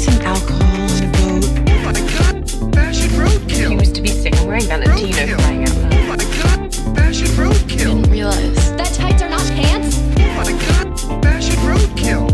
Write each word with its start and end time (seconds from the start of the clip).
some 0.00 0.20
alcohol 0.22 0.62
and 0.62 1.04
a 1.04 1.18
boat. 1.18 1.44
Oh 1.68 1.78
my 1.84 1.92
god! 2.14 2.50
Fashion 2.74 3.10
roadkill! 3.20 3.70
He 3.70 3.76
was 3.76 3.92
to 3.92 4.00
be 4.02 4.08
sick. 4.08 4.34
I'm 4.40 4.46
wearing 4.46 4.62
Valentino 4.64 5.12
Roadkill. 5.12 5.36
crying 5.38 5.62
out 5.64 5.76
Oh 5.76 5.80
loud. 5.82 6.08
my 6.08 6.16
god! 6.16 6.74
Fashion 6.96 7.28
roadkill! 7.40 7.78
Didn't 7.78 8.10
realize. 8.10 8.76
That 8.76 8.90
tights 8.94 9.22
are 9.22 9.28
not 9.28 9.42
pants? 9.58 9.98
Oh 9.98 10.32
my 10.40 10.52
god! 10.66 11.22
Fashion 11.24 11.56
roadkill! 11.68 12.24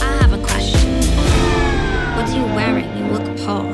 I 0.00 0.04
have 0.22 0.32
a 0.32 0.42
question. 0.44 0.90
What 2.16 2.28
are 2.30 2.36
you 2.38 2.46
wearing? 2.54 2.88
You 2.98 3.04
look 3.12 3.26
Paul. 3.44 3.66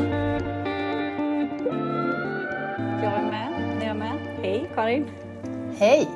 Jag 3.03 3.13
är 3.13 3.31
med. 3.31 3.83
Är 3.83 3.87
jag 3.87 3.97
med? 3.97 4.19
Hej 4.43 4.71
Karin. 4.75 5.11
Hej! 5.79 6.09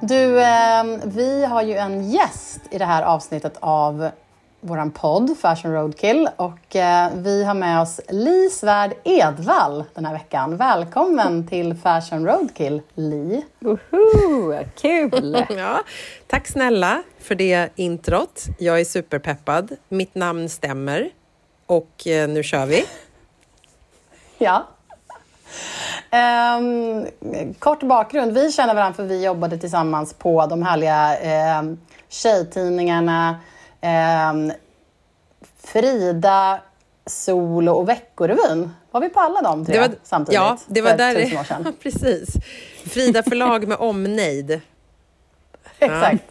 Du, 0.00 0.40
eh, 0.40 0.84
vi 1.04 1.44
har 1.44 1.62
ju 1.62 1.74
en 1.76 2.10
gäst 2.10 2.60
i 2.70 2.78
det 2.78 2.84
här 2.84 3.02
avsnittet 3.02 3.56
av 3.60 4.10
våran 4.66 4.90
podd 4.90 5.36
Fashion 5.40 5.72
Roadkill 5.72 6.28
och 6.36 6.76
eh, 6.76 7.10
vi 7.16 7.44
har 7.44 7.54
med 7.54 7.80
oss 7.80 8.00
Li 8.08 8.50
Svärd 8.50 8.94
Edvall 9.04 9.84
den 9.94 10.06
här 10.06 10.12
veckan. 10.12 10.56
Välkommen 10.56 11.46
till 11.46 11.74
Fashion 11.74 12.26
Roadkill, 12.26 12.82
Li. 12.94 13.44
Woho, 13.58 14.64
kul! 14.80 15.46
Ja, 15.56 15.80
tack 16.26 16.46
snälla 16.46 17.02
för 17.18 17.34
det 17.34 17.68
introt. 17.76 18.44
Jag 18.58 18.80
är 18.80 18.84
superpeppad. 18.84 19.76
Mitt 19.88 20.14
namn 20.14 20.48
stämmer. 20.48 21.10
Och 21.66 22.06
eh, 22.06 22.28
nu 22.28 22.42
kör 22.42 22.66
vi. 22.66 22.84
Ja. 24.38 24.66
Ehm, 26.10 27.06
kort 27.58 27.82
bakgrund. 27.82 28.32
Vi 28.32 28.52
känner 28.52 28.74
varandra 28.74 28.94
för 28.96 29.04
vi 29.04 29.24
jobbade 29.24 29.58
tillsammans 29.58 30.14
på 30.14 30.46
de 30.46 30.62
härliga 30.62 31.58
um, 31.60 31.80
tjejtidningarna 32.08 33.40
ehm, 33.80 34.52
Frida, 35.58 36.60
Solo 37.06 37.72
och 37.72 37.88
Veckorevyn. 37.88 38.70
Var 38.90 39.00
vi 39.00 39.08
på 39.08 39.20
alla 39.20 39.42
de 39.42 39.66
tre 39.66 39.88
samtidigt? 40.02 40.34
Ja, 40.34 40.58
det 40.66 40.80
var 40.80 40.96
där 40.96 41.14
tusen 41.14 41.38
år 41.38 41.44
sedan? 41.44 41.76
Precis. 41.82 42.28
Frida 42.84 43.22
förlag 43.22 43.68
med 43.68 43.78
omnejd. 43.78 44.60
Exakt. 45.78 46.24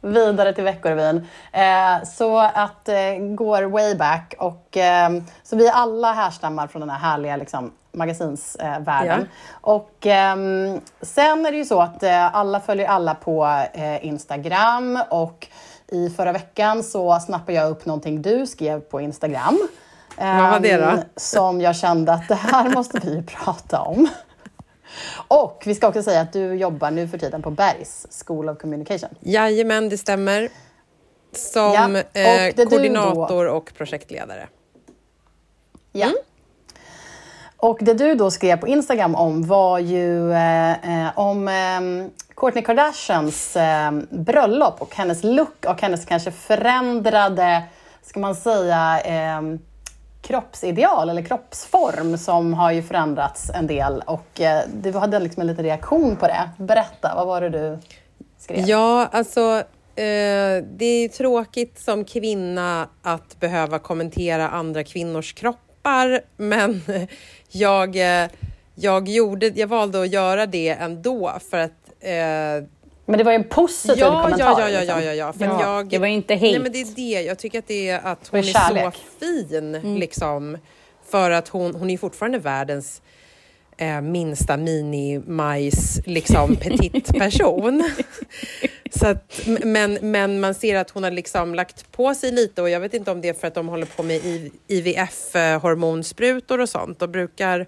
Vidare 0.00 0.52
till 0.52 0.64
Veckorevyn. 0.64 1.26
Eh, 1.52 2.04
så 2.04 2.38
att 2.38 2.88
eh, 2.88 3.14
går 3.34 3.62
way 3.62 3.94
back. 3.94 4.34
Och, 4.38 4.76
eh, 4.76 5.10
så 5.42 5.56
vi 5.56 5.68
alla 5.68 6.12
härstammar 6.12 6.66
från 6.66 6.80
den 6.80 6.90
här 6.90 6.98
härliga 6.98 7.36
liksom, 7.36 7.72
magasinsvärlden. 7.92 9.28
Och 9.50 10.06
ehm, 10.06 10.80
sen 11.00 11.46
är 11.46 11.50
det 11.50 11.56
ju 11.56 11.64
så 11.64 11.80
att 11.80 12.02
eh, 12.02 12.36
alla 12.36 12.60
följer 12.60 12.86
alla 12.86 13.14
på 13.14 13.64
eh, 13.74 14.06
Instagram. 14.06 15.02
Och 15.10 15.48
i 15.88 16.10
förra 16.10 16.32
veckan 16.32 16.82
så 16.82 17.20
snappade 17.20 17.52
jag 17.52 17.70
upp 17.70 17.86
någonting 17.86 18.22
du 18.22 18.46
skrev 18.46 18.80
på 18.80 19.00
Instagram. 19.00 19.68
Vad 20.16 20.50
var 20.50 20.60
det 20.60 20.76
då? 20.76 20.84
Ehm, 20.84 20.98
Som 21.16 21.60
jag 21.60 21.76
kände 21.76 22.12
att 22.12 22.28
det 22.28 22.34
här 22.34 22.70
måste 22.74 23.00
vi 23.04 23.22
prata 23.22 23.80
om. 23.80 24.08
Och 25.28 25.62
vi 25.66 25.74
ska 25.74 25.88
också 25.88 26.02
säga 26.02 26.20
att 26.20 26.32
du 26.32 26.54
jobbar 26.54 26.90
nu 26.90 27.08
för 27.08 27.18
tiden 27.18 27.42
på 27.42 27.50
Bergs 27.50 28.06
School 28.26 28.48
of 28.48 28.58
Communication. 28.58 29.10
Jajamän, 29.20 29.88
det 29.88 29.98
stämmer. 29.98 30.48
Som 31.32 31.72
Ja, 31.74 31.86
och 31.86 32.16
eh, 32.16 32.68
koordinator 32.68 33.46
och 33.46 33.72
projektledare. 33.74 34.48
Ja. 35.92 36.06
Mm. 36.06 36.16
Och 37.56 37.78
det 37.80 37.94
du 37.94 38.14
då 38.14 38.30
skrev 38.30 38.56
på 38.56 38.68
Instagram 38.68 39.14
om 39.14 39.46
var 39.46 39.78
ju 39.78 40.32
eh, 40.32 41.06
eh, 41.06 41.18
om 41.18 41.48
eh, 41.48 42.08
Kourtney 42.34 42.64
Kardashians 42.64 43.56
eh, 43.56 43.92
bröllop 44.10 44.82
och 44.82 44.94
hennes 44.94 45.24
look 45.24 45.64
och 45.68 45.82
hennes 45.82 46.04
kanske 46.04 46.30
förändrade, 46.30 47.62
ska 48.02 48.20
man 48.20 48.34
säga, 48.34 49.00
eh, 49.00 49.42
kroppsideal 50.22 51.10
eller 51.10 51.22
kroppsform 51.22 52.18
som 52.18 52.54
har 52.54 52.72
ju 52.72 52.82
förändrats 52.82 53.50
en 53.50 53.66
del 53.66 54.02
och 54.06 54.40
eh, 54.40 54.62
du 54.74 54.92
hade 54.92 55.18
liksom 55.18 55.40
en 55.40 55.46
liten 55.46 55.64
reaktion 55.64 56.16
på 56.16 56.26
det. 56.26 56.50
Berätta, 56.58 57.12
vad 57.16 57.26
var 57.26 57.40
det 57.40 57.48
du 57.48 57.78
skrev? 58.38 58.68
Ja, 58.68 59.08
alltså 59.12 59.40
eh, 59.96 60.64
det 60.76 60.84
är 60.84 61.08
tråkigt 61.08 61.78
som 61.78 62.04
kvinna 62.04 62.88
att 63.02 63.40
behöva 63.40 63.78
kommentera 63.78 64.48
andra 64.48 64.84
kvinnors 64.84 65.32
kroppar, 65.32 66.20
men 66.36 66.82
jag, 67.48 67.96
eh, 67.96 68.30
jag, 68.74 69.08
gjorde, 69.08 69.46
jag 69.46 69.66
valde 69.66 70.02
att 70.02 70.12
göra 70.12 70.46
det 70.46 70.68
ändå 70.68 71.32
för 71.50 71.58
att 71.58 71.81
eh, 72.02 72.64
Men 73.06 73.18
det 73.18 73.24
var 73.24 73.32
ju 73.32 73.36
en 73.36 73.44
positiv 73.48 73.98
Ja, 73.98 74.22
kommentar. 74.22 74.38
ja, 74.38 74.60
ja, 74.60 74.68
ja, 74.70 74.80
liksom. 74.80 74.98
ja, 74.98 75.04
ja, 75.04 75.14
ja. 75.14 75.32
För 75.32 75.44
Ja, 75.44 75.60
jag, 75.76 75.88
det 75.88 75.98
var 75.98 76.06
inte 76.06 76.34
hate. 76.34 76.46
Nej, 76.46 76.58
men 76.58 76.72
det 76.72 76.80
är 76.80 76.94
det. 76.96 77.22
Jag 77.22 77.38
tycker 77.38 77.58
att 77.58 77.68
det 77.68 77.88
är 77.88 77.98
att 78.06 78.28
hon 78.28 78.40
är 78.40 78.44
kärlek. 78.44 78.94
så 78.94 79.26
fin, 79.26 79.98
liksom. 79.98 80.58
För 81.10 81.30
att 81.30 81.48
hon, 81.48 81.74
hon 81.74 81.90
är 81.90 81.98
fortfarande 81.98 82.38
världens 82.38 83.02
eh, 83.76 84.00
minsta 84.00 84.56
mini-majs, 84.56 86.02
liksom 86.06 86.56
petit 86.60 87.06
person. 87.18 87.90
så 88.94 89.06
att, 89.06 89.40
men, 89.64 89.98
men 90.02 90.40
man 90.40 90.54
ser 90.54 90.76
att 90.76 90.90
hon 90.90 91.04
har 91.04 91.10
liksom 91.10 91.54
lagt 91.54 91.92
på 91.92 92.14
sig 92.14 92.32
lite 92.32 92.62
och 92.62 92.70
jag 92.70 92.80
vet 92.80 92.94
inte 92.94 93.10
om 93.10 93.20
det 93.20 93.28
är 93.28 93.32
för 93.34 93.48
att 93.48 93.54
de 93.54 93.68
håller 93.68 93.86
på 93.86 94.02
med 94.02 94.20
IVF-hormonsprutor 94.68 96.58
och 96.60 96.68
sånt. 96.68 96.98
Då 96.98 97.06
brukar 97.06 97.66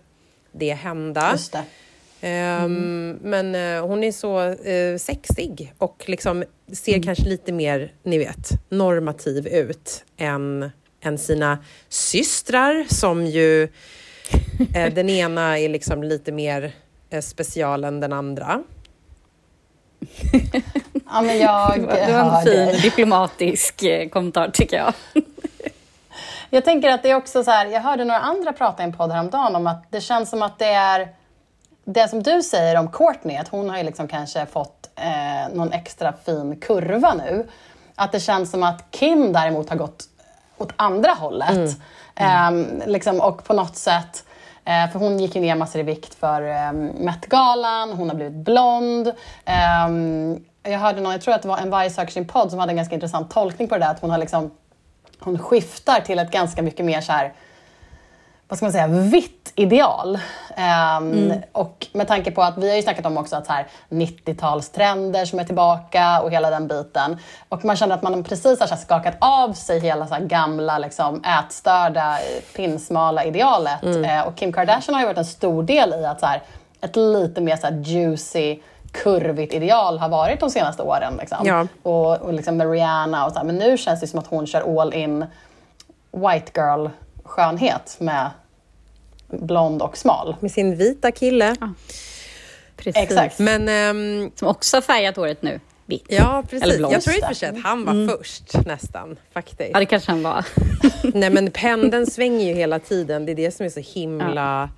det 0.52 0.72
hända. 0.74 1.28
Just 1.32 1.52
det. 1.52 1.62
Ehm, 2.20 3.18
Men 3.22 3.54
eh, 3.54 3.86
hon 3.86 4.04
är 4.04 4.12
så 4.12 4.40
eh, 4.40 4.96
sexig 4.98 5.72
och 5.78 6.04
liksom 6.06 6.44
ser 6.72 6.92
Mm. 6.92 7.02
kanske 7.02 7.24
lite 7.24 7.52
mer, 7.52 7.92
ni 8.02 8.18
vet, 8.18 8.48
normativ 8.68 9.46
ut 9.46 10.04
än, 10.16 10.70
än 11.00 11.18
sina 11.18 11.58
systrar 11.88 12.84
som 12.88 13.26
ju 13.26 13.62
eh, 14.74 14.92
den 14.94 15.08
ena 15.10 15.58
är 15.58 15.68
liksom 15.68 16.02
lite 16.02 16.32
mer 16.32 16.72
special 17.22 17.84
än 17.84 18.00
den 18.00 18.12
andra. 18.12 18.62
Ja, 21.10 21.22
men 21.22 21.38
jag 21.38 21.80
Det 21.80 22.12
var, 22.12 22.38
en 22.38 22.44
fin 22.72 22.80
diplomatisk 22.82 23.84
kommentar 24.12 24.48
tycker 24.50 24.76
jag. 24.76 24.92
Jag 26.50 26.64
tänker 26.64 26.90
att 26.90 27.02
det 27.02 27.10
är 27.10 27.14
också 27.14 27.44
så 27.44 27.50
här, 27.50 27.66
jag 27.66 27.80
hörde 27.80 28.04
några 28.04 28.20
andra 28.20 28.52
prata 28.52 28.82
i 28.82 28.86
en 28.86 28.92
podd 28.92 29.10
häromdagen 29.12 29.56
om 29.56 29.66
att 29.66 29.84
det 29.90 30.00
känns 30.00 30.30
som 30.30 30.42
att 30.42 30.58
det 30.58 30.66
är 30.68 31.08
det 31.84 32.08
som 32.08 32.22
du 32.22 32.42
säger 32.42 32.78
om 32.78 32.88
Courtney, 32.88 33.36
att 33.36 33.48
hon 33.48 33.70
har 33.70 33.78
ju 33.78 33.82
liksom 33.82 34.08
kanske 34.08 34.46
fått 34.46 34.90
eh, 34.96 35.54
någon 35.54 35.72
extra 35.72 36.12
fin 36.12 36.60
kurva 36.60 37.14
nu. 37.14 37.48
Att 37.94 38.12
det 38.12 38.20
känns 38.20 38.50
som 38.50 38.62
att 38.62 38.84
Kim 38.90 39.32
däremot 39.32 39.70
har 39.70 39.76
gått 39.76 40.04
åt 40.58 40.72
andra 40.76 41.10
hållet. 41.10 41.76
Ehm, 42.14 42.82
liksom, 42.86 43.20
och 43.20 43.44
på 43.44 43.54
något 43.54 43.76
sätt, 43.76 44.24
eh, 44.64 44.90
för 44.92 44.98
hon 44.98 45.18
gick 45.18 45.34
ju 45.34 45.40
ner 45.40 45.54
massor 45.54 45.80
i 45.80 45.84
vikt 45.84 46.14
för 46.14 46.42
eh, 46.42 46.72
Met-galan, 46.72 47.92
hon 47.92 48.08
har 48.08 48.16
blivit 48.16 48.34
blond. 48.34 49.12
Ehm, 49.44 50.44
jag 50.62 50.78
hörde 50.78 51.00
någon, 51.00 51.12
jag 51.12 51.20
tror 51.20 51.34
att 51.34 51.42
det 51.42 51.48
var 51.48 51.82
en 51.82 51.90
söker 51.90 52.12
sin 52.12 52.26
podd 52.26 52.50
som 52.50 52.58
hade 52.58 52.72
en 52.72 52.76
ganska 52.76 52.94
intressant 52.94 53.30
tolkning 53.30 53.68
på 53.68 53.74
det 53.74 53.84
där, 53.84 53.90
att 53.90 54.00
hon 54.00 54.10
har 54.10 54.18
liksom 54.18 54.50
hon 55.18 55.38
skiftar 55.38 56.00
till 56.00 56.18
ett 56.18 56.30
ganska 56.30 56.62
mycket 56.62 56.86
mer 56.86 57.00
så 57.00 57.12
här, 57.12 57.32
vad 58.48 58.56
ska 58.56 58.64
man 58.66 58.72
säga, 58.72 58.86
vitt 58.86 59.52
ideal. 59.54 60.18
Ehm, 60.56 61.32
Och 61.52 61.86
med 61.92 62.08
tanke 62.08 62.30
på 62.30 62.42
att 62.42 62.58
vi 62.58 62.68
har 62.68 62.76
ju 62.76 62.82
snackat 62.82 63.06
om 63.06 63.16
också 63.18 63.36
att 63.36 63.46
så 63.46 63.52
här 63.52 63.66
90-talstrender 63.88 65.24
som 65.24 65.38
är 65.38 65.44
tillbaka 65.44 66.20
och 66.20 66.30
hela 66.30 66.50
den 66.50 66.68
biten. 66.68 67.18
Och 67.48 67.64
man 67.64 67.76
känner 67.76 67.94
att 67.94 68.02
man 68.02 68.24
precis 68.24 68.60
har 68.60 68.76
skakat 68.76 69.16
av 69.20 69.52
sig 69.52 69.80
hela 69.80 70.06
så 70.06 70.16
gamla 70.20 70.78
liksom 70.78 71.22
ätstörda, 71.24 72.18
pinsmala 72.56 73.24
idealet. 73.24 73.84
Eh, 73.84 74.20
och 74.26 74.36
Kim 74.36 74.52
Kardashian 74.52 74.94
har 74.94 75.00
ju 75.00 75.06
varit 75.06 75.18
en 75.18 75.24
stor 75.24 75.62
del 75.62 75.94
i 75.94 76.04
att 76.04 76.20
så 76.20 76.26
här, 76.26 76.42
ett 76.80 76.96
lite 76.96 77.40
mer 77.40 77.56
så 77.56 77.68
juicy 77.90 78.58
kurvigt 78.92 79.54
ideal 79.54 79.98
har 79.98 80.08
varit 80.08 80.40
de 80.40 80.50
senaste 80.50 80.82
åren. 80.82 81.16
Liksom. 81.20 81.38
Ja. 81.44 81.66
Och, 81.82 82.16
och 82.20 82.32
liksom 82.32 82.56
med 82.56 82.70
Rihanna 82.70 83.26
och 83.26 83.32
så 83.32 83.38
här. 83.38 83.44
Men 83.46 83.56
nu 83.56 83.78
känns 83.78 84.00
det 84.00 84.06
som 84.06 84.18
att 84.18 84.26
hon 84.26 84.46
kör 84.46 84.80
all 84.80 84.94
in 84.94 85.26
white 86.12 86.52
girl 86.60 86.88
skönhet 87.24 87.96
med 88.00 88.30
blond 89.28 89.82
och 89.82 89.96
smal. 89.96 90.36
Med 90.40 90.50
sin 90.50 90.76
vita 90.76 91.12
kille. 91.12 91.56
Precis. 92.76 93.02
Exakt. 93.02 93.38
Men 93.38 93.68
ehm, 93.68 94.30
Som 94.34 94.48
också 94.48 94.76
har 94.76 94.82
färgat 94.82 95.16
håret 95.16 95.42
nu. 95.42 95.60
Vitt. 95.86 96.06
ja, 96.08 96.42
Eller 96.50 96.60
precis. 96.60 96.78
Jag 96.92 97.02
tror 97.02 97.16
i 97.16 97.20
och 97.20 97.26
för 97.26 97.34
sig 97.34 97.48
att 97.48 97.62
han 97.62 97.84
var 97.84 98.16
först 98.16 98.66
nästan, 98.66 99.16
faktiskt. 99.32 99.70
Ja, 99.72 99.78
det 99.78 99.86
kanske 99.86 100.10
han 100.10 100.22
var. 100.22 100.46
Nej, 101.14 101.30
men 101.30 101.50
pendeln 101.50 102.06
svänger 102.10 102.46
ju 102.46 102.54
hela 102.54 102.78
tiden. 102.78 103.26
Det 103.26 103.32
är 103.32 103.36
det 103.36 103.50
som 103.50 103.66
är 103.66 103.70
så 103.70 103.80
himla 103.80 104.70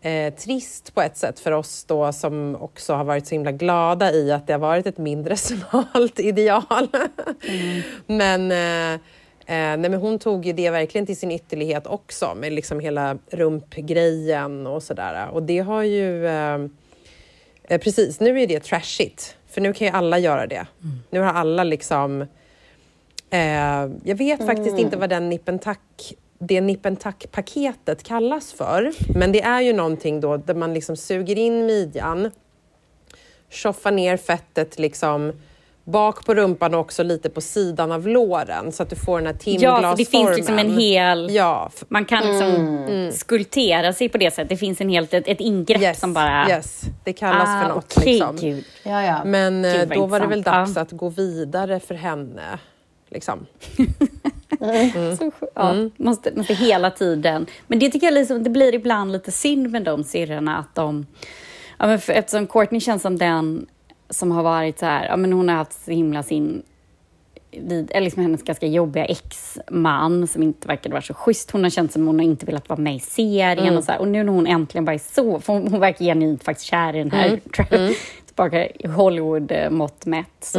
eh, 0.00 0.34
trist 0.34 0.94
på 0.94 1.02
ett 1.02 1.16
sätt 1.16 1.40
för 1.40 1.52
oss 1.52 1.84
då 1.84 2.12
som 2.12 2.56
också 2.60 2.94
har 2.94 3.04
varit 3.04 3.26
så 3.26 3.34
himla 3.34 3.52
glada 3.52 4.12
i 4.12 4.32
att 4.32 4.46
det 4.46 4.52
har 4.52 4.60
varit 4.60 4.86
ett 4.86 4.98
mindre 4.98 5.36
smalt 5.36 6.18
ideal. 6.18 6.88
Men, 8.06 8.52
eh, 8.52 8.92
eh, 8.92 9.00
nej, 9.54 9.78
men 9.78 9.94
hon 9.94 10.18
tog 10.18 10.46
ju 10.46 10.52
det 10.52 10.70
verkligen 10.70 11.06
till 11.06 11.16
sin 11.16 11.30
ytterlighet 11.30 11.86
också 11.86 12.34
med 12.34 12.52
liksom 12.52 12.80
hela 12.80 13.18
rumpgrejen 13.30 14.66
och 14.66 14.82
sådär. 14.82 15.28
Och 15.32 15.42
det 15.42 15.58
har 15.58 15.82
ju... 15.82 16.26
Eh, 16.26 16.58
eh, 17.64 17.80
precis, 17.80 18.20
nu 18.20 18.40
är 18.40 18.46
det 18.46 18.60
trashigt. 18.60 19.36
För 19.48 19.60
nu 19.60 19.72
kan 19.72 19.86
ju 19.86 19.92
alla 19.92 20.18
göra 20.18 20.46
det. 20.46 20.66
Nu 21.10 21.20
har 21.20 21.32
alla 21.32 21.64
liksom 21.64 22.26
Eh, 23.32 23.90
jag 24.04 24.14
vet 24.16 24.46
faktiskt 24.46 24.78
inte 24.78 24.96
vad 24.96 25.10
den 25.10 25.28
nippentack 25.28 26.14
det 26.38 26.60
nippentack-paketet 26.60 28.02
kallas 28.02 28.52
för. 28.52 28.92
Men 29.18 29.32
det 29.32 29.42
är 29.42 29.60
ju 29.60 29.72
någonting 29.72 30.20
då 30.20 30.36
där 30.36 30.54
man 30.54 30.74
liksom 30.74 30.96
suger 30.96 31.38
in 31.38 31.66
midjan, 31.66 32.30
tjoffar 33.48 33.90
ner 33.90 34.16
fettet 34.16 34.78
liksom 34.78 35.32
bak 35.84 36.26
på 36.26 36.34
rumpan 36.34 36.74
och 36.74 36.80
också 36.80 37.02
lite 37.02 37.30
på 37.30 37.40
sidan 37.40 37.92
av 37.92 38.08
låren 38.08 38.72
så 38.72 38.82
att 38.82 38.90
du 38.90 38.96
får 38.96 39.18
den 39.18 39.26
här 39.26 39.34
timglasformen. 39.34 39.82
Ja, 39.82 39.90
för 39.90 39.96
det 39.96 40.10
finns 40.10 40.36
liksom 40.36 40.58
en 40.58 40.78
hel... 40.78 41.34
Ja, 41.34 41.70
Man 41.88 42.04
kan 42.04 42.26
liksom 42.26 43.10
skulptera 43.12 43.92
sig 43.92 44.08
på 44.08 44.18
det 44.18 44.30
sättet. 44.30 44.48
Det 44.48 44.56
finns 44.56 44.80
en 44.80 44.88
helt, 44.88 45.14
ett, 45.14 45.28
ett 45.28 45.40
ingrepp 45.40 45.82
yes, 45.82 46.00
som 46.00 46.12
bara... 46.12 46.48
yes, 46.48 46.82
det 47.04 47.12
kallas 47.12 47.48
Ah, 47.48 47.62
för 47.62 47.68
något. 47.74 47.94
okej, 47.98 48.12
liksom. 48.12 48.36
gud. 48.36 48.64
Ja, 48.82 49.02
ja. 49.02 49.24
Men 49.24 49.64
eh, 49.64 49.72
Gud, 49.72 49.88
vad 49.88 49.98
då 49.98 50.06
var 50.06 50.20
det 50.20 50.26
väl 50.26 50.42
dags 50.42 50.76
att 50.76 50.90
gå 50.90 51.08
vidare 51.08 51.80
för 51.80 51.94
henne. 51.94 52.58
Liksom. 53.10 53.46
Så, 55.18 55.30
ja, 55.54 55.74
måste, 55.96 56.32
måste 56.34 56.54
hela 56.54 56.90
tiden. 56.90 57.46
Men 57.66 57.78
det 57.78 57.90
tycker 57.90 58.06
jag 58.06 58.14
liksom, 58.14 58.42
det 58.42 58.50
blir 58.50 58.74
ibland 58.74 59.12
lite 59.12 59.32
synd 59.32 59.70
med 59.70 59.82
de 59.82 60.04
syrrorna 60.04 60.58
att 60.58 60.74
de... 60.74 61.06
Ja, 61.78 61.86
men 61.86 61.98
för, 62.00 62.12
eftersom 62.12 62.46
Courtney 62.46 62.80
känns 62.80 63.02
som 63.02 63.18
den 63.18 63.66
som 64.12 64.30
har 64.30 64.42
varit 64.42 64.78
så 64.78 64.86
här, 64.86 65.06
ja 65.06 65.16
men 65.16 65.32
hon 65.32 65.48
har 65.48 65.56
haft 65.56 65.84
så 65.84 65.90
himla 65.90 66.22
sin 66.22 66.62
vid, 67.50 67.90
eller 67.90 68.00
liksom 68.00 68.22
hennes 68.22 68.42
ganska 68.42 68.66
jobbiga 68.66 69.04
ex-man 69.04 70.26
som 70.26 70.42
inte 70.42 70.68
verkade 70.68 70.92
vara 70.92 71.02
så 71.02 71.14
schysst. 71.14 71.50
Hon 71.50 71.62
har 71.62 71.70
känt 71.70 71.92
som 71.92 72.06
hon 72.06 72.18
har 72.18 72.24
inte 72.26 72.46
velat 72.46 72.68
vara 72.68 72.80
med 72.80 72.94
i 72.96 73.00
serien 73.00 73.76
och 73.76 73.84
så 73.84 73.92
här. 73.92 73.98
Och 74.00 74.08
nu 74.08 74.24
när 74.24 74.32
hon 74.32 74.46
äntligen 74.46 74.84
bara 74.84 74.94
är 74.94 75.14
så, 75.14 75.40
för 75.40 75.52
hon, 75.52 75.68
hon 75.68 75.80
verkar 75.80 76.04
genuint 76.04 76.44
faktiskt 76.44 76.66
kär 76.66 76.96
i 76.96 76.98
den 76.98 77.10
här, 77.10 77.28
tror 77.56 77.66
jag, 77.70 77.94
tillbaka 78.26 78.66
i 78.66 78.86
Hollywood-mått 78.86 80.06
mätt 80.06 80.26
så. 80.40 80.58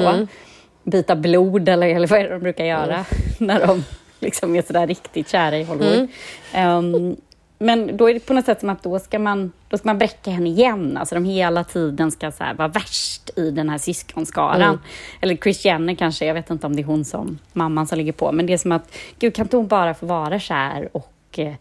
Byta 0.84 1.16
blod 1.16 1.70
eller, 1.70 1.88
eller 1.88 2.08
vad 2.08 2.20
är 2.20 2.24
det 2.24 2.30
de 2.30 2.40
brukar 2.40 2.66
göra 2.66 3.06
när 3.40 3.68
de 3.68 3.84
liksom 4.20 4.56
är 4.56 4.62
sådär 4.62 4.88
riktigt 4.88 5.30
kära 5.30 5.58
i 5.58 5.64
Hollywood. 5.64 6.08
Ehm, 6.54 7.16
men 7.64 7.98
då 7.98 8.10
är 8.10 8.14
det 8.14 8.20
på 8.20 8.34
något 8.34 8.46
sätt 8.46 8.60
som 8.60 8.70
att 8.70 8.84
då 8.84 9.00
ska 9.00 9.20
man, 9.20 9.52
då 9.70 9.78
ska 9.78 9.88
man 9.88 9.98
bräcka 9.98 10.32
henne 10.32 10.50
igen. 10.50 10.98
Alltså 10.98 11.16
de 11.16 11.26
hela 11.26 11.64
tiden 11.64 12.12
ska 12.12 12.32
så 12.32 12.44
vara 12.58 12.68
värst 12.68 13.30
i 13.36 13.52
den 13.52 13.70
här 13.70 13.78
syskonskaran. 13.78 14.80
Eller 15.22 15.36
Chris 15.36 15.66
Jenner 15.66 15.96
kanske, 15.96 16.26
jag 16.26 16.34
vet 16.34 16.50
inte 16.50 16.68
om 16.68 16.76
det 16.76 16.82
är 16.82 16.86
hon 16.86 17.06
som 17.06 17.40
mamman 17.54 17.88
som 17.88 17.98
ligger 17.98 18.12
på. 18.12 18.32
Men 18.32 18.46
det 18.46 18.54
är 18.54 18.58
som 18.58 18.72
att, 18.72 18.96
gud 19.20 19.36
kan 19.36 19.46
inte 19.46 19.58
hon 19.58 19.68
bara 19.68 19.94
få 19.94 20.06
vara 20.06 20.40
kär 20.40 20.90
och 20.92 21.40
eh, 21.40 21.54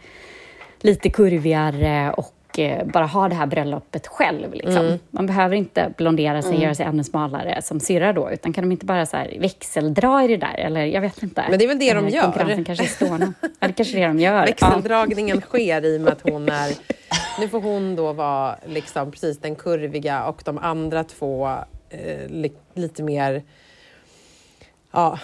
lite 0.81 1.11
kurvigare 1.11 2.13
och 2.13 2.35
eh, 2.59 2.87
bara 2.87 3.07
ha 3.07 3.29
det 3.29 3.35
här 3.35 3.47
bröllopet 3.47 4.07
själv. 4.07 4.55
Liksom. 4.55 4.99
Man 5.11 5.27
behöver 5.27 5.57
inte 5.57 5.93
blondera 5.97 6.43
sig, 6.43 6.63
göra 6.63 6.75
sig 6.75 6.87
ännu 6.87 7.05
smalare 7.05 7.63
som 7.63 7.81
syrra 7.81 8.13
då, 8.13 8.31
utan 8.31 8.53
kan 8.53 8.65
de 8.65 8.73
inte 8.73 8.87
bara 8.87 9.07
så 9.07 9.17
här 9.17 9.37
växeldra 9.41 10.25
i 10.25 10.29
det 10.29 10.37
där? 10.37 10.55
Eller 10.59 10.85
jag 10.85 11.01
vet 11.01 11.23
inte. 11.23 11.45
Men 11.51 11.59
det 11.59 11.65
är 11.65 11.69
väl 11.69 11.79
det 11.79 11.95
de 11.95 12.07
Eh, 12.07 12.15
gör. 12.15 12.23
Konkurrensen 12.23 12.65
kanske 12.65 12.87
stående. 12.87 13.33
Ja, 13.61 13.67
det 13.69 13.73
kanske 13.73 13.97
är 13.97 14.01
det 14.01 14.07
de 14.07 14.19
gör. 14.19 14.35
Ja. 14.35 14.45
Växeldragningen 14.45 15.41
sker 15.41 15.85
i 15.85 15.97
och 15.97 16.01
med 16.01 16.13
att 16.13 16.31
hon 16.31 16.49
är... 16.49 16.73
Nu 17.41 17.49
får 17.49 17.61
hon 17.61 17.97
då 17.97 18.13
vara 18.13 18.57
liksom 18.67 19.11
precis 19.11 19.39
den 19.39 19.55
kurviga 19.57 20.25
och 20.25 20.43
de 20.45 20.59
andra 20.59 21.05
två 21.05 21.49
eh, 21.91 22.29
li, 22.29 22.53
lite 22.75 23.03
mer 23.03 23.43
ja, 24.93 25.19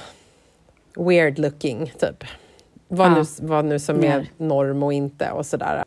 weird 0.96 1.38
looking, 1.38 1.92
typ. 2.00 2.24
Vad, 2.88 3.06
Ja. 3.10 3.14
nu, 3.14 3.24
vad 3.40 3.64
nu 3.64 3.78
som 3.78 3.96
Mer. 4.00 4.16
är 4.16 4.26
norm 4.36 4.82
och 4.82 4.92
inte 4.92 5.30
och 5.30 5.46
sådär. 5.46 5.84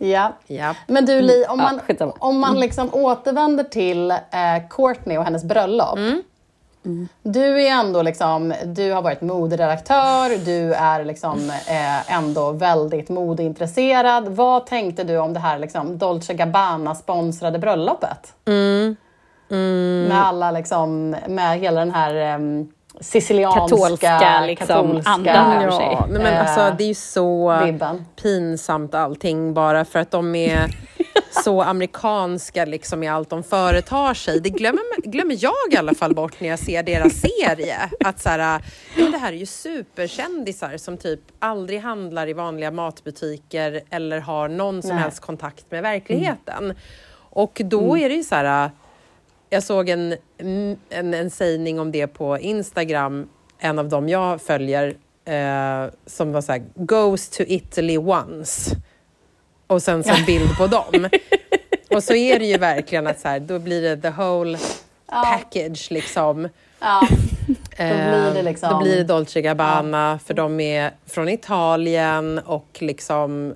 Ja. 0.00 0.32
Ja. 0.46 0.74
Men 0.86 1.06
du 1.06 1.20
Li, 1.20 1.44
om 1.48 1.58
Ja, 1.58 1.64
man, 1.64 1.80
skitsamma. 1.80 2.12
om 2.18 2.38
man 2.40 2.60
liksom 2.60 2.88
återvänder 2.92 3.64
till 3.64 4.10
eh, 4.10 4.18
Courtney 4.70 5.18
och 5.18 5.24
hennes 5.24 5.44
bröllop. 5.44 5.98
Du 7.22 7.62
är 7.62 7.70
ändå 7.70 8.02
liksom, 8.02 8.54
du 8.64 8.92
har 8.92 9.02
varit 9.02 9.20
moderedaktör, 9.20 10.44
du 10.44 10.74
är 10.74 11.04
liksom 11.04 11.50
eh, 11.50 12.12
ändå 12.14 12.50
väldigt 12.52 13.08
modeintresserad. 13.08 14.28
Vad 14.28 14.66
tänkte 14.66 15.04
du 15.04 15.18
om 15.18 15.32
det 15.32 15.40
här 15.40 15.58
liksom 15.58 15.98
Dolce 15.98 16.34
Gabbana 16.34 16.94
sponsrade 16.94 17.58
bröllopet? 17.58 18.34
Med 20.08 20.24
alla 20.24 20.50
liksom, 20.50 21.16
med 21.28 21.58
hela 21.58 21.80
den 21.80 21.90
här 21.90 22.34
um, 22.34 22.68
sicilianska, 23.00 23.60
Katolska, 23.60 24.46
liksom, 24.46 25.02
andan 25.04 25.62
över 25.62 25.70
sig. 25.70 25.88
Ja, 25.92 26.06
nej, 26.10 26.22
men 26.22 26.46
alltså, 26.46 26.74
det 26.78 26.84
är 26.84 26.88
ju 26.88 26.94
så 26.94 27.60
vibben. 27.64 28.04
pinsamt 28.22 28.94
allting 28.94 29.54
bara 29.54 29.84
för 29.84 29.98
att 29.98 30.10
de 30.10 30.34
är 30.34 30.70
så 31.44 31.62
amerikanska 31.62 32.64
liksom 32.64 33.02
i 33.02 33.08
allt 33.08 33.30
de 33.30 33.42
företar 33.42 34.14
sig. 34.14 34.40
Det 34.40 34.50
glömmer, 34.50 35.02
glömmer 35.10 35.36
jag 35.40 35.72
i 35.72 35.76
alla 35.76 35.94
fall 35.94 36.14
bort 36.14 36.40
när 36.40 36.48
jag 36.48 36.58
ser 36.58 36.82
deras 36.82 37.12
serie. 37.12 37.78
Att 38.04 38.20
så 38.20 38.28
här, 38.28 38.62
ja, 38.96 39.10
det 39.10 39.18
här 39.18 39.32
är 39.32 39.36
ju 39.36 39.46
superkändisar 39.46 40.76
som 40.76 40.96
typ 40.96 41.20
aldrig 41.38 41.80
handlar 41.80 42.28
i 42.28 42.32
vanliga 42.32 42.70
matbutiker 42.70 43.80
eller 43.90 44.20
har 44.20 44.48
någon 44.48 44.82
som 44.82 44.90
Nej. 44.90 44.98
helst 44.98 45.20
kontakt 45.20 45.70
med 45.70 45.82
verkligheten. 45.82 46.74
Och 47.30 47.60
då 47.64 47.98
är 47.98 48.08
det 48.08 48.14
ju 48.14 48.22
så 48.22 48.34
här 48.34 48.70
jag 49.54 49.62
såg 49.62 49.88
en, 49.88 50.14
en, 50.90 51.14
en 51.14 51.30
sägning 51.30 51.80
om 51.80 51.92
det 51.92 52.06
på 52.06 52.38
Instagram, 52.38 53.28
en 53.58 53.78
av 53.78 53.88
dem 53.88 54.08
jag 54.08 54.42
följer, 54.42 54.96
eh, 55.24 55.92
som 56.06 56.32
var 56.32 56.40
så 56.40 56.52
här, 56.52 56.62
goes 56.74 57.28
to 57.28 57.42
Italy 57.46 57.98
once. 57.98 58.76
Och 59.66 59.82
sen 59.82 60.04
så 60.04 60.10
en 60.14 60.24
bild 60.24 60.56
på 60.58 60.66
dem. 60.66 61.08
Och 61.90 62.02
så 62.04 62.14
är 62.14 62.38
det 62.38 62.44
ju 62.46 62.58
verkligen 62.58 63.06
att 63.06 63.20
så 63.20 63.28
här, 63.28 63.40
då 63.40 63.58
blir 63.58 63.82
det 63.82 63.96
the 63.96 64.10
whole 64.22 64.58
package 65.06 65.90
liksom. 65.90 66.48
Ja, 66.80 67.08
Eh, 67.76 67.88
blir 67.88 68.34
det 68.34 68.42
liksom- 68.42 68.68
Då 68.70 68.80
blir 68.82 68.96
det 68.96 69.04
Dolce 69.04 69.40
Gabbana, 69.42 70.18
för 70.24 70.34
de 70.34 70.60
är 70.60 70.90
från 71.06 71.28
Italien 71.28 72.38
och 72.38 72.78
liksom, 72.80 73.54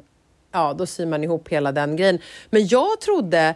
ja, 0.52 0.72
då 0.78 0.86
syr 0.86 1.06
man 1.06 1.24
ihop 1.24 1.48
hela 1.48 1.72
den 1.72 1.96
grejen. 1.96 2.18
Men 2.50 2.66
jag 2.66 3.00
trodde 3.00 3.54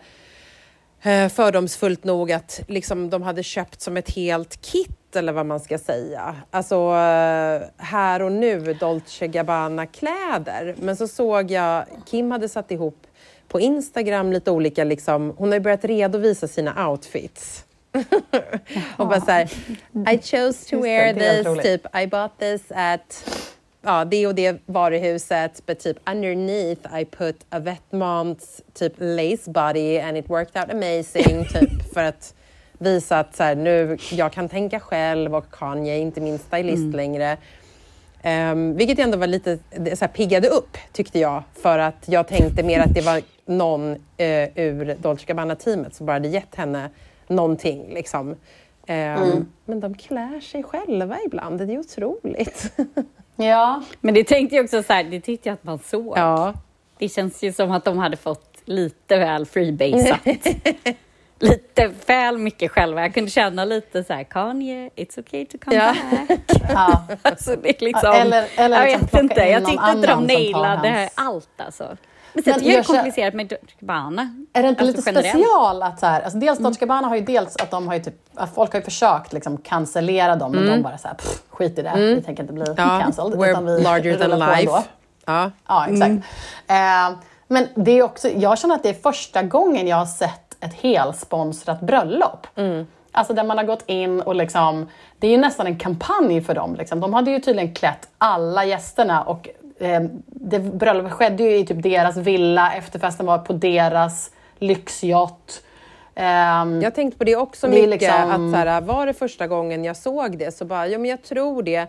fördomsfullt 1.28 2.04
nog 2.04 2.32
att 2.32 2.60
liksom, 2.68 3.10
de 3.10 3.22
hade 3.22 3.42
köpt 3.42 3.80
som 3.80 3.96
ett 3.96 4.10
helt 4.10 4.62
kit 4.62 5.16
eller 5.16 5.32
vad 5.32 5.46
man 5.46 5.60
ska 5.60 5.78
säga. 5.78 6.36
Alltså 6.50 6.74
eh, 6.76 7.62
här 7.76 8.22
och 8.22 8.32
nu 8.32 8.74
Dolce 8.74 9.26
Gabbana-kläder. 9.26 10.74
Men 10.78 10.96
så 10.96 11.08
såg 11.08 11.50
jag, 11.50 11.84
Kim 12.06 12.30
hade 12.30 12.48
satt 12.48 12.70
ihop 12.70 13.06
på 13.48 13.60
Instagram 13.60 14.32
lite 14.32 14.50
olika, 14.50 14.84
liksom, 14.84 15.34
hon 15.36 15.48
har 15.48 15.54
ju 15.54 15.60
börjat 15.60 15.84
redovisa 15.84 16.48
sina 16.48 16.88
outfits. 16.88 17.64
och 18.96 19.08
bara 19.08 19.20
såhär, 19.20 19.50
I 20.12 20.18
chose 20.18 20.70
to 20.70 20.82
wear 20.82 21.14
this, 21.14 21.62
typ 21.62 21.96
I 21.96 22.06
bought 22.06 22.38
this 22.38 22.62
at 22.68 23.24
ja, 23.82 24.04
det 24.04 24.26
och 24.26 24.34
det 24.34 24.62
varuhuset, 24.66 25.66
but 25.66 25.78
typ 25.78 26.10
underneath 26.10 27.00
I 27.00 27.04
put 27.04 27.36
a 27.50 27.58
Vetmonts 27.58 28.62
typ 28.74 28.92
lace 28.98 29.50
body 29.50 29.98
and 29.98 30.16
it 30.16 30.30
worked 30.30 30.62
out 30.62 30.70
amazing, 30.70 31.44
typ 31.52 31.94
för 31.94 32.04
att 32.04 32.34
visa 32.78 33.18
att 33.18 33.36
så 33.36 33.42
här, 33.42 33.54
nu, 33.54 33.98
jag 34.12 34.32
kan 34.32 34.48
tänka 34.48 34.80
själv 34.80 35.34
och 35.34 35.50
Kanye 35.50 35.94
är 35.94 35.98
inte 35.98 36.20
min 36.20 36.38
stylist 36.38 36.94
längre. 36.94 37.36
Um, 38.24 38.76
vilket 38.76 38.98
ändå 38.98 39.18
var 39.18 39.26
lite, 39.26 39.58
så 39.76 40.00
här, 40.00 40.08
piggade 40.08 40.48
upp 40.48 40.76
tyckte 40.92 41.18
jag, 41.18 41.42
för 41.54 41.78
att 41.78 42.04
jag 42.06 42.28
tänkte 42.28 42.62
mer 42.62 42.80
att 42.80 42.94
det 42.94 43.00
var 43.00 43.22
någon 43.46 43.90
eh, 44.16 44.58
ur 44.58 44.96
Dolce 45.02 45.26
Gabbana-teamet 45.26 45.94
som 45.94 46.06
bara 46.06 46.12
hade 46.12 46.28
gett 46.28 46.54
henne 46.54 46.90
någonting. 47.28 47.94
Liksom. 47.94 48.36
Ehm, 48.86 49.46
Men 49.64 49.80
de 49.80 49.94
klär 49.94 50.40
sig 50.40 50.62
själva 50.62 51.18
ibland, 51.26 51.58
det 51.58 51.74
är 51.74 51.78
otroligt. 51.78 52.72
ja. 53.42 53.82
Men 54.00 54.14
det 54.14 54.24
tänkte 54.24 54.56
jag 54.56 54.64
också 54.64 54.82
så 54.82 54.92
här, 54.92 55.04
det 55.04 55.20
tyckte 55.20 55.48
jag 55.48 55.54
att 55.54 55.64
man 55.64 55.78
såg. 55.78 56.18
ja. 56.18 56.54
Det 56.98 57.08
känns 57.08 57.42
ju 57.42 57.52
som 57.52 57.70
att 57.70 57.84
de 57.84 57.98
hade 57.98 58.16
fått 58.16 58.62
lite 58.64 59.18
väl 59.18 59.46
freebasat. 59.46 60.20
lite 61.38 61.90
väl 62.06 62.38
mycket 62.38 62.70
själva. 62.70 63.00
Jag 63.02 63.14
kunde 63.14 63.30
känna 63.30 63.64
lite 63.64 64.04
så 64.04 64.12
här, 64.12 64.24
Kanye, 64.24 64.90
it's 64.96 65.18
okay 65.20 65.46
to 65.46 65.58
come 65.64 65.76
Ja. 65.76 65.94
back. 66.28 66.40
ja. 66.74 67.02
Alltså, 67.22 67.56
det 67.56 67.68
är 67.82 67.84
liksom, 67.84 68.12
Eller- 68.12 68.46
eller 68.56 68.76
jag 68.86 69.00
liksom 69.00 69.08
vet 69.12 69.22
inte, 69.22 69.42
in 69.42 69.50
jag 69.52 69.66
tyckte 69.66 69.90
inte 69.96 70.06
de 70.06 70.24
nailade 70.26 71.08
allt 71.14 71.48
alltså. 71.60 71.96
Men 72.34 72.44
sen 72.44 72.52
Men 72.56 72.62
det 72.64 72.68
är 72.78 72.82
känner- 72.82 72.98
komplicerat 72.98 73.34
med 73.34 73.46
Dolce 73.48 73.64
Gabbana. 73.80 74.34
Är 74.52 74.62
det 74.62 74.68
inte 74.68 74.80
Alltså, 74.82 74.96
lite 74.96 75.10
generellt. 75.10 75.28
special 75.46 75.82
att 75.82 76.00
så 76.00 76.06
här, 76.06 76.22
alltså 76.22 76.38
dels 76.38 76.58
Dolce 76.58 76.80
Gabbana 76.80 77.08
har 77.08 77.16
ju 77.16 77.22
dels 77.22 77.56
att 77.56 77.70
de 77.70 77.88
har 77.88 77.94
ju 77.94 78.02
typ, 78.02 78.14
att 78.34 78.54
folk 78.54 78.72
har 78.72 78.80
ju 78.80 78.84
försökt 78.84 79.32
liksom 79.32 79.56
cancellera 79.56 80.36
dem, 80.36 80.52
men 80.52 80.66
de 80.66 80.82
bara 80.82 80.98
så 80.98 81.08
här, 81.08 81.14
pff, 81.14 81.42
skit 81.50 81.78
i 81.78 81.82
det, 81.82 81.92
vi 81.96 82.22
tänker 82.22 82.42
inte 82.42 82.52
bli 82.54 82.64
Ja, 82.76 83.00
cancelled. 83.02 83.38
we're 83.38 83.50
utan 83.50 83.66
vi 83.66 83.82
larger 83.82 84.18
than 84.18 84.38
life. 84.38 84.82
Ja. 85.26 85.50
Ja, 85.68 85.86
exakt. 85.88 86.12
Eh, 86.66 87.18
men 87.48 87.68
det 87.74 87.90
är 87.98 88.02
också, 88.02 88.28
jag 88.28 88.58
känner 88.58 88.74
att 88.74 88.82
det 88.82 88.88
är 88.88 88.94
första 88.94 89.42
gången 89.42 89.86
jag 89.86 89.96
har 89.96 90.06
sett 90.06 90.56
ett 90.60 90.74
helsponsrat 90.74 91.80
bröllop. 91.80 92.46
Alltså 93.14 93.34
där 93.34 93.44
man 93.44 93.58
har 93.58 93.64
gått 93.64 93.82
in 93.86 94.20
och 94.20 94.34
liksom, 94.34 94.88
det 95.18 95.26
är 95.26 95.30
ju 95.30 95.36
nästan 95.36 95.66
en 95.66 95.78
kampanj 95.78 96.40
för 96.40 96.54
dem. 96.54 96.74
Liksom. 96.76 97.00
De 97.00 97.14
hade 97.14 97.30
ju 97.30 97.38
tydligen 97.38 97.74
klätt 97.74 98.08
alla 98.18 98.64
gästerna 98.64 99.22
och 99.22 99.48
det 100.26 100.58
bröllopet 100.58 101.12
skedde 101.12 101.42
ju 101.42 101.56
i 101.58 101.66
typ 101.66 101.82
deras 101.82 102.16
villa, 102.16 102.72
efterfesten 102.74 103.26
var 103.26 103.38
på 103.38 103.52
deras 103.52 104.30
lyxyacht. 104.58 105.62
Ehm, 106.14 106.80
Jag 106.82 106.94
tänkt 106.94 107.18
på 107.18 107.24
det 107.24 107.36
också 107.36 107.66
Det 107.66 107.72
mycket. 107.72 107.90
liksom- 107.90 108.30
Att 108.30 108.52
så 108.52 108.56
här, 108.56 108.80
var 108.80 109.06
det 109.06 109.12
första 109.14 109.46
gången 109.46 109.84
jag 109.84 109.96
såg 109.96 110.38
det 110.38 110.54
så 110.56 110.64
bara, 110.64 110.86
ja 110.86 110.98
men 110.98 111.10
jag 111.10 111.22
tror 111.22 111.62
det. 111.62 111.86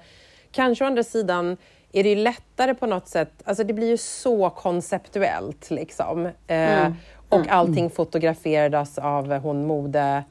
Kanske 0.51 0.83
å 0.83 0.87
andra 0.87 1.03
sidan 1.03 1.57
är 1.91 2.03
det 2.03 2.09
ju 2.09 2.15
lättare 2.15 2.73
på 2.73 2.85
något 2.85 3.07
sätt, 3.07 3.31
alltså 3.45 3.63
det 3.63 3.73
blir 3.73 3.87
ju 3.89 3.97
så 3.97 4.49
konceptuellt 4.49 5.71
liksom. 5.71 6.29
Eh, 6.47 6.87
och 7.29 7.47
allting 7.49 7.89
fotograferades 7.89 8.97
av 8.97 9.33
hon 9.37 9.65
mode 9.67 10.23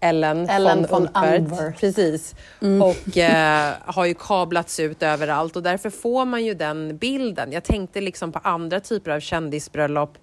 Ellen, 0.00 0.48
Ellen 0.48 0.86
von, 0.90 1.08
von. 1.14 1.24
Unvert. 1.24 1.80
Precis. 1.80 2.34
Och 2.60 3.18
eh, 3.18 3.74
har 3.84 4.06
ju 4.06 4.14
kablats 4.14 4.80
ut 4.80 5.02
överallt 5.02 5.56
och 5.56 5.62
därför 5.62 5.90
får 5.90 6.24
man 6.24 6.44
ju 6.44 6.54
den 6.54 6.96
bilden. 6.96 7.52
Jag 7.52 7.64
tänkte 7.64 8.00
liksom 8.00 8.32
på 8.32 8.38
andra 8.38 8.80
typer 8.80 9.10
av 9.10 9.20
kändisbröllop 9.20 10.18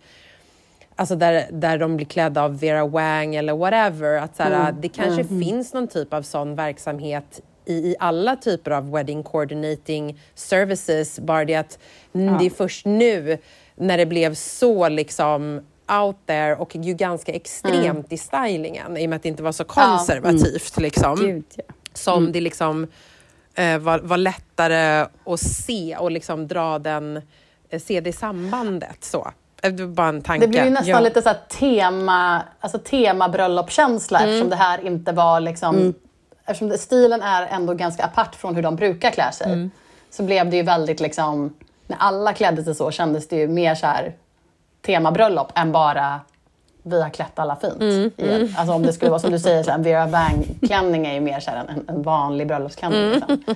Alltså 0.98 1.16
där, 1.16 1.48
där 1.52 1.78
de 1.78 1.96
blir 1.96 2.06
klädda 2.06 2.44
av 2.44 2.60
Vera 2.60 2.86
Wang 2.86 3.36
eller 3.36 3.54
whatever. 3.54 4.18
Att 4.18 4.36
så 4.36 4.44
här, 4.44 4.72
Det 4.72 4.90
kanske 4.90 5.24
finns 5.24 5.74
någon 5.74 5.88
typ 5.88 6.14
av 6.14 6.22
sån 6.22 6.56
verksamhet 6.56 7.42
i, 7.66 7.74
i 7.74 7.96
alla 8.00 8.36
typer 8.36 8.72
av 8.72 8.92
wedding 8.92 9.24
coordinating 9.24 10.20
services. 10.36 11.20
Bara 11.20 11.46
det 11.46 11.56
att 11.56 11.80
mm, 12.14 12.38
det 12.38 12.46
är 12.46 12.50
först 12.50 12.86
nu 12.86 13.38
när 13.76 13.98
det 13.98 14.06
blev 14.06 14.34
så 14.34 14.90
liksom 14.90 15.62
out 15.88 16.16
there 16.26 16.56
och 16.56 16.76
ju 16.76 16.94
ganska 16.94 17.32
extremt 17.32 18.14
i 18.14 18.18
stylingen 18.18 18.98
i 18.98 19.06
och 19.06 19.10
med 19.10 19.16
att 19.18 19.24
det 19.24 19.30
inte 19.30 19.44
var 19.44 19.52
så 19.52 19.64
konservativt. 19.64 20.78
Liksom 20.78 21.16
Gud, 21.16 21.44
ja. 21.56 21.64
som 21.94 22.32
det 22.32 22.42
liksom 22.42 22.88
eh, 23.56 23.78
var, 23.78 24.00
var 24.00 24.18
lättare 24.18 25.08
att 25.26 25.40
se 25.40 25.98
och 26.00 26.12
liksom 26.12 26.48
dra 26.48 26.80
den, 26.80 27.22
eh, 27.70 27.80
se 27.80 28.00
det 28.02 28.14
sambandet. 28.14 29.04
Så. 29.04 29.32
Eh, 29.62 29.72
Det 29.72 29.88
bara 29.88 30.08
en 30.08 30.22
tanke. 30.22 30.46
Det 30.46 30.50
blir 30.50 30.64
ju 30.64 30.70
nästan 30.70 30.90
Ja. 30.90 31.00
lite 31.00 31.22
så 31.22 31.34
tema, 31.50 32.42
alltså 32.60 32.80
temabröllopskänsla 32.80 34.20
Mm. 34.20 34.30
eftersom 34.30 34.50
det 34.50 34.56
här 34.56 34.86
inte 34.88 35.12
var 35.12 35.40
liksom... 35.40 35.94
Eftersom 36.46 36.70
det, 36.70 36.78
stilen 36.78 37.22
är 37.22 37.48
ändå 37.48 37.74
ganska 37.74 38.04
apart 38.04 38.36
från 38.36 38.56
hur 38.56 38.62
de 38.62 38.76
brukar 38.76 39.12
klä 39.12 39.32
sig. 39.32 39.48
Mm. 39.48 39.72
Så 40.10 40.24
blev 40.24 40.50
det 40.50 40.58
ju 40.58 40.64
väldigt 40.64 41.00
liksom... 41.00 41.54
När 41.88 41.98
alla 41.98 42.34
klädde 42.34 42.64
sig 42.64 42.76
så 42.76 42.92
kändes 42.92 43.28
det 43.28 43.36
ju 43.36 43.48
mer 43.48 43.76
så 43.76 43.86
här 43.88 44.14
temabröllop 44.86 45.52
än 45.56 45.72
bara 45.72 46.20
vi 46.84 47.02
har 47.02 47.10
klätt 47.10 47.40
alla 47.40 47.56
fint. 47.56 47.82
Mm, 47.82 48.12
igen. 48.18 48.56
Alltså 48.58 48.74
om 48.74 48.84
det 48.84 48.94
skulle 48.94 49.12
vara 49.12 49.20
som 49.20 49.32
du 49.32 49.40
säger, 49.40 49.64
så 49.64 49.70
här, 49.72 49.78
en 49.78 49.84
Vera 49.84 50.06
Wang-klänning 50.08 51.06
är 51.08 51.14
ju 51.14 51.20
mer 51.20 51.40
så 51.40 51.52
här 51.52 51.66
en, 51.70 51.86
en 51.88 52.02
vanlig 52.02 52.48
bröllopsklänning. 52.48 53.00
Mm. 53.02 53.14
Liksom. 53.14 53.56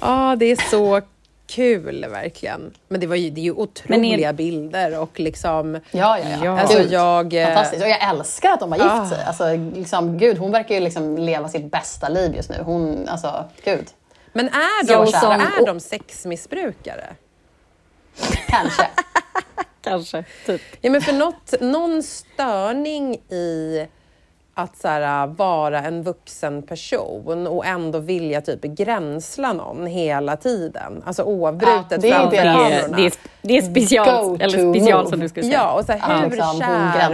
Ja, 0.00 0.36
det 0.38 0.46
är 0.46 0.70
så 0.70 1.00
kul 1.46 2.06
verkligen. 2.10 2.74
Men 2.88 3.00
det, 3.00 3.06
var 3.06 3.16
ju, 3.16 3.30
det 3.30 3.40
är 3.40 3.42
ju 3.44 3.52
otroliga 3.52 4.28
är- 4.28 4.32
bilder 4.32 5.00
och 5.00 5.20
liksom... 5.20 5.74
Ja, 5.74 5.80
ja, 6.18 6.24
ja. 6.30 6.44
Ja. 6.44 6.60
Alltså 6.60 6.78
Gud, 6.78 6.92
jag... 6.92 7.32
Fantastiskt. 7.32 7.82
Och 7.82 7.88
jag 7.88 8.08
älskar 8.10 8.52
att 8.52 8.60
de 8.60 8.72
har 8.72 8.78
gift 8.78 8.90
Ah. 8.90 9.06
sig. 9.06 9.24
Alltså, 9.24 9.56
liksom, 9.80 10.18
gud, 10.18 10.38
hon 10.38 10.52
verkar 10.52 10.74
ju 10.74 10.80
liksom 10.80 11.18
leva 11.18 11.48
sitt 11.48 11.70
bästa 11.70 12.08
liv 12.08 12.34
just 12.36 12.50
nu. 12.50 12.56
Hon, 12.64 13.08
alltså, 13.08 13.44
gud. 13.64 13.86
Men 14.32 14.46
är 14.48 14.86
Så 14.86 14.92
de, 15.04 15.12
kär. 15.12 15.60
är 15.62 15.66
de 15.66 15.80
sexmissbrukare? 15.80 17.06
Kanske. 18.48 18.86
Kanske, 19.90 20.24
typ. 20.46 20.60
Ja, 20.80 20.90
men 20.90 21.00
för 21.00 21.12
något, 21.12 21.54
någon 21.60 22.02
störning 22.02 23.14
i 23.14 23.86
att 24.54 24.76
så 24.76 24.88
här, 24.88 25.26
vara 25.26 25.78
en 25.82 26.02
vuxen 26.02 26.62
person 26.62 27.46
och 27.46 27.66
ändå 27.66 27.98
vilja 27.98 28.40
typ 28.40 28.62
gränsla 28.62 29.52
någon 29.52 29.86
hela 29.86 30.36
tiden. 30.36 31.02
Alltså 31.06 31.22
oavbrutet 31.22 31.90
Ja, 31.90 31.98
det 31.98 32.08
är 32.08 32.12
framför 32.20 32.36
kamerorna. 32.36 32.72
är- 32.72 32.96
det, 32.96 33.06
är, 33.06 33.12
det 33.42 33.56
är 33.58 33.62
special, 33.62 34.40
eller 34.40 34.72
special 34.74 35.08
som 35.08 35.20
du 35.20 35.28
skulle 35.28 35.46
säga. 35.46 35.58
Ja, 35.58 35.72
och 35.72 35.84
så 35.84 35.92
här, 35.92 36.22
hur 36.22 36.30
liksom, 36.30 36.48
hon 36.48 36.58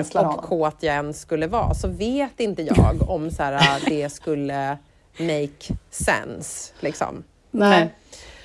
kär 0.05 0.19
och 0.21 0.27
honom. 0.27 0.45
kåt 0.49 0.77
jag 0.81 0.95
än 0.97 1.15
skulle 1.15 1.47
vara 1.47 1.75
så 1.75 1.89
vet 1.89 2.41
inte 2.41 2.63
jag 2.63 3.11
om 3.11 3.31
så 3.31 3.43
här, 3.43 3.81
det 3.89 4.11
skulle 4.13 4.77
make 5.19 5.75
sense. 5.91 6.73
Liksom. 6.81 7.25
Nej. 7.51 7.89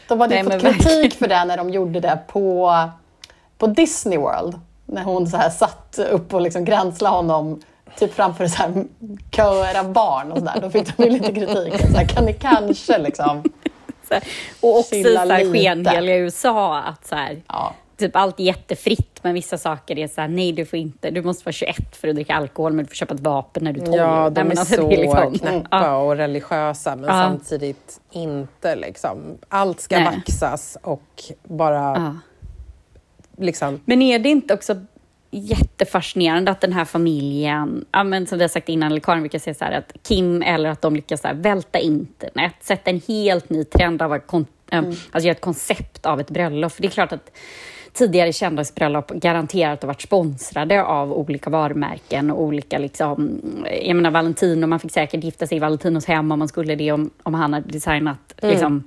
De 0.08 0.20
hade 0.22 0.36
Nej, 0.36 0.44
fått 0.44 0.62
kritik 0.62 0.86
verkligen. 0.88 1.12
för 1.12 1.28
det 1.28 1.46
när 1.46 1.58
de 1.58 1.70
gjorde 1.70 2.00
det 2.00 2.20
på, 2.28 2.74
på 3.58 3.68
Disney 3.68 4.18
World. 4.18 4.60
När 4.86 5.04
hon 5.04 5.28
så 5.28 5.38
här 5.38 5.50
satt 5.50 6.00
upp 6.12 6.34
och 6.34 6.42
liksom 6.42 6.66
gränslade 6.66 7.16
honom 7.16 7.62
typ 8.00 8.14
framför 8.14 8.48
så 8.48 8.58
här 8.58 8.86
köer 9.32 9.80
av 9.80 9.94
barn 9.94 10.32
och 10.32 10.38
sådär. 10.38 10.60
Då 10.62 10.70
fick 10.70 10.98
de 10.98 11.04
ju 11.04 11.10
lite 11.10 11.34
kritik. 11.34 11.82
Så 11.92 11.98
här, 11.98 12.08
kan 12.08 12.26
ni 12.26 12.34
kanske 12.34 12.98
liksom... 12.98 13.44
Så 14.08 14.14
här, 14.14 14.24
och 14.62 14.80
också 14.80 14.96
i 14.96 15.04
skenheliga 15.54 16.16
USA 16.18 16.78
att 16.80 17.08
så 17.08 17.16
här, 17.16 17.42
Ja. 17.48 17.74
typ 17.98 18.16
allt 18.16 18.40
är 18.40 18.44
jättefritt 18.44 19.20
men 19.24 19.34
vissa 19.34 19.58
saker 19.58 19.98
är 20.00 20.08
så 20.08 20.22
här, 20.22 20.28
nej 20.28 20.52
du 20.52 20.66
får 20.66 20.80
inte, 20.80 21.10
du 21.12 21.22
måste 21.22 21.46
vara 21.46 21.54
21 21.54 21.96
för 21.96 22.08
att 22.08 22.16
dricka 22.16 22.36
alkohol 22.36 22.74
men 22.74 22.86
du 22.86 22.90
får 22.90 22.96
köpa 22.96 23.14
ett 23.14 23.20
vapen 23.20 23.64
när 23.64 23.74
du 23.74 23.82
är 23.82 23.86
12. 23.86 23.98
Ja, 23.98 24.30
de 24.30 24.44
men 24.44 24.52
är 24.58 24.60
alltså, 24.60 24.76
så 24.76 24.92
är 24.92 24.98
liksom- 24.98 25.34
knäppa 25.34 25.68
Ja. 25.72 25.98
och 25.98 26.16
religiösa 26.16 26.96
men 26.96 27.06
Ja. 27.06 27.12
samtidigt 27.12 28.00
inte. 28.12 28.76
Liksom. 28.76 29.18
Allt 29.50 29.80
ska 29.80 29.96
Nej. 30.00 30.06
vaxas 30.06 30.78
och 30.82 31.24
bara 31.44 31.76
Ja. 31.96 32.16
Liksom... 33.38 33.80
Men 33.86 34.02
är 34.02 34.20
det 34.20 34.30
inte 34.30 34.54
också 34.54 34.76
jättefascinerande 35.32 36.52
att 36.52 36.62
den 36.62 36.74
här 36.74 36.86
familjen, 36.86 37.86
ja, 37.92 38.04
men 38.04 38.28
som 38.28 38.38
vi 38.38 38.44
har 38.44 38.50
sagt 38.50 38.70
innan, 38.70 38.92
eller 38.92 39.02
Karin 39.02 39.22
brukar 39.22 39.40
säga 39.40 39.54
så 39.54 39.66
här, 39.66 39.72
att 39.72 39.94
Kim 40.04 40.42
eller 40.42 40.70
att 40.70 40.82
de 40.82 40.96
lyckas 40.96 41.22
så 41.22 41.28
här, 41.28 41.36
välta 41.36 41.80
internet, 41.80 42.54
sätta 42.62 42.90
en 42.90 43.02
helt 43.08 43.50
ny 43.50 43.64
trend 43.64 44.02
av 44.02 44.14
att 44.14 44.28
kon- 44.28 44.46
eh, 44.72 44.80
alltså 44.80 45.28
göra 45.28 45.32
ett 45.32 45.42
koncept 45.42 46.06
av 46.06 46.20
ett 46.20 46.30
bröllop. 46.30 46.72
För 46.72 46.82
det 46.82 46.88
är 46.88 46.92
klart 46.92 47.12
att 47.12 47.32
tidigare 47.94 48.34
kändisbröllop 48.34 49.12
garanterat 49.12 49.82
har 49.82 49.88
varit 49.88 50.02
sponsrade 50.02 50.84
av 50.84 51.14
olika 51.14 51.50
varumärken 51.50 52.32
och 52.32 52.42
olika 52.42 52.78
liksom, 52.78 53.42
jag 53.82 53.96
menar 53.96 54.12
Valentino, 54.12 54.68
man 54.68 54.80
fick 54.80 54.92
säkert 54.92 55.24
gifta 55.24 55.48
sig 55.48 55.58
i 55.58 55.60
Valentinos 55.60 56.06
hem 56.06 56.32
om 56.32 56.40
man 56.40 56.48
skulle 56.48 56.76
det, 56.76 56.92
om, 56.92 57.10
om 57.24 57.34
han 57.34 57.54
hade 57.54 57.72
designat 57.72 58.34
liksom, 58.42 58.84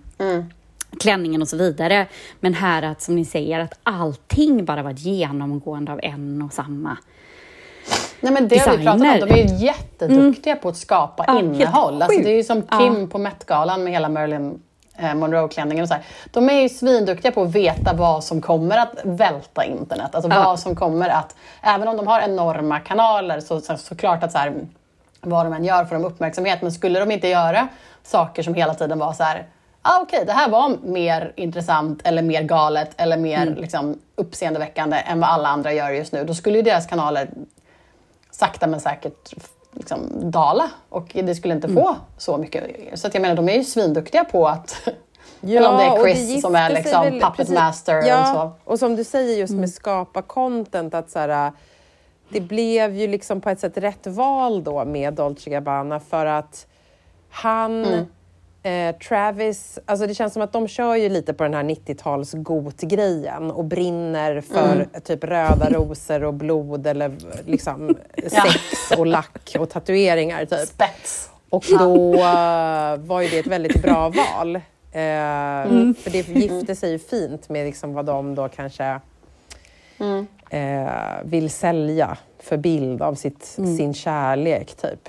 klänningen 1.00 1.42
och 1.42 1.49
så 1.49 1.56
vidare. 1.56 2.06
Men 2.40 2.54
här 2.54 2.82
att, 2.82 3.02
som 3.02 3.16
ni 3.16 3.25
säger, 3.25 3.61
att 3.61 3.78
allting 3.82 4.64
bara 4.64 4.82
var 4.82 4.90
genomgående 4.90 5.92
av 5.92 6.00
en 6.02 6.42
och 6.42 6.52
samma. 6.52 6.97
Nej, 8.20 8.32
men 8.32 8.49
det 8.49 8.59
har 8.59 8.76
vi 8.76 8.85
pratat 8.85 9.00
om. 9.00 9.06
Designer. 9.06 9.26
De 9.26 9.32
är 9.40 9.49
ju 9.59 9.66
jätteduktiga 9.66 10.56
på 10.56 10.68
att 10.68 10.76
skapa 10.76 11.25
Ja, 11.26 11.38
innehåll. 11.38 12.02
Alltså, 12.02 12.20
det 12.23 12.30
är 12.32 12.37
ju 12.37 12.44
som. 12.44 12.62
Kim 12.62 13.09
på 13.09 13.18
Met-galan 13.18 13.85
med 13.85 13.92
hela 13.92 14.09
Marilyn 14.09 14.62
eh, 14.97 15.14
Monroe-klänningen. 15.14 15.82
Och 15.82 15.88
så 15.88 15.94
här. 15.94 16.02
De 16.32 16.50
är 16.50 16.61
ju 16.61 16.68
svinduktiga 16.68 17.32
på 17.32 17.42
att 17.42 17.54
veta 17.54 17.92
vad 17.94 18.25
som 18.25 18.40
kommer 18.40 18.78
att 18.78 18.94
välta 19.04 19.64
internet. 19.64 20.14
Alltså 20.14 20.30
Ja. 20.30 20.44
vad 20.44 20.61
som 20.61 20.76
kommer 20.76 21.09
att... 21.09 21.37
Även 21.62 21.88
om 21.88 21.97
de 21.97 22.06
har 22.06 22.20
enorma 22.20 22.80
kanaler 22.80 23.40
så, 23.40 23.61
så 23.61 23.76
såklart 23.76 24.23
att 24.23 24.32
så 24.32 24.38
här, 24.38 24.54
vad 25.20 25.47
de 25.47 25.52
än 25.52 25.64
gör 25.64 25.85
får 25.85 25.94
de 25.94 26.04
uppmärksamhet. 26.04 26.62
Men 26.62 26.73
skulle 26.73 27.00
de 27.00 27.11
inte 27.11 27.28
göra 27.28 27.68
saker 28.02 28.42
som 28.42 28.54
hela 28.54 28.75
tiden 28.75 28.99
var 28.99 29.12
så 29.12 29.23
här 29.23 29.47
ah, 29.82 30.00
okej, 30.02 30.25
det 30.26 30.32
här 30.32 30.49
var 30.49 30.76
mer 30.82 31.32
intressant 31.37 32.00
eller 32.04 32.22
mer 32.22 32.42
galet 32.42 32.90
eller 32.96 33.16
mer 33.16 33.56
liksom, 33.58 33.99
uppseendeväckande 34.16 34.96
än 34.96 35.20
vad 35.20 35.30
alla 35.30 35.49
andra 35.49 35.72
gör 35.72 35.90
just 35.90 36.12
nu. 36.12 36.25
Då 36.25 36.34
skulle 36.34 36.56
ju 36.56 36.62
deras 36.62 36.87
kanaler 36.87 37.30
sakta 38.30 38.66
men 38.66 38.80
säkert 38.80 39.34
liksom, 39.72 40.30
dala 40.30 40.70
och 40.88 41.10
det 41.14 41.34
skulle 41.34 41.54
inte 41.54 41.68
få 41.68 41.96
så 42.18 42.38
mycket. 42.38 42.64
Så 42.94 43.06
att 43.06 43.14
jag 43.14 43.20
menar, 43.20 43.34
de 43.34 43.49
är 43.49 43.56
ju 43.56 43.64
svinduktiga 43.64 44.25
på 44.25 44.49
att... 44.49 44.88
eller 45.42 45.70
om 45.70 45.76
det 45.76 45.84
är 45.84 46.02
Chris 46.02 46.28
gifte 46.28 46.40
som 46.40 46.54
är 46.54 46.70
liksom 46.70 47.04
väl- 47.04 47.20
puppet 47.20 47.37
precis. 47.37 47.54
master 47.54 48.02
ja, 48.06 48.20
och 48.20 48.26
så. 48.37 48.70
Och 48.72 48.78
som 48.78 48.96
du 48.96 49.04
säger 49.04 49.38
just 49.38 49.54
med 49.54 49.70
skapa 49.70 50.22
content, 50.22 50.94
att 50.94 51.10
så 51.10 51.18
här, 51.18 51.52
det 52.28 52.40
blev 52.40 52.94
ju 52.94 53.06
liksom 53.06 53.40
på 53.40 53.50
ett 53.50 53.60
sätt 53.60 53.78
rätt 53.78 54.06
val 54.06 54.64
då 54.64 54.84
med 54.84 55.14
Dolce 55.14 55.50
Gabbana 55.50 56.00
för 56.00 56.26
att 56.26 56.66
han, 57.30 58.06
eh, 58.62 58.97
Travis, 58.97 59.79
alltså 59.87 60.07
det 60.07 60.14
känns 60.14 60.33
som 60.33 60.43
att 60.43 60.52
de 60.52 60.69
kör 60.69 60.95
ju 60.97 61.09
lite 61.09 61.35
på 61.35 61.43
den 61.45 61.55
här 61.55 61.62
90-tals 61.62 62.33
got-grejen 62.33 63.50
och 63.50 63.64
brinner 63.64 64.40
för 64.40 65.00
typ 65.05 65.25
röda 65.25 65.71
rosor 65.71 66.25
och 66.25 66.35
blod 66.35 66.87
eller 66.87 67.12
liksom 67.47 67.97
sex 68.23 68.55
och 68.99 69.07
lack 69.07 69.57
och 69.59 69.71
tatueringar 69.71 70.45
typ. 70.45 70.69
Spets. 70.69 71.31
Och 71.50 71.64
då 71.79 72.14
eh, 72.14 72.97
var 72.97 73.21
ju 73.21 73.29
det 73.29 73.38
ett 73.38 73.47
väldigt 73.47 73.83
bra 73.83 74.09
val. 74.09 74.57
Eh, 74.57 74.61
För 76.02 76.11
det 76.11 76.29
gifte 76.29 76.75
sig 76.75 76.90
ju 76.90 76.99
fint 76.99 77.49
med 77.49 77.67
liksom 77.67 77.93
vad 77.95 78.07
de 78.07 78.35
då 78.35 78.49
kanske 78.49 79.00
eh, 80.50 80.90
vill 81.25 81.50
sälja 81.50 82.19
för 82.38 82.57
bild 82.57 83.02
av 83.02 83.14
sitt, 83.14 83.43
sin 83.76 83.95
kärlek, 83.95 84.75
typ. 84.75 85.09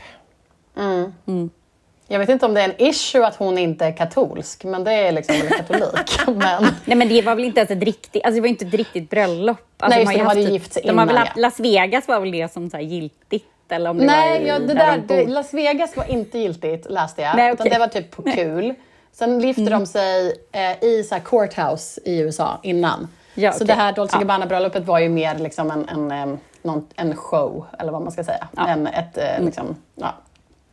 Jag 2.12 2.20
vet 2.20 2.30
inte 2.30 2.46
om 2.46 2.54
det 2.54 2.62
är 2.62 2.66
en 2.70 2.82
issue 2.82 3.28
att 3.28 3.36
hon 3.36 3.58
inte 3.58 3.86
är 3.86 3.92
katolsk, 3.92 4.64
men 4.64 4.84
det 4.84 4.94
är 4.94 5.12
liksom 5.12 5.36
katolik. 5.58 6.20
men, 6.28 6.64
Nej 6.86 6.98
men 6.98 7.10
det 7.10 7.22
var 7.22 7.36
väl 7.36 7.46
inte 7.46 7.60
ens 7.60 7.72
ett 7.72 7.84
riktigt, 7.84 8.26
alltså 8.26 8.36
det 8.36 8.42
var 8.42 8.48
inte 8.48 8.66
ett 8.66 8.74
riktigt 8.74 9.10
bröllop. 9.10 9.58
Alltså, 9.78 10.00
Nej, 10.00 10.06
de 10.06 10.12
just 10.12 10.28
har 10.28 10.36
det, 10.36 10.40
de 10.40 10.44
hade 10.46 10.54
gift 10.54 10.74
sig 10.74 10.84
de 10.86 10.98
har 10.98 11.06
väl 11.06 11.16
innan, 11.16 11.28
ja. 11.36 11.42
Las 11.42 11.60
Vegas 11.60 12.08
var 12.08 12.20
väl 12.20 12.32
det 12.32 12.54
som 12.54 12.70
så 12.70 12.78
här 12.78 12.84
giltigt? 12.84 13.46
Eller 13.70 13.90
om 13.90 13.98
det 13.98 14.06
Nej, 14.06 14.40
var 14.40 14.46
i, 14.46 14.48
ja, 14.48 14.60
det 14.60 14.68
där 14.68 14.76
där, 14.76 15.04
de 15.08 15.16
det. 15.16 15.28
Las 15.28 15.54
Vegas 15.54 15.98
var 15.98 16.12
inte 16.12 16.38
giltigt 16.40 16.90
läste 16.90 17.22
jag. 17.22 17.36
Nej, 17.36 17.54
Utan 17.54 17.68
okej. 17.68 17.74
det 17.74 17.80
var 17.80 17.88
typ 17.88 18.12
på 18.12 18.22
kul. 18.24 18.74
Sen 19.12 19.42
gifte 19.42 19.70
de 19.70 19.86
sig 19.86 20.34
eh, 20.52 20.84
i 20.84 21.04
så 21.04 21.16
courthouse 21.26 22.02
i 22.06 22.20
USA 22.20 22.60
innan. 22.64 23.08
Ja, 23.34 23.52
så 23.52 23.58
okej. 23.58 23.68
det 23.68 23.74
här 23.74 23.94
Dolce 23.94 24.16
Ja. 24.16 24.20
Gabbana-bröllopet 24.20 24.86
var 24.86 25.00
ju 25.00 25.10
mer 25.10 25.38
liksom 25.40 25.72
en, 25.72 25.90
en, 25.90 26.12
em, 26.12 26.40
någon, 26.62 26.88
en 26.96 27.16
show, 27.16 27.66
eller 27.80 27.92
vad 27.92 28.02
man 28.02 28.12
ska 28.12 28.24
säga. 28.24 28.48
En, 28.68 28.88
ett, 28.88 29.18
eh, 29.18 29.46
liksom, 29.46 29.76
ja. 29.96 30.14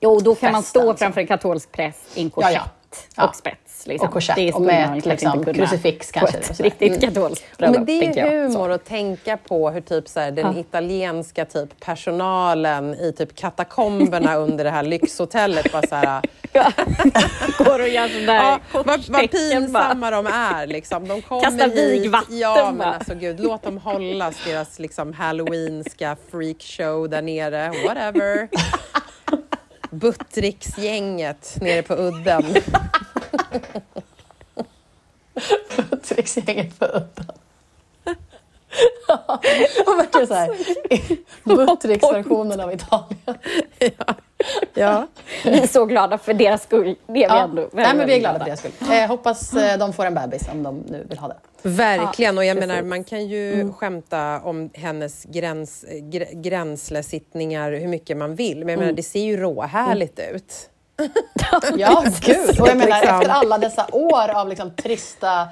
Jo, 0.00 0.20
då 0.20 0.34
kan 0.34 0.52
man 0.52 0.62
stå 0.62 0.80
liksom. 0.80 0.96
framför 0.96 1.20
en 1.20 1.26
katolsk 1.26 1.72
präst 1.72 2.00
i 2.14 2.20
en 2.20 2.26
Ja, 2.26 2.30
korsett 2.42 2.52
ja. 2.54 2.64
Ja. 3.16 3.28
och 3.28 3.36
spets. 3.36 3.86
Liksom. 3.86 4.08
Och 4.08 4.12
korsett, 4.14 4.36
Det 4.36 4.52
och 4.52 4.60
med 4.62 4.98
ett, 4.98 5.06
liksom, 5.06 5.44
krucifix 5.44 6.10
kanske, 6.10 6.38
ett 6.38 6.46
sådär. 6.56 6.64
riktigt 6.64 6.88
Mm. 7.02 7.14
katolskt 7.14 7.56
bröllop, 7.58 7.76
Men 7.76 7.84
det 7.86 7.92
är 8.06 8.18
jag. 8.18 8.30
humor 8.30 8.70
att 8.70 8.84
tänka 8.84 9.36
på 9.36 9.70
hur 9.70 9.80
typ 9.80 10.08
så 10.08 10.20
här, 10.20 10.30
den 10.30 10.56
italienska 10.58 11.44
typ 11.44 11.80
personalen 11.80 12.94
i 12.94 13.12
typ 13.12 13.36
katakomberna 13.36 14.34
under 14.44 14.64
det 14.64 14.70
här 14.70 14.82
lyxhotellet 14.82 15.72
bara 15.72 15.82
så 15.86 15.94
här, 15.94 16.22
Ja. 16.52 16.72
Går 17.58 17.80
och 17.80 17.88
gör 17.88 18.08
sån 18.08 18.26
där 18.26 18.34
ja, 18.34 18.58
vad, 18.72 18.86
vad 19.08 19.30
pinsamma 19.30 20.10
de 20.10 20.26
är. 20.26 20.66
Liksom. 20.66 21.08
De 21.08 21.22
kommer 21.22 21.42
Kastar 21.42 21.68
hit. 21.68 21.76
vigvatten 22.02 22.38
Ja, 22.38 22.72
men 22.76 22.88
alltså 22.94 23.14
gud, 23.14 23.40
låt 23.40 23.62
dem 23.62 23.78
hållas 23.78 24.36
deras 24.46 24.78
liksom, 24.78 25.12
halloweenska 25.12 26.16
freakshow 26.30 27.08
där 27.08 27.22
nere. 27.22 27.72
Whatever. 27.86 28.48
Buttricksgänget 29.90 31.56
nere 31.60 31.82
på 31.82 31.94
udden. 31.94 32.44
Trixgänget 36.02 36.78
på 36.78 36.84
udden. 36.86 37.26
Ja, 39.08 39.40
verkligen 39.96 40.26
så 40.26 40.34
här, 40.34 40.50
Buttricks-versionen 41.44 42.60
av 42.60 42.72
Italien. 42.72 43.38
Ja. 44.74 45.06
Vi 45.44 45.60
är 45.62 45.66
så 45.66 45.84
glada 45.84 46.18
för 46.18 46.34
deras 46.34 46.62
skull. 46.62 46.84
Det 47.06 47.12
är 47.12 47.12
vi 47.12 47.22
Ja. 47.22 47.42
ändå. 47.42 47.68
Nej, 47.72 47.96
men 47.96 48.06
vi 48.06 48.14
är 48.14 48.18
glada 48.18 48.38
för 48.38 48.44
deras 48.46 48.58
skull. 48.60 48.72
Eh, 48.92 49.06
hoppas 49.08 49.52
eh, 49.54 49.78
de 49.78 49.92
får 49.92 50.06
en 50.06 50.14
bebis 50.14 50.48
om 50.52 50.62
de 50.62 50.78
nu 50.88 51.06
vill 51.08 51.18
ha 51.18 51.28
det. 51.28 51.36
Verkligen, 51.62 52.38
och 52.38 52.44
jag 52.44 52.56
precis. 52.56 52.68
menar 52.68 52.82
man 52.82 53.04
kan 53.04 53.26
ju 53.26 53.72
skämta 53.72 54.40
om 54.40 54.70
hennes 54.74 55.24
gräns, 55.24 55.84
gr, 56.02 56.24
gränslesittningar 56.32 57.72
hur 57.72 57.88
mycket 57.88 58.16
man 58.16 58.34
vill, 58.34 58.58
men 58.58 58.68
jag 58.68 58.78
menar 58.78 58.92
det 58.92 59.02
ser 59.02 59.20
ju 59.24 59.36
råhärligt 59.36 60.18
ut. 60.34 60.70
Ja, 61.76 62.04
gud. 62.20 62.60
Och 62.60 62.68
jag 62.68 62.76
menar, 62.76 63.00
Liksom. 63.00 63.20
efter 63.20 63.28
alla 63.30 63.58
dessa 63.58 63.86
år 63.92 64.28
av 64.28 64.48
liksom, 64.48 64.70
trista 64.70 65.48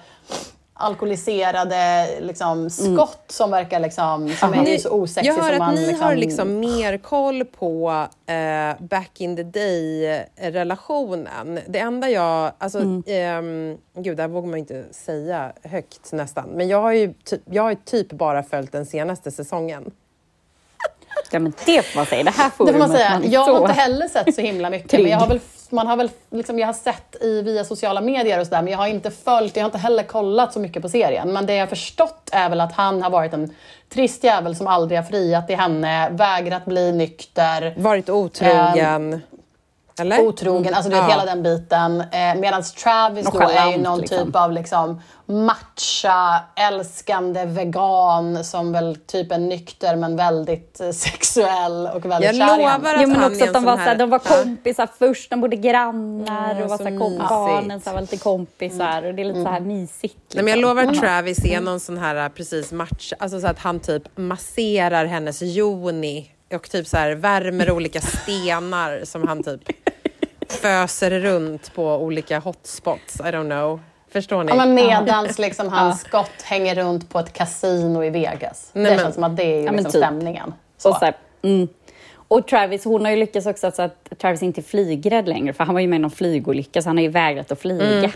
alkoholiserade 0.79 2.09
liksom, 2.21 2.71
skott 2.71 3.25
som 3.29 3.51
verkar 3.51 3.81
liksom, 3.81 4.35
som 4.41 4.55
är 4.55 4.67
ju 4.67 4.79
så 4.79 4.91
osexy 4.91 5.27
Jag 5.27 5.35
hör 5.35 5.43
som 5.43 5.53
att 5.53 5.59
man 5.59 5.75
ni 5.75 5.87
liksom, 5.87 6.07
har 6.07 6.15
liksom 6.17 6.61
mer 6.61 6.99
koll 6.99 7.45
på 7.45 8.07
eh, 8.27 8.83
back 8.85 9.21
in 9.21 9.37
the 9.37 9.43
day-relationen. 9.43 11.61
Det 11.67 11.79
enda 11.79 12.09
jag... 12.11 12.53
Alltså, 12.59 12.79
ehm, 13.07 13.79
gud, 13.97 14.17
det 14.17 14.23
här 14.23 14.29
vågar 14.29 14.49
man 14.49 14.59
inte 14.59 14.85
säga 14.91 15.53
högt 15.63 16.13
nästan. 16.13 16.49
Men 16.49 16.69
jag 16.69 16.83
har 16.83 16.93
ju 16.93 17.15
ty- 17.31 17.39
jag 17.51 17.63
har 17.63 17.75
typ 17.75 18.13
bara 18.13 18.43
följt 18.43 18.73
den 18.73 18.87
senaste 18.87 19.31
säsongen. 19.31 19.91
Ja, 21.31 21.39
men 21.39 21.53
det 21.67 21.83
får 21.83 21.99
man 21.99 22.07
säga. 22.07 22.25
Det 22.25 22.31
här 22.31 22.45
Det 22.45 22.51
får 22.57 22.65
man 22.65 22.73
forumet, 22.75 22.97
säga. 22.97 23.09
är 23.11 23.21
Jag 23.33 23.45
har 23.45 23.61
inte 23.61 23.73
heller 23.73 24.09
sett 24.09 24.35
så 24.35 24.41
himla 24.41 24.71
mycket. 24.71 25.01
Men 25.03 25.11
jag 25.11 25.19
har 25.19 25.29
väl, 25.29 25.41
man 25.73 25.87
har 25.87 25.97
väl, 25.97 26.11
liksom, 26.31 26.59
jag 26.59 26.67
har 26.67 26.73
sett 26.73 27.23
i, 27.23 27.43
via 27.43 27.65
sociala 27.65 28.01
medier 28.01 28.41
och 28.41 28.47
sådär, 28.47 28.63
men 28.63 28.71
jag 28.71 28.79
har 28.79 28.87
inte 28.87 29.11
följt, 29.11 29.57
jag 29.57 29.63
har 29.63 29.69
inte 29.69 29.79
heller 29.79 30.03
kollat 30.03 30.53
så 30.53 30.61
mycket 30.61 30.83
på 30.83 30.89
serien. 30.89 31.33
Men 31.33 31.47
det 31.47 31.55
jag 31.55 31.63
har 31.63 31.67
förstått 31.67 32.31
är 32.33 32.49
väl 32.49 32.61
att 32.61 32.73
han 32.73 33.03
har 33.03 33.11
varit 33.11 33.33
en 33.33 33.55
trist 33.89 34.25
jävel 34.25 34.57
som 34.57 34.67
aldrig 34.67 34.99
har 34.99 35.05
friat 35.05 35.47
till 35.47 35.57
henne, 35.57 36.11
vägrat 36.11 36.65
bli 36.65 36.93
nykter. 36.93 37.75
Varit 37.77 38.11
otrogen. 38.11 39.23
Eller? 40.01 40.21
otrogen, 40.21 40.75
alltså 40.75 40.91
du 40.91 40.97
vet 40.97 41.05
Ja. 41.05 41.11
hela 41.11 41.25
den 41.25 41.43
biten. 41.43 42.01
Eh, 42.01 42.35
Medan 42.37 42.63
Travis 42.63 43.27
då 43.33 43.41
är 43.41 43.71
ju 43.73 43.79
någon 43.79 43.99
liksom. 44.01 44.27
typ 44.27 44.37
av 44.37 44.53
liksom 44.53 45.01
matcha, 45.29 46.41
älskande 46.57 47.45
vegan 47.45 48.45
som 48.45 48.73
väl 48.73 48.97
typ 49.07 49.33
är 49.33 49.39
nykter 49.39 49.97
men 49.97 50.17
väldigt 50.17 50.81
eh, 50.81 50.91
sexuell 50.91 51.89
och 51.95 52.05
väldigt 52.05 52.37
Jag 52.37 52.49
kär 52.49 52.59
i 52.59 52.63
lovar 52.63 52.95
att 52.95 53.03
Jo, 53.03 53.09
men 53.09 53.17
han 53.17 53.31
också 53.33 53.45
är 53.45 53.49
att 53.49 53.55
de 53.55 53.65
var, 53.65 53.73
sån 53.73 53.79
såhär, 53.79 53.89
här- 53.91 53.99
de 53.99 54.11
var 54.11 54.21
Ja. 54.25 54.31
kompisar 54.43 54.89
först, 54.99 55.31
de 55.31 55.41
bodde 55.41 55.57
grannar 55.57 56.51
Mm, 56.51 56.63
och 56.63 56.71
var 56.71 56.79
så 56.79 56.85
såhär, 56.85 56.99
kom, 56.99 57.19
barnen 57.29 57.81
så 57.81 57.89
här, 57.91 57.95
var 57.95 58.01
lite 58.01 58.17
kompisar 58.17 59.03
och 59.03 59.15
det 59.15 59.23
är 59.23 59.27
lite 59.27 59.43
så 59.43 59.49
här 59.49 59.61
mysigt. 59.61 60.17
Nej, 60.35 60.45
men 60.45 60.47
jag 60.47 60.57
liksom. 60.57 60.61
lovar 60.77 60.83
att 60.93 60.99
Travis 61.01 61.45
är 61.45 61.61
någon 61.61 61.81
sån 61.81 61.99
här 61.99 62.29
precis 62.29 62.73
match, 62.73 63.13
alltså 63.19 63.41
så 63.41 63.47
att 63.47 63.59
han 63.59 63.81
typ 63.81 64.03
masserar 64.17 65.05
hennes 65.05 65.43
joni 65.43 66.31
och 66.55 66.71
typ 66.71 66.87
så 66.87 66.97
här 66.97 67.11
värmer 67.15 67.71
olika 67.71 68.01
stenar 68.01 69.01
som 69.05 69.29
han 69.29 69.43
typ 69.43 69.61
föser 70.49 71.11
runt 71.21 71.75
på 71.75 71.97
olika 71.97 72.39
hotspots. 72.39 73.21
I 73.21 73.23
don't 73.23 73.51
know. 73.51 73.81
Förstår 74.13 74.45
ni? 74.45 74.51
Ja, 74.53 74.57
men 74.57 74.75
medans 74.75 75.39
liksom 75.39 75.69
hans 75.69 76.01
skott 76.01 76.43
hänger 76.43 76.75
runt 76.75 77.11
på 77.11 77.19
ett 77.19 77.33
kasino 77.33 78.05
i 78.05 78.11
Vegas. 78.11 78.71
Nej, 78.73 78.85
det 78.85 78.91
men- 78.91 78.99
känns 78.99 79.15
som 79.15 79.25
att 79.25 79.37
det 79.37 79.43
är 79.43 79.59
ju 79.61 79.65
Ja, 79.65 79.73
liksom 79.73 79.93
typ. 79.93 80.03
stämningen. 80.03 80.55
Så. 80.79 80.93
Så. 80.93 80.99
Så 80.99 81.05
här, 81.05 81.15
mm. 81.43 81.69
Och 82.29 82.47
Travis, 82.49 82.85
hon 82.85 83.05
har 83.05 83.11
ju 83.11 83.17
lyckats 83.17 83.47
också 83.47 83.71
så 83.71 83.83
att 83.83 84.19
Travis 84.19 84.43
inte 84.43 84.61
är 84.61 84.63
flygrädd 84.63 85.29
längre, 85.29 85.53
för 85.53 85.65
han 85.65 85.75
var 85.75 85.81
ju 85.81 85.89
med 85.89 85.97
i 85.97 86.01
någon 86.01 86.11
flygolycka, 86.11 86.83
så 86.83 86.89
han 86.89 86.97
har 86.97 87.03
ju 87.03 87.09
vägrat 87.09 87.53
att 87.53 87.61
flyga. 87.61 87.99
Mm. 87.99 88.11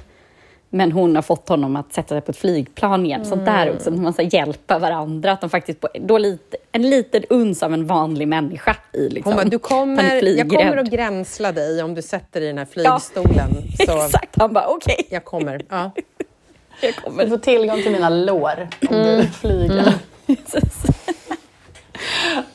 Men 0.72 0.92
hon 0.92 1.14
har 1.14 1.22
fått 1.22 1.48
honom 1.48 1.76
att 1.76 1.92
sätta 1.92 2.08
sig 2.08 2.20
på 2.20 2.30
ett 2.30 2.36
flygplan 2.36 3.06
igen. 3.06 3.24
Så 3.24 3.32
Mm. 3.34 3.44
där 3.44 3.72
också, 3.74 3.90
man 3.90 4.12
ska 4.12 4.22
hjälpa 4.22 4.78
varandra. 4.78 5.32
Att 5.32 5.40
de 5.40 5.50
faktiskt, 5.50 5.80
på, 5.80 5.88
då 6.00 6.18
lite, 6.18 6.56
en 6.72 6.90
liten 6.90 7.22
uns 7.30 7.62
av 7.62 7.74
en 7.74 7.86
vanlig 7.86 8.28
människa 8.28 8.76
i 8.92 9.08
liksom. 9.08 9.32
Hon 9.32 9.36
bara, 9.42 9.48
du 9.48 9.58
kommer, 9.58 10.22
jag 10.38 10.48
kommer 10.50 10.76
att 10.76 10.90
gränsla 10.90 11.52
dig 11.52 11.82
om 11.82 11.94
du 11.94 12.02
sätter 12.02 12.40
dig 12.40 12.48
i 12.48 12.52
den 12.52 12.58
här 12.58 12.64
flygstolen. 12.72 13.50
Så 13.86 14.04
Exakt, 14.04 14.36
han 14.38 14.52
bara 14.52 14.66
okej, 14.66 15.06
jag 15.10 15.24
kommer. 15.24 15.60
Ja. 15.68 15.90
jag 16.80 16.94
Du 16.94 17.00
kommer. 17.00 17.26
får 17.26 17.38
tillgång 17.38 17.82
till 17.82 17.92
mina 17.92 18.08
lår 18.08 18.68
om 18.90 18.96
Mm. 18.96 19.16
du 19.20 19.26
flyger. 19.26 19.94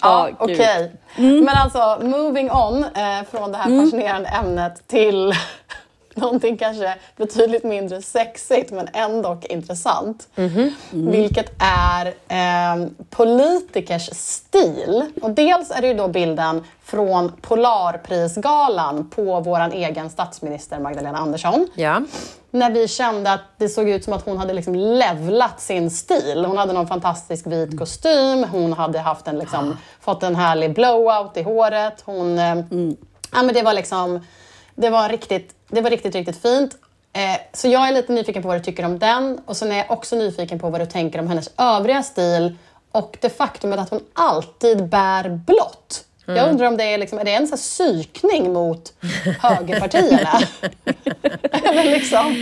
Ja, 0.01 0.29
Ja, 0.39 0.45
gud. 0.47 0.55
okej. 0.57 0.91
Men 1.17 1.49
alltså, 1.49 1.99
moving 2.07 2.51
on 2.51 2.83
eh, 2.83 3.23
från 3.31 3.51
det 3.51 3.57
här 3.57 3.83
fascinerande 3.83 4.29
ämnet 4.29 4.87
till 4.87 5.33
någonting 6.21 6.57
kanske 6.57 6.95
betydligt 7.17 7.63
mindre 7.63 8.01
sexigt 8.01 8.71
men 8.71 8.87
ändå 8.93 9.37
intressant. 9.49 10.27
Vilket 10.91 11.51
är 11.59 12.05
eh, 12.27 12.87
politikers 13.09 14.09
stil. 14.13 15.05
Och 15.21 15.31
dels 15.31 15.71
är 15.71 15.81
det 15.81 15.87
ju 15.87 15.93
då 15.93 16.07
bilden 16.07 16.63
från 16.83 17.31
Polarprisgalan 17.41 19.09
på 19.09 19.39
vår 19.39 19.59
egen 19.73 20.09
statsminister 20.09 20.79
Magdalena 20.79 21.17
Andersson 21.17 21.67
ja. 21.75 22.01
när 22.51 22.71
vi 22.71 22.87
kände 22.87 23.33
att 23.33 23.41
det 23.57 23.69
såg 23.69 23.89
ut 23.89 24.03
som 24.03 24.13
att 24.13 24.25
hon 24.25 24.37
hade 24.37 24.53
liksom 24.53 24.75
levlat 24.75 25.61
sin 25.61 25.91
stil. 25.91 26.45
Hon 26.47 26.57
hade 26.57 26.73
någon 26.73 26.87
fantastisk 26.87 27.47
vit 27.47 27.79
kostym, 27.79 28.43
hon 28.51 28.73
hade 28.73 28.99
haft 28.99 29.27
en 29.27 29.39
liksom, 29.39 29.77
fått 29.99 30.23
en 30.23 30.35
härlig 30.35 30.73
blowout 30.73 31.37
i 31.37 31.41
håret. 31.41 32.03
Hon, 32.05 32.39
eh, 32.39 32.55
ja, 33.31 33.43
men 33.43 33.53
det 33.53 33.61
var 33.61 33.73
liksom, 33.73 34.25
det 34.75 34.89
var 34.89 35.09
riktigt, 35.09 35.54
det 35.67 35.81
var 35.81 35.89
riktigt, 35.89 36.15
riktigt 36.15 36.41
fint. 36.41 36.77
Eh, 37.13 37.41
så 37.53 37.67
jag 37.67 37.87
är 37.87 37.93
lite 37.93 38.13
nyfiken 38.13 38.41
på 38.41 38.47
vad 38.47 38.57
du 38.57 38.63
tycker 38.63 38.85
om 38.85 38.99
den 38.99 39.39
och 39.45 39.57
sen 39.57 39.71
är 39.71 39.77
jag 39.77 39.91
också 39.91 40.15
nyfiken 40.15 40.59
på 40.59 40.69
vad 40.69 40.81
du 40.81 40.85
tänker 40.85 41.19
om 41.19 41.27
hennes 41.27 41.49
övriga 41.57 42.03
stil 42.03 42.57
och 42.91 43.17
det 43.21 43.29
faktumet 43.29 43.79
att 43.79 43.89
hon 43.89 44.03
alltid 44.13 44.89
bär 44.89 45.29
blått. 45.29 46.05
Jag 46.27 46.49
undrar 46.49 46.67
om 46.67 46.77
det 46.77 46.83
är, 46.83 46.97
liksom, 46.97 47.19
är 47.19 47.23
det 47.23 47.33
en 47.33 47.47
sån 47.47 47.57
här 47.57 47.57
psykning 47.57 48.53
mot 48.53 48.93
högerpartierna? 49.41 50.39
Eller 51.51 51.83
liksom... 51.83 52.35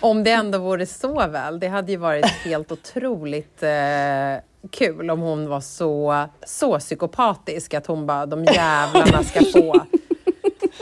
Om 0.00 0.24
det 0.24 0.30
ändå 0.30 0.58
vore 0.58 0.86
så 0.86 1.28
väl. 1.28 1.60
Det 1.60 1.68
hade 1.68 1.92
ju 1.92 1.98
varit 1.98 2.26
helt 2.26 2.72
otroligt 2.72 3.62
eh, 3.62 4.42
kul 4.70 5.10
om 5.10 5.20
hon 5.20 5.48
var 5.48 5.60
så, 5.60 6.26
så 6.46 6.78
psykopatisk 6.78 7.74
att 7.74 7.86
hon 7.86 8.06
bara, 8.06 8.26
de 8.26 8.44
jävlarna 8.44 9.24
ska 9.24 9.44
få. 9.44 9.86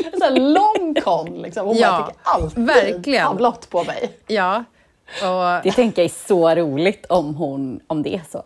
En 0.04 0.12
sån 0.12 0.22
här 0.22 0.40
lång 0.40 0.94
kon 1.04 1.42
liksom. 1.42 1.66
Hon 1.66 1.76
Ja, 1.76 1.90
bara 1.98 2.06
fick 2.06 2.16
alltid 2.22 2.66
verkligen. 2.66 3.26
ha 3.26 3.34
blått 3.34 3.70
på 3.70 3.84
mig. 3.84 4.12
Ja. 4.26 4.64
Och, 5.22 5.62
Det 5.64 5.72
tänker 5.72 6.02
jag 6.02 6.10
är 6.10 6.26
så 6.28 6.54
roligt 6.54 7.06
om, 7.06 7.34
hon, 7.34 7.80
om 7.86 8.02
det 8.02 8.14
är 8.14 8.22
så. 8.30 8.42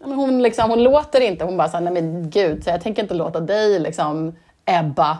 Ja, 0.00 0.06
men 0.06 0.16
Hon, 0.18 0.42
liksom, 0.42 0.70
hon 0.70 0.82
låter 0.82 1.20
inte, 1.20 1.44
hon 1.44 1.56
bara 1.56 1.68
såhär, 1.68 1.84
nej 1.84 1.92
men 1.92 2.30
gud, 2.30 2.64
så 2.64 2.70
jag 2.70 2.80
tänker 2.80 3.02
inte 3.02 3.14
låta 3.14 3.40
dig 3.40 3.78
liksom, 3.78 4.36
Ebba, 4.64 5.18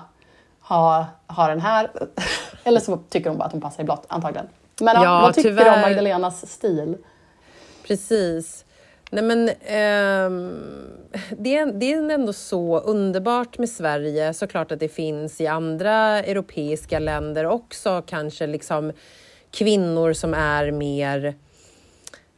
ha, 0.62 1.06
ha 1.26 1.46
den 1.48 1.60
här. 1.60 1.90
Eller 2.64 2.80
så 2.80 2.96
tycker 3.08 3.30
hon 3.30 3.38
bara 3.38 3.44
att 3.44 3.52
hon 3.52 3.60
passar 3.60 3.82
i 3.82 3.84
blått, 3.84 4.04
antagligen. 4.08 4.48
Men 4.80 5.02
ja, 5.02 5.20
vad 5.20 5.34
tycker 5.34 5.50
du 5.50 5.56
tyvärr. 5.56 5.74
om 5.74 5.80
Magdalenas 5.80 6.50
stil? 6.52 6.96
Precis. 7.86 8.64
Nej, 9.10 9.24
men, 9.24 9.50
ehm, 9.66 10.58
det, 11.38 11.56
är, 11.56 11.66
det 11.66 11.92
är 11.92 12.10
ändå 12.10 12.32
så 12.32 12.80
underbart 12.80 13.58
med 13.58 13.68
Sverige. 13.68 14.34
Såklart 14.34 14.72
att 14.72 14.80
det 14.80 14.88
finns 14.88 15.40
i 15.40 15.46
andra 15.46 16.22
europeiska 16.22 16.98
länder 16.98 17.46
också 17.46 18.02
kanske 18.06 18.46
liksom 18.46 18.92
kvinnor 19.50 20.12
som 20.12 20.34
är 20.34 20.70
mer 20.70 21.34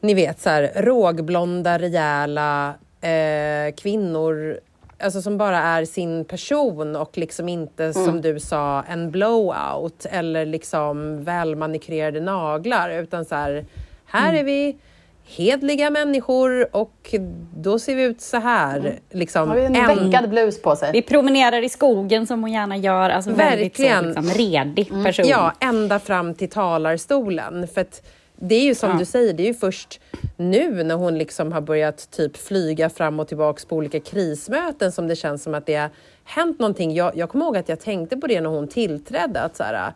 ni 0.01 0.15
vet 0.15 0.41
så 0.41 0.51
här 0.51 0.73
rågblonda, 0.77 1.79
rejäla 1.79 2.75
eh, 3.01 3.75
kvinnor 3.75 4.61
alltså 4.99 5.23
som 5.23 5.39
bara 5.39 5.59
är 5.59 5.85
sin 5.85 6.25
person 6.25 6.97
och 6.97 7.19
liksom 7.19 7.49
inte 7.49 7.93
som 7.93 8.21
du 8.21 8.41
sa 8.41 8.83
en 8.83 9.11
blowout 9.11 10.07
eller 10.11 10.47
liksom 10.47 11.25
välmanikurerade 11.25 12.21
naglar 12.21 12.91
utan 12.91 13.25
så 13.25 13.35
här, 13.35 13.67
här 14.07 14.35
är 14.35 14.45
vi 14.45 14.77
hedliga 15.25 15.91
människor 15.91 16.77
och 16.77 17.15
då 17.57 17.79
ser 17.79 17.95
vi 17.97 18.03
ut 18.03 18.21
så 18.21 18.37
här. 18.37 18.99
Liksom, 19.11 19.49
Har 19.49 19.57
vi 19.57 19.65
en 19.65 19.77
en- 19.77 20.05
veckad 20.11 20.31
blus 20.31 20.63
på 20.63 20.77
sig? 20.77 20.93
Vi 20.93 21.03
promenerar 21.03 21.63
i 21.65 21.69
skogen 21.69 22.27
som 22.27 22.41
hon 22.43 22.53
gärna 22.53 22.77
gör. 22.77 23.11
Alltså 23.11 23.31
väldigt 23.31 23.77
så, 23.77 23.83
Verkligen. 23.83 24.07
liksom, 24.07 24.29
redig 24.29 25.05
person. 25.05 25.27
Ja, 25.29 25.53
ända 25.61 25.99
fram 25.99 26.35
till 26.35 26.49
talarstolen. 26.51 27.69
För 27.69 27.81
att 27.81 28.03
det 28.37 28.55
är 28.55 28.65
ju 28.65 28.75
som 28.75 28.91
Ja. 28.91 28.97
du 28.99 29.05
säger, 29.05 29.33
det 29.33 29.43
är 29.43 29.47
ju 29.47 29.55
först 29.55 30.01
nu 30.37 30.85
när 30.85 30.95
hon 30.95 31.19
liksom 31.19 31.53
har 31.53 31.61
börjat 31.61 32.11
typ 32.11 32.37
flyga 32.37 32.91
fram 32.91 33.21
och 33.21 33.29
tillbaks 33.29 33.65
på 33.65 33.77
olika 33.77 34.01
krismöten 34.01 34.93
som 34.93 35.09
det 35.09 35.17
känns 35.17 35.43
som 35.43 35.55
att 35.55 35.67
det 35.67 35.75
har 35.75 35.91
hänt 36.25 36.59
någonting. 36.59 36.95
Jag, 36.95 37.17
jag 37.17 37.29
kommer 37.29 37.45
ihåg 37.45 37.57
att 37.57 37.69
jag 37.69 37.81
tänkte 37.81 38.17
på 38.17 38.27
det 38.27 38.41
när 38.41 38.51
hon 38.51 38.69
tillträdde, 38.69 39.41
att 39.41 39.57
så 39.57 39.63
här, 39.63 39.93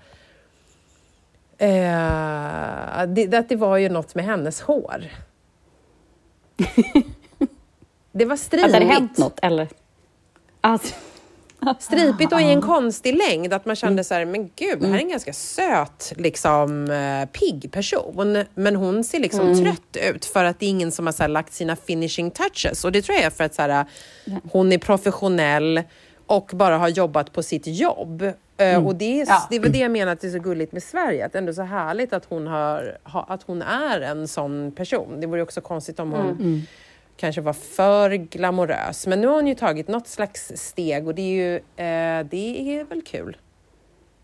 eh, 1.59 3.07
det, 3.07 3.35
att 3.35 3.49
det 3.49 3.57
var 3.57 3.77
ju 3.77 3.88
något 3.88 4.14
med 4.14 4.25
hennes 4.25 4.61
hår. 4.61 5.05
Det 8.12 8.25
var 8.25 8.35
Att 8.35 8.40
stripigt. 8.40 8.73
det 8.73 8.79
hade 8.79 8.92
hänt 8.95 9.19
något, 9.19 9.38
eller? 9.42 9.69
Alltså, 10.61 10.95
Stripigt 11.81 12.33
och 12.33 12.40
i 12.40 12.45
en 12.45 12.62
konstig 12.62 13.16
längd. 13.16 13.53
Att 13.53 13.66
man 13.66 13.77
kände 13.77 14.05
så 14.05 14.14
här, 14.14 14.25
men 14.25 14.51
gud, 14.57 14.81
det 14.81 14.87
här 14.87 14.95
är 14.95 14.99
en 14.99 15.09
ganska 15.09 15.33
söt, 15.33 16.12
liksom, 16.16 16.90
eh, 16.90 17.29
pigg 17.29 17.73
person. 17.73 18.45
Men 18.55 18.77
hon 18.77 19.05
ser 19.05 19.21
liksom 19.21 19.64
trött 19.64 19.97
ut 20.12 20.25
för 20.25 20.45
att 20.45 20.61
det 20.61 20.66
är 20.66 20.71
ingen 20.71 20.92
som 20.92 21.07
har 21.07 21.12
så 21.12 21.23
här, 21.23 21.29
lagt 21.29 21.53
sina 21.53 21.77
finishing 21.77 22.31
touches. 22.31 22.85
Och 22.85 22.92
det 22.92 23.03
tror 23.03 23.16
jag 23.16 23.25
är 23.25 23.31
för 23.31 23.45
att 23.45 23.55
så 23.55 23.62
här, 23.62 23.85
hon 24.53 24.73
är 24.73 24.79
professionell 24.79 25.83
och 26.27 26.51
bara 26.55 26.79
har 26.79 26.88
jobbat 26.88 27.33
på 27.33 27.42
sitt 27.42 27.66
jobb. 27.66 28.33
Eh, 28.57 28.87
Och 28.87 28.97
det 28.97 29.21
är, 29.21 29.27
Ja. 29.27 29.47
det 29.51 29.57
är 29.57 29.61
väl 29.61 29.73
det 29.73 29.79
jag 29.79 29.90
menar 29.90 30.12
att 30.12 30.21
det 30.21 30.27
är 30.27 30.31
så 30.31 30.38
gulligt 30.38 30.73
med 30.73 30.83
Sverige. 30.83 31.27
Att 31.27 31.33
det 31.33 31.37
är 31.37 31.40
ändå 31.40 31.53
så 31.53 31.62
härligt 31.62 32.12
att 32.12 32.25
hon, 32.25 32.47
har, 32.47 32.99
ha, 33.05 33.23
att 33.29 33.42
hon 33.42 33.62
är 33.62 34.01
en 34.01 34.29
sån 34.29 34.73
person. 34.77 35.21
Det 35.21 35.27
vore 35.27 35.38
ju 35.38 35.42
också 35.42 35.61
konstigt 35.61 36.01
om 36.01 36.12
hon 36.12 36.62
kanske 37.16 37.40
var 37.40 37.53
för 37.53 38.11
glamorös. 38.11 39.07
Men 39.07 39.21
nu 39.21 39.27
har 39.27 39.35
hon 39.35 39.47
ju 39.47 39.55
tagit 39.55 39.88
något 39.88 40.09
slags 40.09 40.53
steg 40.57 41.07
och 41.09 41.14
det 41.14 41.23
är 41.23 41.35
ju 41.35 41.57
eh, 41.57 42.27
det 42.31 42.79
är 42.79 42.85
väl 42.85 43.03
kul. 43.03 43.37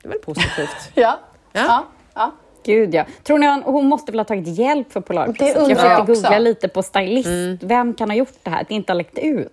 Det 0.03 0.09
är 0.09 0.11
väl 0.11 0.19
positivt. 0.19 0.77
Ja. 0.95 1.19
Ja. 1.53 1.61
ja. 1.67 1.85
ja. 2.15 2.31
gud 2.65 2.95
ja. 2.95 3.05
Tror 3.23 3.39
ni 3.39 3.47
hon, 3.47 3.63
hon 3.63 3.87
måste 3.87 4.13
väl 4.13 4.19
ha 4.19 4.25
tagit 4.25 4.59
hjälp 4.59 4.93
för 4.93 5.01
Polarpriset? 5.01 5.57
Jag 5.57 5.65
försökte 5.69 5.87
jag 5.87 6.07
googla 6.07 6.39
lite 6.39 6.69
på 6.69 6.83
stylist. 6.83 7.63
Vem 7.63 7.95
kan 7.95 8.11
ha 8.11 8.17
gjort 8.17 8.33
det 8.43 8.51
här? 8.51 8.65
Det 8.69 8.75
inte 8.75 8.93
har 8.93 8.97
läckt 8.97 9.19
ut? 9.19 9.49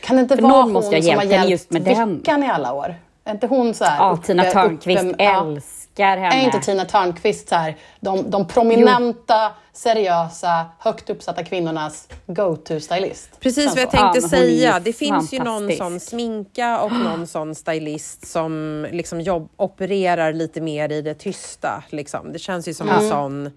Kan 0.00 0.16
det 0.16 0.22
inte 0.22 0.36
För 0.36 0.42
vara 0.42 0.52
någon 0.52 0.62
hon 0.64 0.72
måste 0.72 0.94
jag 0.96 1.04
som 1.04 1.14
har 1.16 1.24
hjälpt 1.24 1.50
just 1.50 1.70
med 1.70 1.82
den. 1.82 2.16
Vickan 2.16 2.42
i 2.42 2.46
alla 2.50 2.72
år? 2.72 2.94
Är 3.26 3.30
inte 3.32 3.46
hon 3.46 3.74
så 3.74 3.84
här... 3.84 3.96
Ja, 3.98 4.12
uppe- 4.12 4.26
Tina 4.26 4.42
Törnqvist 4.44 5.04
uppe- 5.04 5.24
ja. 5.24 5.46
älskar 5.46 6.16
henne. 6.16 6.34
Är 6.34 6.44
inte 6.44 6.58
Tina 6.60 6.84
Törnqvist 6.84 7.48
så 7.48 7.54
här, 7.54 7.76
de, 8.00 8.30
de 8.30 8.46
prominenta, 8.48 9.52
seriösa, 9.72 10.66
högt 10.78 11.10
uppsatta 11.10 11.44
kvinnornas 11.44 12.08
go-to-stylist? 12.26 13.28
Precis 13.40 13.66
vad 13.74 13.82
jag 13.82 13.90
tänkte 13.90 14.18
Ja, 14.22 14.28
säga. 14.28 14.80
Det 14.80 14.92
finns 14.92 15.32
ju 15.32 15.38
någon 15.38 15.72
sån 15.76 16.00
sminka 16.00 16.80
och 16.80 16.92
någon 16.92 17.26
sån 17.26 17.54
stylist 17.54 18.26
som 18.26 18.86
liksom 18.92 19.20
jobb, 19.20 19.48
opererar 19.56 20.32
lite 20.32 20.60
mer 20.60 20.92
i 20.92 21.02
det 21.02 21.14
tysta. 21.14 21.82
Liksom. 21.90 22.32
Det 22.32 22.38
känns 22.38 22.68
ju 22.68 22.74
som 22.74 22.88
en 22.88 23.08
sån 23.08 23.50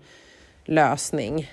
lösning. 0.66 1.52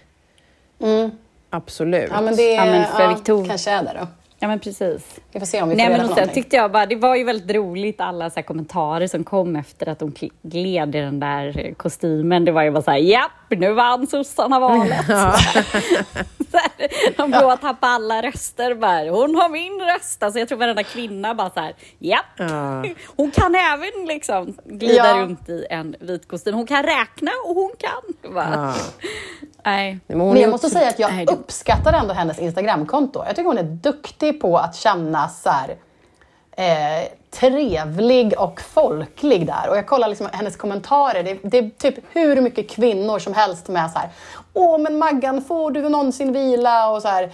Absolut. 1.51 2.11
Mm. 2.11 2.15
Ja, 2.15 2.21
men 2.21 2.37
det 2.37 2.53
Ja, 2.53 2.65
men 2.65 2.85
för 2.85 3.33
ja, 3.35 3.45
kanske 3.49 3.71
är 3.71 3.83
det 3.83 3.97
då. 4.01 4.07
Ja, 4.39 4.49
men 4.49 4.59
precis. 4.61 5.21
Vi 5.33 5.39
får 5.41 5.47
se 5.47 5.63
om 5.63 5.69
vi 5.69 5.75
får 5.75 5.77
Nej, 5.83 5.89
reda 5.89 5.99
men 5.99 6.09
på 6.09 6.15
sen 6.15 6.29
tyckte 6.29 6.57
jag 6.57 6.73
bara, 6.73 6.87
det 6.87 6.97
var 6.97 7.17
ju 7.17 7.25
väldigt 7.25 7.57
roligt 7.57 8.01
alla 8.01 8.31
så 8.31 8.43
kommentarer 8.43 9.07
som 9.07 9.25
kom 9.25 9.57
efter 9.57 9.89
att 9.89 9.99
de 9.99 10.13
kl- 10.13 10.33
gled 10.43 10.95
i 10.95 10.99
den 11.01 11.21
där 11.21 11.59
eh, 11.67 11.75
kostymen. 11.75 12.45
Det 12.45 12.53
var 12.53 12.63
ju 12.63 12.71
bara 12.71 12.83
så 12.83 12.91
här, 12.91 12.99
japp, 12.99 13.31
nu 13.49 13.73
vann 13.73 14.07
sossarna 14.07 14.61
valet. 14.61 15.07
så 15.07 15.13
här, 16.59 17.17
de 17.17 17.31
blåa 17.31 17.57
tappade 17.57 17.93
alla 17.93 18.23
röster 18.23 18.75
bara, 18.75 19.11
hon 19.11 19.35
har 19.35 19.49
min 19.49 19.81
röst. 19.81 20.23
Alltså 20.23 20.39
jag 20.39 20.49
tror 20.49 20.59
varenda 20.59 20.83
kvinna 20.83 21.35
bara 21.35 21.51
så 21.51 21.61
här, 21.61 21.75
japp. 21.99 22.25
Ja. 22.37 22.85
Hon 23.17 23.31
kan 23.31 23.55
även 23.55 24.07
liksom 24.07 24.57
glida 24.65 24.95
Ja. 24.95 25.17
runt 25.23 25.49
i 25.49 25.67
en 25.71 25.97
vit 26.01 26.29
kostym. 26.29 26.55
Hon 26.55 26.67
kan 26.67 26.83
räkna 26.83 27.31
och 27.45 27.55
hon 27.55 27.71
kan. 27.79 28.33
Bara, 28.35 28.51
Ja. 28.55 28.75
Nej. 29.65 29.99
Men 30.07 30.37
jag 30.37 30.51
måste 30.51 30.71
säga 30.71 30.89
att 30.89 30.99
jag 30.99 31.31
uppskattar 31.31 31.93
ändå 31.93 32.15
hennes 32.15 32.39
Instagramkonto. 32.39 33.23
Jag 33.27 33.37
tycker 33.37 33.49
hon 33.49 33.59
är 33.59 33.63
duktig 33.63 34.41
på 34.41 34.59
att 34.59 34.77
kännas 34.77 35.43
så 35.43 35.51
här, 35.51 35.77
eh, 36.57 37.09
trevlig 37.31 38.35
och 38.39 38.61
folklig 38.61 39.47
där. 39.47 39.71
Och 39.71 39.77
jag 39.77 39.87
kollar 39.87 40.09
liksom 40.09 40.29
hennes 40.33 40.57
kommentarer. 40.57 41.23
Det, 41.23 41.39
det 41.43 41.59
är 41.59 41.71
typ 41.79 41.95
hur 42.13 42.41
mycket 42.41 42.71
kvinnor 42.71 43.19
som 43.19 43.35
helst 43.35 43.69
med 43.69 43.91
så 43.91 43.99
här. 43.99 44.09
Åh, 44.53 44.79
men 44.79 44.99
Maggan, 44.99 45.43
får 45.43 45.71
du 45.71 45.89
någonsin 45.89 46.33
vila? 46.33 46.91
Och 46.91 47.03
så 47.03 47.09
här. 47.09 47.31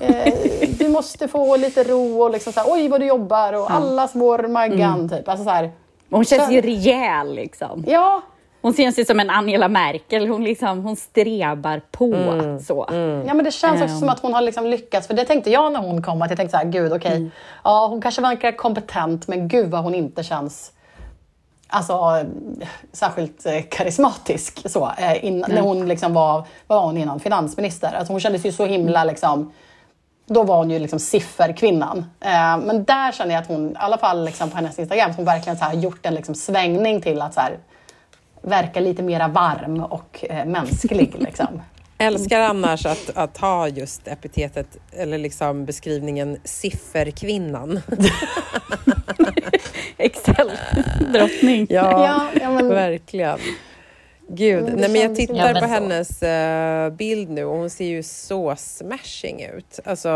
Eh, 0.00 0.34
du 0.78 0.88
måste 0.88 1.28
få 1.28 1.56
lite 1.56 1.84
ro 1.84 2.22
och 2.22 2.30
liksom 2.30 2.52
så 2.52 2.60
här, 2.60 2.72
oj 2.72 2.88
vad 2.88 3.00
du 3.00 3.06
jobbar 3.06 3.52
och 3.52 3.70
allas 3.70 4.10
vår 4.14 4.48
Maggan. 4.48 5.08
Typ. 5.08 5.28
Alltså 5.28 5.44
så 5.44 5.50
här, 5.50 5.70
Hon 6.10 6.24
känns 6.24 6.50
ju 6.50 6.60
rejäl 6.60 7.34
liksom. 7.34 7.84
ja, 7.86 8.22
Hon 8.64 8.74
känns 8.74 8.98
ju 8.98 9.04
som 9.04 9.20
en 9.20 9.30
Angela 9.30 9.68
Merkel. 9.68 10.28
Hon, 10.28 10.44
liksom, 10.44 10.84
hon 10.84 10.96
strebar 10.96 11.80
på 11.90 12.12
så. 12.66 12.86
Ja, 13.26 13.34
men 13.34 13.44
det 13.44 13.50
känns 13.50 13.82
också 13.82 13.94
Ehm. 13.94 14.00
som 14.00 14.08
att 14.08 14.20
hon 14.20 14.34
har 14.34 14.40
liksom 14.40 14.66
lyckats. 14.66 15.06
För 15.06 15.14
det 15.14 15.24
tänkte 15.24 15.50
jag 15.50 15.72
när 15.72 15.80
hon 15.80 16.02
kom. 16.02 16.22
Att 16.22 16.30
jag 16.30 16.36
tänkte 16.36 16.58
så 16.58 16.64
här, 16.64 16.70
gud 16.72 16.92
okej. 16.92 17.16
Mm. 17.16 17.30
Ja, 17.64 17.86
hon 17.86 18.02
kanske 18.02 18.22
verkar 18.22 18.52
kompetent, 18.52 19.28
men 19.28 19.48
gud 19.48 19.70
vad 19.70 19.82
hon 19.82 19.94
inte 19.94 20.22
känns 20.22 20.72
alltså, 21.68 22.24
särskilt 22.92 23.46
eh, 23.46 23.60
karismatisk. 23.70 24.70
Så, 24.70 24.90
eh, 24.98 25.24
in, 25.24 25.44
När 25.48 25.60
hon 25.60 25.88
liksom 25.88 26.14
var, 26.14 26.44
vad 26.66 26.78
var 26.78 26.86
hon 26.86 26.96
innan? 26.96 27.20
Finansminister. 27.20 27.92
Alltså, 27.92 28.12
hon 28.12 28.20
kändes 28.20 28.46
ju 28.46 28.52
så 28.52 28.66
himla 28.66 29.00
Mm. 29.00 29.12
liksom, 29.12 29.52
då 30.26 30.42
var 30.42 30.56
hon 30.56 30.70
ju 30.70 30.78
liksom 30.78 30.98
sifferkvinnan. 30.98 31.98
Eh, 32.20 32.58
men 32.58 32.84
där 32.84 33.12
känner 33.12 33.34
jag 33.34 33.42
att 33.42 33.48
hon, 33.48 33.70
i 33.70 33.74
alla 33.76 33.98
fall 33.98 34.24
liksom 34.24 34.50
på 34.50 34.56
hennes 34.56 34.78
Instagram, 34.78 35.12
hon 35.16 35.24
verkligen 35.24 35.56
så 35.58 35.64
här, 35.64 35.74
gjort 35.74 36.06
en 36.06 36.14
liksom 36.14 36.34
svängning 36.34 37.00
till 37.00 37.22
att 37.22 37.34
så 37.34 37.40
här, 37.40 37.58
verka 38.44 38.80
lite 38.80 39.02
mera 39.02 39.28
varm 39.28 39.80
och 39.80 40.24
eh, 40.30 40.46
mänsklig. 40.46 41.14
Liksom. 41.18 41.62
Älskar 41.98 42.40
annars 42.40 42.86
att, 42.86 43.10
att 43.14 43.36
ha 43.36 43.68
just 43.68 44.08
epitetet, 44.08 44.66
eller 44.92 45.18
liksom 45.18 45.64
beskrivningen 45.64 46.36
sifferkvinnan. 46.44 47.80
Excel-drottning. 49.98 51.66
Ja, 51.70 52.28
ja, 52.40 52.50
men- 52.50 52.68
verkligen. 52.68 53.38
Gud, 54.28 54.64
nej, 54.76 54.88
men 54.90 55.00
jag 55.00 55.14
tittar 55.16 55.34
på 55.34 55.38
Ja, 55.40 55.52
men 55.52 55.60
så. 55.62 55.66
hennes 55.66 56.22
eh, 56.22 56.90
bild 56.90 57.30
nu 57.30 57.44
och 57.44 57.56
hon 57.56 57.70
ser 57.70 57.84
ju 57.84 58.02
så 58.02 58.54
smashing 58.58 59.42
ut. 59.56 59.80
Alltså, 59.84 60.08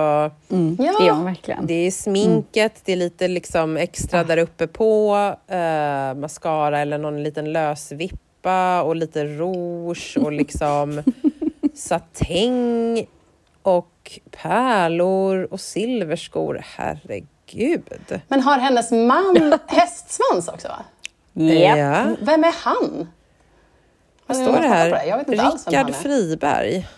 Det 0.48 0.82
är 0.84 1.10
hon 1.10 1.24
verkligen. 1.24 1.66
det 1.66 1.74
är 1.74 1.90
sminket, 1.90 2.80
det 2.84 2.92
är 2.92 2.96
lite 2.96 3.28
liksom 3.28 3.76
extra 3.76 4.24
där 4.24 4.36
uppe 4.38 4.66
på, 4.66 5.16
eh, 5.48 6.14
mascara 6.14 6.80
eller 6.80 6.98
någon 6.98 7.22
liten 7.22 7.52
lösvippa 7.52 8.82
och 8.82 8.96
lite 8.96 9.24
rouge 9.24 10.16
och 10.20 10.32
liksom 10.32 11.02
satäng 11.74 13.06
och 13.62 14.20
pärlor 14.42 15.48
och 15.50 15.60
silverskor. 15.60 16.62
Herregud. 16.76 18.20
Men 18.28 18.40
har 18.40 18.58
hennes 18.58 18.90
man 18.90 19.58
hästsvans 19.66 20.48
också? 20.48 20.68
Va? 20.68 20.84
Japp. 21.44 21.78
Ja, 21.78 22.16
Vem 22.20 22.44
är 22.44 22.54
han? 22.64 23.08
Vad 24.28 24.36
Jag 24.36 24.46
står 24.46 24.60
det 24.60 24.68
här? 24.68 24.84
kolla 24.90 24.98
på 24.98 25.04
det. 25.04 25.10
Jag 25.10 25.16
vet 25.18 25.28
inte 25.28 25.42
alls 25.42 25.66
vem 25.66 25.74
han 25.74 25.86
Rickard 25.86 26.00
är. 26.00 26.02
Friberg. 26.02 26.88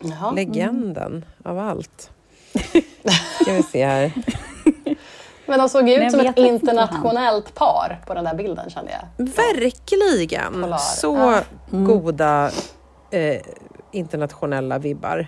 Jaha. 0.00 0.30
Legenden 0.30 1.24
av 1.44 1.58
allt. 1.58 2.10
Ska 3.42 3.52
vi 3.52 3.62
se 3.62 3.86
här. 3.86 4.12
Men 5.46 5.58
de 5.58 5.68
såg 5.68 5.88
ju 5.88 5.94
ut 5.94 6.10
som 6.10 6.20
ett 6.20 6.38
internationellt 6.38 7.54
par 7.54 8.00
på 8.06 8.14
den 8.14 8.24
där 8.24 8.34
bilden 8.34 8.70
kände 8.70 8.90
jag. 9.16 9.26
Verkligen! 9.26 10.52
Polar. 10.52 10.78
Så 10.78 11.16
Ja. 11.16 11.40
goda 11.70 12.50
eh, 13.10 13.36
internationella 13.92 14.78
vibbar. 14.78 15.26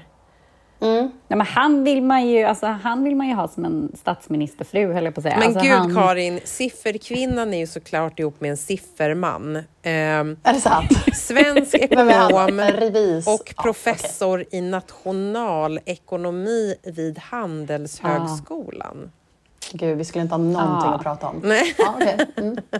Mm. 0.80 1.10
Nej, 1.28 1.36
men 1.36 1.40
han, 1.40 1.84
vill 1.84 2.02
man 2.02 2.28
ju, 2.28 2.44
alltså, 2.44 2.66
han 2.66 3.04
vill 3.04 3.16
man 3.16 3.28
ju 3.28 3.34
ha 3.34 3.48
som 3.48 3.64
en 3.64 3.92
statsministerfru, 3.94 4.92
höll 4.92 5.04
jag 5.04 5.14
på 5.14 5.20
att 5.20 5.22
säga. 5.22 5.36
Men 5.38 5.48
alltså, 5.48 5.62
gud 5.62 5.72
han, 5.72 5.94
Karin, 5.94 6.40
sifferkvinnan 6.44 7.54
är 7.54 7.58
ju 7.58 7.66
såklart 7.66 8.18
ihop 8.18 8.40
med 8.40 8.50
en 8.50 8.56
sifferman. 8.56 9.56
Eh, 9.56 9.62
Är 9.82 10.52
det 10.52 10.60
sant? 10.60 10.90
svensk 11.14 11.74
ekonom 11.78 12.60
och 13.26 13.54
professor 13.62 14.44
i 14.50 14.60
nationalekonomi 14.60 16.74
vid 16.82 17.18
Handelshögskolan. 17.18 19.10
Gud, 19.72 19.98
vi 19.98 20.04
skulle 20.04 20.22
inte 20.22 20.34
ha 20.34 20.38
någonting 20.38 20.90
Ja. 20.90 20.94
att 20.96 21.02
prata 21.02 21.28
om. 21.28 21.40
Nej. 21.44 21.74
Ja, 21.78 21.94
okej. 21.96 22.16
mm. 22.36 22.56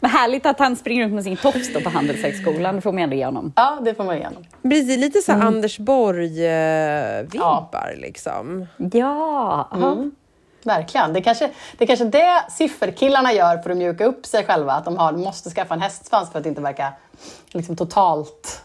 Men 0.00 0.10
härligt 0.10 0.46
att 0.46 0.58
han 0.58 0.76
springer 0.76 1.04
runt 1.04 1.14
med 1.14 1.24
sin 1.24 1.36
tofs 1.36 1.72
då 1.74 1.80
på 1.80 1.90
Handelshögskolan, 1.90 2.74
det 2.74 2.80
får 2.80 2.92
man 2.92 3.02
ändå 3.02 3.16
ge 3.16 3.24
honom. 3.24 3.52
ja, 3.56 3.78
det 3.84 3.94
får 3.94 4.04
man 4.04 4.16
igenom. 4.16 4.44
Precis, 4.62 4.98
lite 4.98 5.20
så 5.20 5.32
Mm. 5.32 5.46
Anders 5.46 5.78
Borg-vibbar 5.78 7.94
liksom. 7.96 8.66
Ja! 8.92 9.68
Mm. 9.74 10.12
Verkligen. 10.64 11.12
Det 11.12 11.18
är 11.18 11.22
kanske 11.22 11.50
det 11.78 11.84
är 11.84 11.86
kanske 11.86 12.04
det 12.04 12.44
sifferkillarna 12.50 13.32
gör 13.32 13.58
för 13.58 13.70
att 13.70 13.76
mjuka 13.76 14.04
upp 14.04 14.26
sig 14.26 14.44
själva. 14.44 14.72
Att 14.72 14.84
de 14.84 14.96
har, 14.96 15.12
måste 15.12 15.50
skaffa 15.50 15.74
en 15.74 15.80
hästsvans 15.82 16.30
för 16.32 16.38
att 16.38 16.46
inte 16.46 16.60
verka 16.60 16.92
liksom 17.52 17.76
totalt 17.76 18.62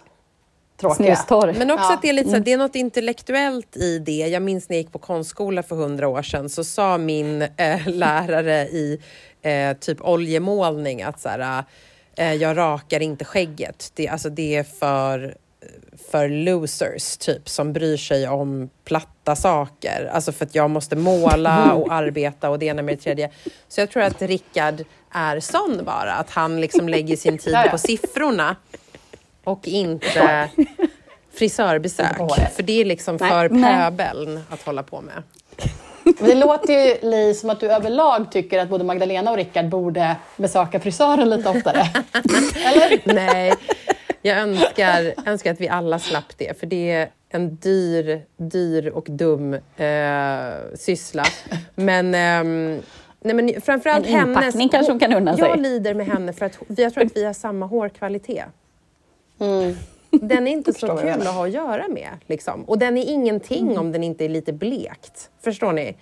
tråkiga. 0.80 1.16
Snustorr. 1.16 1.54
Men 1.58 1.72
också 1.72 1.86
Ja. 1.90 1.94
att 1.94 2.02
det 2.02 2.10
är, 2.10 2.14
lite 2.14 2.30
så 2.30 2.36
här, 2.36 2.44
det 2.44 2.54
är 2.54 2.58
något 2.58 2.76
intellektuellt 2.76 3.78
i 3.78 4.00
det. 4.00 4.12
Jag 4.28 4.42
minns 4.42 4.70
när 4.70 4.76
jag 4.76 4.82
gick 4.84 4.92
på 4.92 5.00
konstskola 5.00 5.64
för 5.64 5.76
hundra 5.76 6.08
år 6.08 6.22
sedan 6.22 6.50
så 6.50 6.64
sa 6.64 6.98
min 6.98 7.42
eh, 7.42 7.80
lärare 7.88 8.68
i 8.68 9.00
eh, 9.42 9.78
typ 9.78 10.02
oljemålning 10.02 11.02
att 11.04 11.20
så 11.20 11.30
här, 11.30 11.64
eh, 12.18 12.34
jag 12.34 12.58
rakar 12.58 13.00
inte 13.00 13.26
skägget. 13.26 13.92
Det, 13.96 14.08
alltså, 14.08 14.30
det 14.30 14.56
är 14.56 14.64
för, 14.64 15.36
för 16.12 16.30
losers 16.30 17.18
typ 17.18 17.50
som 17.50 17.74
bryr 17.74 17.98
sig 17.98 18.28
om 18.28 18.70
platta 18.84 19.36
saker. 19.36 20.10
Alltså 20.14 20.32
för 20.32 20.46
att 20.46 20.56
jag 20.56 20.70
måste 20.70 20.96
måla 20.96 21.74
och 21.74 21.88
arbeta 21.94 22.50
och 22.50 22.60
det 22.60 22.66
ena 22.66 22.82
med 22.82 22.98
det 22.98 23.02
tredje. 23.02 23.30
Så 23.68 23.82
jag 23.82 23.90
tror 23.90 24.04
att 24.04 24.22
Rickard 24.22 24.84
är 25.12 25.40
sån 25.40 25.82
bara, 25.86 26.14
att 26.14 26.30
han 26.30 26.62
liksom 26.62 26.90
lägger 26.90 27.16
sin 27.16 27.38
tid 27.38 27.58
på 27.72 27.78
siffrorna 27.78 28.56
och 29.44 29.68
inte 29.68 30.50
frisörbesök. 31.34 32.18
För 32.56 32.64
det 32.64 32.82
är 32.82 32.86
liksom 32.86 33.18
Nej. 33.22 33.30
för 33.30 33.50
pöbeln 33.50 34.40
att 34.50 34.62
hålla 34.62 34.84
på 34.84 35.02
med. 35.02 35.24
Men 36.04 36.30
det 36.30 36.36
låter 36.36 36.74
ju 36.74 37.10
Li 37.10 37.34
som 37.34 37.50
att 37.50 37.60
du 37.60 37.72
överlag 37.72 38.32
tycker 38.32 38.60
att 38.60 38.70
både 38.70 38.84
Magdalena 38.84 39.32
och 39.32 39.38
Rickard 39.38 39.70
borde 39.70 40.16
besöka 40.38 40.80
frisören 40.80 41.30
lite 41.30 41.50
oftare. 41.50 41.82
Eller? 42.66 43.14
Nej, 43.14 43.54
jag 44.22 44.38
önskar, 44.38 45.14
önskar 45.26 45.52
att 45.52 45.62
vi 45.62 45.70
alla 45.70 46.00
slapp 46.00 46.38
det, 46.38 46.60
för 46.60 46.68
det 46.68 46.92
är 46.92 47.10
en 47.30 47.56
dyr, 47.56 48.22
dyr 48.38 48.88
och 48.88 49.06
dum 49.10 49.54
eh, 49.54 50.76
syssla. 50.76 51.24
Men, 51.76 52.16
ehm, 52.16 52.82
nej, 53.20 53.34
men 53.36 53.62
framförallt 53.62 54.08
En 54.08 54.14
hennes... 54.14 54.38
inpackning 54.38 54.70
kanske 54.70 54.92
hon 54.92 55.00
kan 55.00 55.14
unna 55.14 55.38
sig. 55.38 55.46
Jag 55.48 55.60
lider 55.60 55.94
med 55.94 56.08
henne 56.08 56.34
för 56.34 56.46
att 56.46 56.60
jag 56.68 56.94
tror 56.94 57.06
att 57.06 57.18
vi 57.18 57.26
har 57.26 57.34
samma 57.34 57.66
hårkvalitet. 57.66 58.46
Mm. 59.40 59.76
Den 60.12 60.48
är 60.48 60.52
inte 60.52 60.74
så 60.74 60.98
kul 60.98 61.10
att 61.10 61.28
ha 61.28 61.46
att 61.46 61.52
göra 61.52 61.88
med. 61.88 62.10
Liksom. 62.28 62.64
Och 62.64 62.80
den 62.80 62.98
är 62.98 63.04
ingenting 63.06 63.66
Mm. 63.68 63.78
om 63.80 63.92
den 63.92 64.04
inte 64.04 64.26
är 64.26 64.30
lite 64.30 64.54
blekt. 64.54 65.30
Förstår 65.42 65.74
ni? 65.74 65.96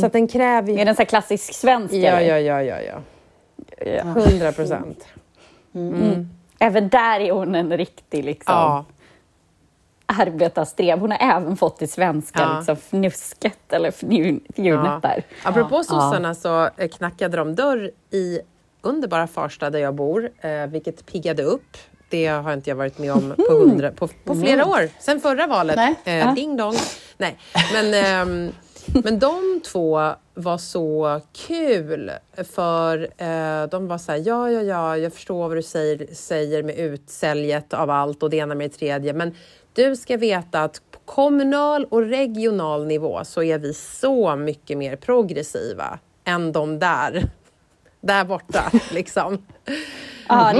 Så 0.00 0.06
att 0.06 0.12
den 0.12 0.28
kräver 0.28 0.72
ju... 0.72 0.78
Är 0.78 0.84
den 0.84 0.94
så 0.94 1.00
här 1.02 1.06
klassisk 1.06 1.54
svensk? 1.54 1.94
Ja, 1.94 2.10
eller? 2.10 2.38
ja, 2.38 2.62
ja, 2.62 2.80
ja, 2.80 3.00
ja. 3.86 4.02
Hundra 4.02 4.52
procent. 4.52 5.04
Även 6.58 6.88
där 6.88 7.20
är 7.20 7.32
hon 7.32 7.54
en 7.54 7.76
riktig 7.76 8.24
liksom, 8.24 8.54
Ja. 8.54 8.84
arbetarstrev. 10.06 10.98
Hon 10.98 11.10
har 11.10 11.36
även 11.36 11.56
fått 11.56 11.78
det 11.78 11.86
svenska 11.86 12.40
Ja. 12.40 12.56
liksom, 12.56 12.76
fnusket 12.76 13.72
eller 13.72 13.90
fnun- 13.90 14.40
fjunet 14.56 15.02
där. 15.02 15.22
Apropå 15.44 15.84
sossarna 15.84 16.34
så 16.34 16.64
eh, 16.76 16.88
knackade 16.88 17.36
de 17.36 17.54
dörr 17.54 17.90
i 18.10 18.40
underbara 18.80 19.26
Farsta 19.26 19.70
där 19.70 19.78
jag 19.78 19.94
bor, 19.94 20.30
eh, 20.40 20.66
vilket 20.66 21.06
piggade 21.06 21.42
upp. 21.42 21.76
Det 22.12 22.26
har 22.26 22.52
inte 22.52 22.70
jag 22.70 22.76
varit 22.76 22.98
med 22.98 23.12
om 23.12 23.34
på, 23.36 23.52
hundra, 23.52 23.90
på, 23.90 24.08
på 24.24 24.34
flera 24.34 24.66
år, 24.66 24.88
sen 25.00 25.20
förra 25.20 25.46
valet. 25.46 25.76
Nej. 25.76 26.20
Eh, 26.20 26.34
ding 26.34 26.56
dong. 26.56 26.74
Nej, 27.18 27.38
men, 27.72 27.94
ehm, 27.94 28.52
men 29.04 29.18
de 29.18 29.60
två 29.72 30.12
var 30.34 30.58
så 30.58 31.20
kul 31.46 32.10
för 32.54 32.98
eh, 33.18 33.68
de 33.70 33.88
var 33.88 33.98
så 33.98 34.12
här, 34.12 34.22
ja, 34.24 34.50
ja, 34.50 34.62
ja, 34.62 34.96
jag 34.96 35.12
förstår 35.12 35.48
vad 35.48 35.56
du 35.56 35.62
säger, 35.62 36.14
säger 36.14 36.62
med 36.62 36.78
utsäljet 36.78 37.74
av 37.74 37.90
allt 37.90 38.22
och 38.22 38.30
det 38.30 38.36
ena 38.36 38.54
med 38.54 38.70
det 38.70 38.76
tredje, 38.76 39.12
men 39.12 39.34
du 39.74 39.96
ska 39.96 40.16
veta 40.16 40.62
att 40.62 40.80
på 40.90 40.98
kommunal 41.04 41.84
och 41.84 42.02
regional 42.02 42.86
nivå 42.86 43.24
så 43.24 43.42
är 43.42 43.58
vi 43.58 43.74
så 43.74 44.36
mycket 44.36 44.78
mer 44.78 44.96
progressiva 44.96 45.98
än 46.24 46.52
de 46.52 46.78
där, 46.78 47.24
där 48.00 48.24
borta 48.24 48.70
liksom. 48.90 49.46
Ja, 50.28 50.52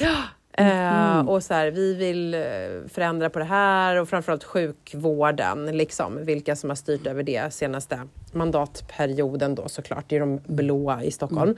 Ja. 0.00 0.22
Regerings... 0.56 1.28
Eh, 1.28 1.28
och 1.28 1.42
så 1.42 1.54
här, 1.54 1.70
vi 1.70 1.94
vill 1.94 2.34
eh, 2.34 2.40
förändra 2.88 3.30
på 3.30 3.38
det 3.38 3.44
här 3.44 3.96
och 3.96 4.08
framförallt 4.08 4.44
sjukvården, 4.44 5.76
liksom, 5.76 6.24
vilka 6.24 6.56
som 6.56 6.70
har 6.70 6.76
styrt 6.76 7.06
över 7.06 7.22
det 7.22 7.52
senaste 7.52 8.00
mandatperioden 8.32 9.54
då 9.54 9.68
såklart, 9.68 10.04
det 10.08 10.16
är 10.16 10.20
de 10.20 10.40
blåa 10.46 11.04
i 11.04 11.10
Stockholm. 11.10 11.56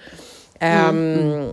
Ehm, 0.58 1.48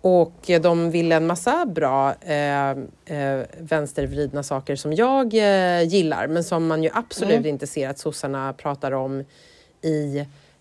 och 0.00 0.50
de 0.60 0.90
vill 0.90 1.12
en 1.12 1.26
massa 1.26 1.66
bra 1.66 2.14
eh, 2.20 2.70
eh, 2.70 3.46
vänstervridna 3.58 4.42
saker 4.42 4.76
som 4.76 4.92
jag 4.92 5.34
eh, 5.34 5.82
gillar, 5.82 6.26
men 6.26 6.44
som 6.44 6.66
man 6.66 6.82
ju 6.82 6.90
absolut 6.94 7.46
inte 7.46 7.66
ser 7.66 7.88
att 7.88 7.98
sossarna 7.98 8.52
pratar 8.52 8.92
om 8.92 9.24
i 9.82 10.18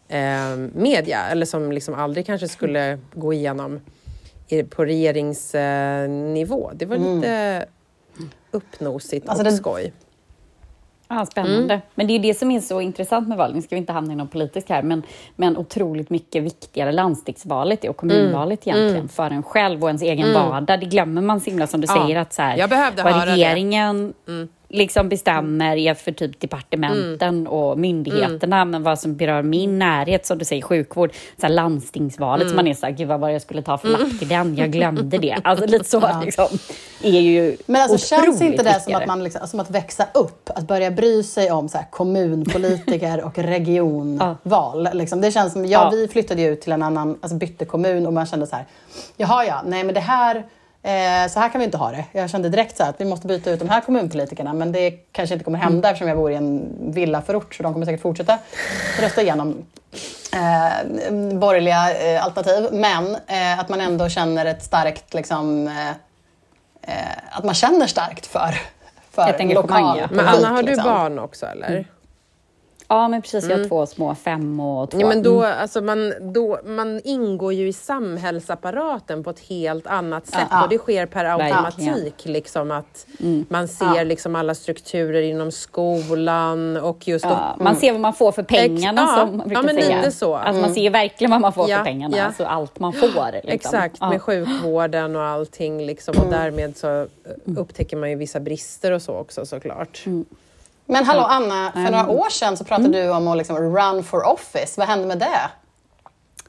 eh, 0.07 0.55
media, 0.73 1.27
eller 1.31 1.45
som 1.45 1.71
liksom 1.71 1.93
aldrig 1.93 2.25
kanske 2.25 2.47
skulle 2.47 2.99
gå 3.13 3.33
igenom 3.33 3.79
på 4.69 4.85
regeringsnivå. 4.85 6.71
Det 6.73 6.85
var 6.85 6.97
lite 6.97 7.65
uppnosigt 8.51 9.29
Alltså 9.29 9.45
och 9.45 9.51
det- 9.51 9.57
skoj. 9.57 9.93
Ja, 11.11 11.25
spännande. 11.25 11.73
Mm. 11.73 11.79
Men 11.95 12.07
det 12.07 12.13
är 12.15 12.19
det 12.19 12.33
som 12.33 12.51
är 12.51 12.59
så 12.59 12.81
intressant 12.81 13.27
med 13.27 13.37
valet. 13.37 13.55
Nu 13.55 13.61
ska 13.61 13.75
vi 13.75 13.79
inte 13.79 13.93
hamna 13.93 14.13
i 14.13 14.15
någon 14.15 14.27
politisk 14.27 14.69
här, 14.69 14.81
men, 14.83 15.03
men 15.35 15.57
otroligt 15.57 16.09
mycket 16.09 16.43
viktigare 16.43 16.91
landstingsvalet 16.91 17.83
och 17.89 17.97
kommunvalet 17.97 18.65
Mm. 18.67 18.77
egentligen 18.79 19.07
för 19.09 19.31
en 19.31 19.43
själv 19.43 19.83
och 19.83 19.89
ens 19.89 20.01
egen 20.01 20.33
vardag. 20.33 20.79
Det 20.79 20.85
glömmer 20.85 21.21
man 21.21 21.39
så 21.39 21.49
himla 21.49 21.67
som 21.67 21.81
du 21.81 21.87
Ja. 21.89 22.01
säger 22.03 22.15
att 22.19 22.33
så 22.33 22.41
här, 22.41 22.57
Jag 22.57 22.69
behövde 22.69 23.03
vad 23.03 23.27
regeringen 23.27 24.13
liksom 24.69 25.09
bestämmer 25.09 25.75
är 25.77 25.93
för 25.93 26.11
typ 26.11 26.39
departementen 26.39 27.29
Mm. 27.39 27.47
och 27.47 27.79
myndigheterna, 27.79 28.65
men 28.65 28.83
vad 28.83 28.99
som 28.99 29.15
berör 29.15 29.41
min 29.41 29.79
närhet, 29.79 30.25
som 30.25 30.37
du 30.37 30.45
säger, 30.45 30.61
sjukvård, 30.61 31.11
så 31.37 31.45
här 31.47 31.53
landstingsvalet, 31.53 32.41
Mm. 32.41 32.49
så 32.51 32.55
man 32.55 32.67
är 32.67 32.73
så 32.73 32.85
här, 32.85 32.93
gud 32.93 33.07
vad 33.07 33.19
var 33.19 33.29
jag 33.29 33.41
skulle 33.41 33.61
ta 33.61 33.77
för 33.77 33.87
lapp 33.87 34.19
till 34.19 34.27
den, 34.27 34.55
jag 34.55 34.71
glömde 34.71 35.17
det. 35.17 35.37
Alltså 35.43 35.65
lite 35.65 35.85
så 35.85 36.21
liksom, 36.25 36.47
är 37.03 37.19
ju 37.19 37.57
Men 37.65 37.81
alltså 37.81 38.07
känns 38.15 38.41
inte 38.41 38.63
det 38.63 38.79
som 38.81 38.95
att, 38.95 39.05
man 39.07 39.23
liksom, 39.23 39.47
som 39.47 39.59
att 39.59 39.69
växa 39.71 40.07
upp? 40.13 40.49
Att 40.55 40.67
börja 40.67 40.91
bry 40.91 41.23
sig 41.23 41.51
om 41.51 41.69
så 41.69 41.77
här, 41.77 41.85
kommunpolitiker 41.91 43.23
och 43.25 43.37
regionval? 43.37 44.89
Liksom. 44.93 45.21
Det 45.21 45.31
känns 45.31 45.53
som, 45.53 45.65
ja, 45.65 45.69
Ja. 45.83 45.89
vi 45.89 46.07
flyttade 46.07 46.41
ju 46.41 46.47
ut 46.53 46.61
till 46.61 46.71
en 46.71 46.83
annan, 46.83 47.17
alltså 47.21 47.37
bytte 47.37 47.65
kommun 47.65 48.05
och 48.07 48.13
man 48.13 48.25
kände 48.25 48.47
så 48.47 48.55
här, 48.55 48.65
jaha 49.17 49.45
ja, 49.45 49.61
nej 49.65 49.83
men 49.83 49.93
det 49.93 49.99
här, 50.01 50.43
så 51.29 51.39
här 51.39 51.49
kan 51.49 51.59
vi 51.59 51.65
inte 51.65 51.77
ha 51.77 51.91
det. 51.91 52.05
Jag 52.11 52.29
kände 52.29 52.49
direkt 52.49 52.77
så 52.77 52.83
här, 52.83 52.89
att 52.89 53.01
vi 53.01 53.05
måste 53.05 53.27
byta 53.27 53.51
ut 53.51 53.59
de 53.59 53.69
här 53.69 53.81
kommunpolitikerna 53.81 54.53
men 54.53 54.71
det 54.71 54.91
kanske 54.91 55.35
inte 55.35 55.45
kommer 55.45 55.59
hända 55.59 55.89
eftersom 55.89 56.07
jag 56.07 56.17
bor 56.17 56.31
i 56.31 56.35
en 56.35 56.69
villaförort 56.93 57.55
så 57.55 57.63
de 57.63 57.73
kommer 57.73 57.85
säkert 57.85 58.01
fortsätta 58.01 58.37
rösta 59.01 59.21
igenom 59.21 59.65
eh, 60.33 61.13
borgerliga 61.39 62.13
eh, 62.13 62.25
alternativ. 62.25 62.69
Men 62.71 63.15
eh, 63.15 63.59
att 63.59 63.69
man 63.69 63.81
ändå 63.81 64.09
känner 64.09 64.45
ett 64.45 64.63
starkt 64.63 65.13
liksom, 65.13 65.67
eh, 65.67 65.89
eh, 66.81 67.17
att 67.31 67.43
man 67.43 67.55
känner 67.55 67.87
starkt 67.87 68.25
för, 68.25 68.55
för 69.11 69.53
lokal 69.53 69.97
ja. 69.99 70.07
Men 70.11 70.27
Anna, 70.27 70.47
har 70.47 70.63
du 70.63 70.69
liksom. 70.69 70.83
barn 70.83 71.19
också 71.19 71.45
eller? 71.45 71.85
Ja, 72.91 73.07
men 73.07 73.21
precis. 73.21 73.49
Jag 73.49 73.57
har 73.57 73.65
två 73.65 73.85
små, 73.85 74.15
fem 74.15 74.59
och 74.59 74.91
två. 74.91 74.97
Mm. 74.97 75.07
Ja, 75.09 75.15
men 75.15 75.23
då, 75.23 75.43
Mm. 75.43 75.57
alltså 75.61 75.81
man, 75.81 76.13
då, 76.33 76.59
man 76.65 77.01
ingår 77.03 77.53
ju 77.53 77.67
i 77.67 77.73
samhällsapparaten 77.73 79.23
på 79.23 79.29
ett 79.29 79.39
helt 79.39 79.87
annat 79.87 80.27
sätt 80.27 80.47
Ja. 80.51 80.63
och 80.63 80.69
det 80.69 80.77
sker 80.77 81.05
per 81.05 81.25
automatik. 81.25 81.87
Verkligen. 81.87 82.33
Liksom, 82.33 82.71
att 82.71 83.05
Man 83.49 83.67
ser 83.67 84.05
liksom 84.05 84.35
alla 84.35 84.55
strukturer 84.55 85.21
inom 85.21 85.51
skolan 85.51 86.77
och 86.77 87.07
just... 87.07 87.25
Ja, 87.25 87.55
man 87.59 87.75
ser 87.75 87.91
vad 87.91 88.01
man 88.01 88.13
får 88.13 88.31
för 88.31 88.43
pengarna 88.43 89.01
Ex- 89.03 89.11
ja, 89.15 89.25
som 89.27 89.37
man 89.37 89.47
brukar 89.47 89.63
ja, 89.63 89.73
men 89.73 89.75
säga. 89.83 89.97
lite 89.97 90.11
så. 90.11 90.35
Alltså 90.35 90.61
man 90.61 90.73
ser 90.73 90.89
verkligen 90.89 91.31
vad 91.31 91.41
man 91.41 91.53
får 91.53 91.69
Ja, 91.69 91.77
för 91.77 91.83
pengarna, 91.83 92.17
ja. 92.17 92.23
alltså 92.23 92.43
allt 92.43 92.79
man 92.79 92.93
får. 92.93 93.31
Liksom. 93.33 93.49
Exakt, 93.51 93.97
Ja. 93.99 94.09
med 94.09 94.21
sjukvården 94.21 95.15
och 95.15 95.23
allting. 95.23 95.85
Liksom, 95.85 96.15
och 96.17 96.31
därmed 96.31 96.77
så 96.77 97.07
upptäcker 97.57 97.97
man 97.97 98.09
ju 98.09 98.15
vissa 98.15 98.39
brister 98.39 98.91
och 98.91 99.01
så 99.01 99.13
också 99.13 99.45
såklart. 99.45 100.03
Men 100.91 101.05
hallå 101.05 101.21
Anna, 101.21 101.71
för 101.71 101.91
några 101.91 102.09
år 102.09 102.29
sedan 102.29 102.57
så 102.57 102.63
pratade 102.63 102.87
Mm. 102.87 103.07
du 103.07 103.13
om 103.13 103.27
att 103.27 103.37
liksom 103.37 103.57
run 103.57 104.03
for 104.03 104.27
office. 104.27 104.73
Vad 104.77 104.87
hände 104.87 105.07
med 105.07 105.19
det? 105.19 105.49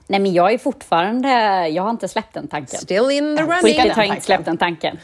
Nej, 0.07 0.20
men 0.20 0.33
jag 0.33 0.53
är 0.53 0.59
fortfarande... 0.59 1.29
Jag 1.68 1.83
har 1.83 1.90
inte 1.90 2.09
släppt 2.09 2.35
den 2.35 2.48
tanken. 2.48 2.81
Still 2.81 3.11
in 3.11 3.37
the 3.37 3.42
running. 3.42 3.79
har 3.79 3.87
jag 3.87 3.94
tanken. 3.94 4.05
inte 4.14 4.24
släppt 4.26 4.44
den 4.44 4.59
tanken. 4.59 4.98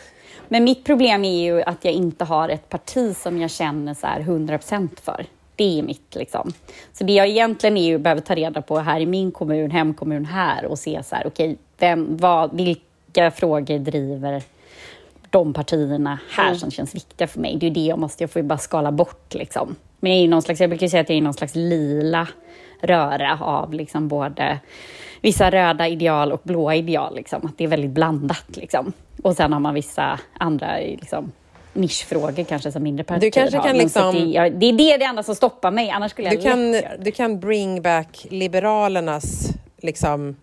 Men 0.49 0.65
mitt 0.65 0.85
problem 0.85 1.25
är 1.25 1.43
ju 1.43 1.63
att 1.63 1.85
jag 1.85 1.95
inte 1.95 2.25
har 2.25 2.49
ett 2.49 2.69
parti 2.69 3.17
som 3.17 3.39
jag 3.41 3.51
känner 3.51 3.95
så 3.95 4.07
här 4.07 4.21
100% 4.21 4.89
för. 5.03 5.27
Det 5.57 5.79
är 5.79 5.83
mitt 5.83 6.15
liksom. 6.15 6.53
Så 6.93 7.05
det 7.05 7.13
jag 7.13 7.27
egentligen 7.29 7.77
är 7.77 7.85
ju 7.87 7.99
behöver 7.99 8.23
ta 8.23 8.35
reda 8.35 8.63
på 8.63 8.79
här 8.79 9.01
i 9.01 9.07
min 9.07 9.33
kommun, 9.33 9.71
hemkommun 9.71 10.25
här 10.25 10.65
och 10.65 10.79
se 10.79 11.03
så 11.03 11.17
här, 11.17 11.27
okej, 11.27 11.59
vem, 11.79 12.17
vad, 12.17 12.57
vilka 12.57 13.31
frågor 13.31 13.79
driver 13.79 14.43
de 15.37 15.53
partierna 15.53 16.19
här 16.31 16.55
som 16.55 16.71
känns 16.71 16.95
viktiga 16.95 17.27
för 17.27 17.41
mig. 17.41 17.57
Det 17.57 17.67
är 17.67 17.69
ju 17.69 17.75
det 17.75 17.81
jag 17.87 17.99
måste, 17.99 18.23
jag 18.23 18.31
får 18.31 18.43
ju 18.43 18.49
bara 18.49 18.59
skala 18.59 18.93
bort 18.93 19.35
liksom. 19.35 19.77
Men 20.01 20.13
jag, 20.13 20.25
är 20.25 20.29
någon 20.29 20.43
slags, 20.43 20.61
jag 20.61 20.71
brukar 20.71 20.89
säga 20.89 21.01
att 21.01 21.09
jag 21.09 21.19
är 21.19 21.23
någon 21.23 21.35
slags 21.35 21.55
lila 21.55 22.29
röra 22.81 23.39
av 23.41 23.73
liksom 23.73 24.09
både 24.09 24.59
vissa 25.21 25.51
röda 25.51 25.89
ideal 25.89 26.33
och 26.33 26.41
blåa 26.45 26.75
ideal. 26.75 27.17
Liksom. 27.17 27.47
Att 27.47 27.59
det 27.59 27.65
är 27.65 27.69
väldigt 27.69 27.91
blandat. 27.91 28.57
Liksom. 28.57 28.93
Och 29.23 29.37
sen 29.37 29.53
har 29.53 29.61
man 29.61 29.75
vissa 29.75 30.21
andra 30.39 30.77
liksom, 30.79 31.33
nischfrågor 31.73 32.45
kanske 32.45 32.73
som 32.73 32.83
mindre 32.83 33.05
partier 33.05 33.31
kanske 33.31 33.57
har. 33.57 33.65
kan 33.65 33.77
liksom- 33.77 34.15
det, 34.15 34.21
jag, 34.21 34.53
det 34.53 34.67
är 34.67 34.73
det, 34.73 34.97
det 34.97 35.05
enda 35.05 35.23
som 35.23 35.35
stoppar 35.35 35.71
mig, 35.71 35.91
annars 35.91 36.11
skulle 36.11 36.29
jag 36.29 36.37
Du 36.39 36.43
kan, 36.43 36.73
det. 36.73 36.97
du 37.01 37.11
kan 37.11 37.41
bring 37.41 37.83
back 37.83 38.27
Liberalernas 38.31 39.49
liksom 39.83 40.37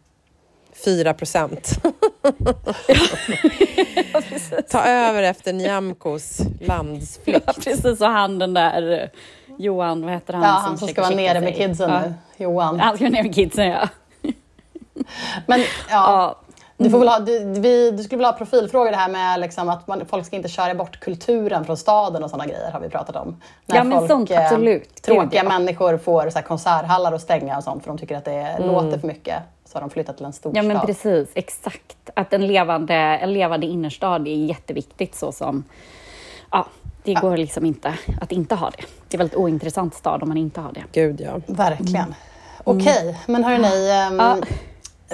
4 0.86 1.13
procent. 1.13 1.69
Ta 4.69 4.84
över 4.84 5.24
efter 5.24 5.54
Nyamkos 5.54 6.39
landsflykt. 6.62 7.43
Ja, 7.48 7.54
precis. 7.54 8.02
Och 8.02 8.08
han 8.08 8.39
den 8.39 8.54
där 8.54 9.02
eh, 9.02 9.10
Johan, 9.58 10.02
vad 10.02 10.13
heter 10.13 10.34
han? 10.34 10.43
Ja, 10.43 10.50
han 10.50 10.78
som 10.78 10.88
ska 10.88 11.02
vara 11.02 11.15
nere 11.15 11.41
med 11.41 11.56
kidsen 11.56 11.89
ja. 11.89 12.00
nu, 12.00 12.13
Johan. 12.38 12.80
Han 12.80 12.96
ska 12.96 13.04
vara 13.04 13.12
nere 13.12 13.24
med 13.24 13.36
kidsen, 13.36 13.67
ja. 13.67 13.89
Men 15.48 15.60
ja, 15.60 15.65
ja. 15.89 16.42
Du, 16.77 16.89
får 16.89 16.99
väl 16.99 17.07
ha, 17.07 17.19
du, 17.19 17.39
vi, 17.45 17.91
du 17.91 18.03
skulle 18.03 18.17
vilja 18.17 18.31
ha 18.31 18.38
profilfrågor 18.38 18.91
det 18.91 18.97
här 18.97 19.09
med 19.09 19.39
liksom 19.39 19.69
att 19.69 19.88
man, 19.88 20.05
folk 20.05 20.25
ska 20.25 20.36
inte 20.36 20.49
köra 20.49 20.75
bort 20.75 20.99
kulturen 20.99 21.65
från 21.65 21.77
staden 21.77 22.23
och 22.23 22.29
sådana 22.29 22.45
grejer 22.45 22.71
har 22.71 22.79
vi 22.79 22.89
pratat 22.89 23.15
om. 23.15 23.41
När 23.65 23.75
Ja, 23.75 23.83
men 23.83 24.07
sånt, 24.07 24.31
eh, 24.31 24.43
absolut. 24.45 25.01
Tråkiga 25.01 25.43
människor 25.43 25.97
får 25.97 26.29
så 26.29 26.38
här 26.38 26.45
konserthallar 26.45 27.13
att 27.13 27.21
stänga 27.21 27.57
och 27.57 27.63
sånt 27.63 27.83
för 27.83 27.91
de 27.91 27.97
tycker 27.97 28.17
att 28.17 28.25
det 28.25 28.57
låter 28.59 28.99
för 28.99 29.07
mycket. 29.07 29.36
Så 29.65 29.75
har 29.75 29.81
de 29.81 29.89
flyttat 29.89 30.17
till 30.17 30.25
en 30.25 30.33
storstad. 30.33 30.57
Mm. 30.65 30.71
Ja, 30.71 30.77
men 30.77 30.86
precis. 30.86 31.29
Exakt. 31.33 32.09
Att 32.13 32.33
en 32.33 32.47
levande, 32.47 32.93
en 32.95 33.33
levande 33.33 33.65
innerstad 33.65 34.27
är 34.27 34.45
jätteviktigt 34.45 35.15
så 35.15 35.31
som... 35.31 35.63
Ja, 36.51 36.65
det 37.03 37.13
går 37.13 37.38
liksom 37.38 37.65
inte 37.65 37.93
att 38.21 38.31
inte 38.31 38.55
ha 38.55 38.69
det. 38.69 38.83
Det 39.09 39.15
är 39.15 39.17
väldigt 39.17 39.38
ointressant 39.38 39.95
stad 39.95 40.23
om 40.23 40.29
man 40.29 40.38
inte 40.38 40.62
har 40.62 40.71
det. 40.71 40.83
Gud 40.91 41.21
ja. 41.21 41.31
Verkligen. 41.45 42.15
Okej, 42.63 43.19
men 43.25 43.43
hörni. 43.43 43.89
ehm, 43.91 44.19
Ja. 44.19 44.38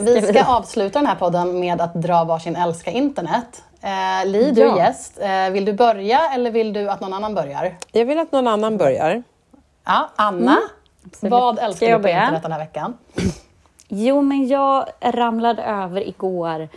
Vi 0.02 0.22
ska 0.22 0.46
avsluta 0.46 1.00
den 1.00 1.06
här 1.06 1.16
podden 1.16 1.60
med 1.60 1.82
att 1.82 1.94
dra 1.94 2.24
varsin 2.24 2.56
älska 2.56 2.92
internet. 2.92 3.64
Eh, 3.82 4.26
Li, 4.30 4.52
du 4.52 4.62
är 4.62 4.66
Ja. 4.66 4.78
gäst. 4.78 5.20
Eh, 5.22 5.50
vill 5.50 5.66
du 5.66 5.74
börja 5.74 6.30
eller 6.34 6.52
vill 6.52 6.74
du 6.74 6.90
att 6.90 7.00
någon 7.02 7.14
annan 7.14 7.36
börjar? 7.36 7.76
Jag 7.92 8.06
vill 8.06 8.20
att 8.20 8.32
någon 8.32 8.48
annan 8.48 8.78
börjar. 8.78 9.24
Ja, 9.86 10.10
Anna, 10.16 10.58
Mm. 11.22 11.32
Vad 11.32 11.56
Ska 11.56 11.66
älskar 11.66 11.88
du 11.98 12.04
på 12.04 12.10
internet 12.10 12.42
den 12.44 12.52
här 12.52 12.60
veckan? 12.60 12.98
Jo, 13.88 14.22
men 14.22 14.48
jag 14.48 14.86
ramlade 15.02 15.64
över 15.64 16.08
igår 16.08 16.70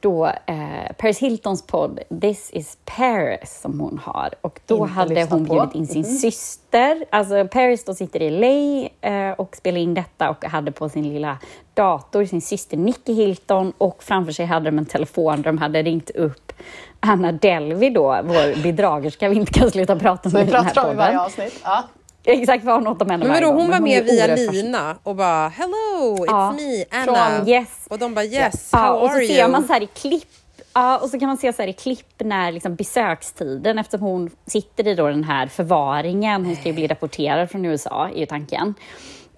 då 0.00 0.26
eh, 0.26 0.92
Paris 0.98 1.18
Hiltons 1.18 1.66
podd 1.66 2.00
This 2.20 2.50
is 2.52 2.78
Paris 2.84 3.60
som 3.62 3.80
hon 3.80 4.00
har. 4.04 4.34
Och 4.40 4.60
då 4.66 4.76
Inte 4.76 4.92
hade 4.92 5.24
hon 5.30 5.46
på. 5.46 5.54
bjudit 5.54 5.74
in 5.74 5.86
sin 5.86 6.04
syster. 6.04 7.04
Alltså 7.10 7.48
Paris 7.48 7.84
då 7.84 7.94
sitter 7.94 8.22
i 8.22 8.30
LA 8.30 9.08
eh, 9.10 9.32
och 9.32 9.56
spelar 9.56 9.78
in 9.78 9.94
detta 9.94 10.30
och 10.30 10.44
hade 10.44 10.72
på 10.72 10.88
sin 10.88 11.08
lilla 11.12 11.38
dator 11.74 12.24
sin 12.24 12.40
syster 12.40 12.76
Nicky 12.76 13.12
Hilton 13.12 13.72
och 13.78 14.02
framför 14.02 14.32
sig 14.32 14.46
hade 14.46 14.70
de 14.70 14.78
en 14.78 14.86
telefon 14.86 15.36
där 15.36 15.42
de 15.42 15.58
hade 15.58 15.82
ringt 15.82 16.10
upp 16.10 16.52
Anna 17.00 17.32
Delvey 17.32 17.90
då, 17.90 18.20
vår 18.24 18.62
bedragerska 18.62 19.28
vi 19.28 19.36
inte 19.36 19.52
kan 19.52 19.70
sluta 19.70 19.96
prata 19.96 20.28
med 20.28 20.42
vi 20.42 20.48
i 20.48 20.52
den 20.52 20.64
här 20.64 20.72
pratar 20.74 20.88
om 20.88 20.94
i 20.94 20.96
varje 20.96 21.12
podden. 21.12 21.26
avsnitt. 21.26 21.60
Ja. 21.64 21.84
Exakt 22.24 22.64
vad 22.64 22.74
hon 22.74 22.86
åt 22.86 23.02
om 23.02 23.10
henne 23.10 23.24
Men 23.24 23.34
vadå, 23.34 23.52
hon 23.52 23.70
var 23.70 23.80
med 23.80 24.04
via. 24.04 24.26
Lina 24.26 24.96
och 25.02 25.16
bara 25.16 25.48
“Hello, 25.48 26.16
it's 26.16 26.24
Ja. 26.26 26.52
me, 26.52 26.84
Anna”. 26.90 27.30
Från 27.38 27.48
Yes. 27.48 27.86
Och 27.90 27.98
de 27.98 28.14
bara 28.14 28.24
“Yes, 28.24 28.68
Ja, 28.72 28.78
how 28.78 28.94
och 29.00 29.10
så 29.10 29.16
are 29.16 29.26
ser 29.26 29.40
you?” 29.42 29.48
man 29.48 29.66
så 29.66 29.72
här 29.72 29.82
i 29.82 29.86
klipp 29.86 30.28
Ja, 30.74 30.98
och 30.98 31.08
så 31.08 31.18
kan 31.18 31.28
man 31.28 31.36
se 31.36 31.52
så 31.52 31.62
här 31.62 31.68
i 31.68 31.72
klipp 31.72 32.14
när 32.18 32.52
liksom 32.52 32.74
besökstiden, 32.74 33.78
eftersom 33.78 34.06
hon 34.06 34.30
sitter 34.46 34.88
i 34.88 34.94
då 34.94 35.08
den 35.08 35.24
här 35.24 35.46
förvaringen, 35.46 36.46
hon 36.46 36.56
ska 36.56 36.68
ju 36.68 36.74
bli 36.74 36.86
deporterad 36.86 37.50
från 37.50 37.64
USA, 37.64 38.08
är 38.14 38.20
ju 38.20 38.26
tanken. 38.26 38.74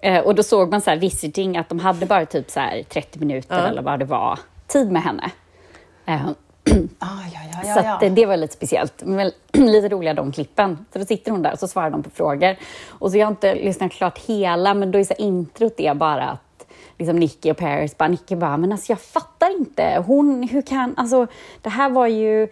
Eh, 0.01 0.19
och 0.19 0.35
då 0.35 0.43
såg 0.43 0.71
man 0.71 0.81
så 0.81 0.89
här 0.89 0.97
visiting, 0.97 1.57
att 1.57 1.69
de 1.69 1.79
hade 1.79 2.05
bara 2.05 2.25
typ 2.25 2.49
så 2.49 2.59
här 2.59 2.83
30 2.83 3.19
minuter 3.19 3.67
eller 3.67 3.81
vad 3.81 3.99
det 3.99 4.05
var, 4.05 4.39
tid 4.67 4.91
med 4.91 5.01
henne. 5.01 5.31
Eh, 6.05 6.29
Ah, 6.99 7.07
ja, 7.33 7.39
ja, 7.53 7.61
så 7.61 7.67
ja, 7.67 7.79
att, 7.79 8.01
ja. 8.01 8.07
eh, 8.07 8.13
det 8.13 8.25
var 8.25 8.37
lite 8.37 8.53
speciellt. 8.53 9.03
Men 9.05 9.31
lite 9.53 9.89
roliga 9.89 10.13
de 10.13 10.31
klippen. 10.31 10.85
Så 10.93 10.99
då 10.99 11.05
sitter 11.05 11.31
hon 11.31 11.41
där 11.41 11.53
och 11.53 11.59
så 11.59 11.67
svarar 11.67 11.89
de 11.89 12.03
på 12.03 12.09
frågor. 12.09 12.55
Och 12.89 13.11
så 13.11 13.17
jag 13.17 13.25
har 13.25 13.31
inte 13.31 13.55
lyssnat 13.55 13.91
klart 13.91 14.19
hela, 14.19 14.73
men 14.73 14.91
då 14.91 14.99
är 14.99 15.03
så 15.03 15.13
introt 15.13 15.73
det 15.77 15.97
bara 15.97 16.29
att 16.29 16.65
liksom 16.97 17.19
Nicky 17.19 17.51
och 17.51 17.57
Paris 17.57 17.97
bara, 17.97 18.09
Nicky 18.09 18.35
bara, 18.35 18.57
men 18.57 18.71
alltså 18.71 18.91
jag 18.91 18.99
fattar 18.99 19.57
inte. 19.57 20.03
Hon, 20.07 20.43
hur 20.43 20.61
kan, 20.61 20.93
alltså 20.97 21.27
det 21.61 21.69
här 21.69 21.89
var 21.89 22.07
ju 22.07 22.47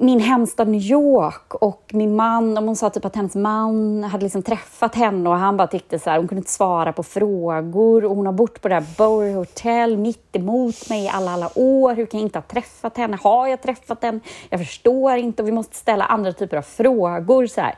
min 0.00 0.20
hemstad 0.20 0.68
New 0.68 0.80
York 0.80 1.54
och 1.54 1.90
min 1.92 2.16
man, 2.16 2.58
och 2.58 2.64
hon 2.64 2.76
sa 2.76 2.90
typ 2.90 3.04
att 3.04 3.16
hennes 3.16 3.34
man 3.34 4.04
hade 4.04 4.24
liksom 4.24 4.42
träffat 4.42 4.94
henne 4.94 5.28
och 5.28 5.36
han 5.36 5.56
bara 5.56 5.66
tyckte 5.66 5.98
så 5.98 6.10
här, 6.10 6.18
hon 6.18 6.28
kunde 6.28 6.40
inte 6.40 6.50
svara 6.50 6.92
på 6.92 7.02
frågor 7.02 8.04
och 8.04 8.16
hon 8.16 8.26
har 8.26 8.32
bott 8.32 8.60
på 8.62 8.68
det 8.68 8.74
här 8.74 8.84
Bowery 8.98 9.32
Hotel 9.32 9.96
mitt 9.96 10.36
emot 10.36 10.88
mig 10.90 11.04
i 11.04 11.08
alla, 11.08 11.30
alla 11.30 11.50
år. 11.54 11.94
Hur 11.94 12.06
kan 12.06 12.20
jag 12.20 12.26
inte 12.26 12.38
ha 12.38 12.42
träffat 12.42 12.96
henne? 12.96 13.18
Har 13.22 13.46
jag 13.46 13.62
träffat 13.62 14.02
henne? 14.02 14.20
Jag 14.50 14.60
förstår 14.60 15.16
inte 15.16 15.42
och 15.42 15.48
vi 15.48 15.52
måste 15.52 15.76
ställa 15.76 16.04
andra 16.04 16.32
typer 16.32 16.56
av 16.56 16.62
frågor. 16.62 17.46
Så 17.46 17.60
här. 17.60 17.74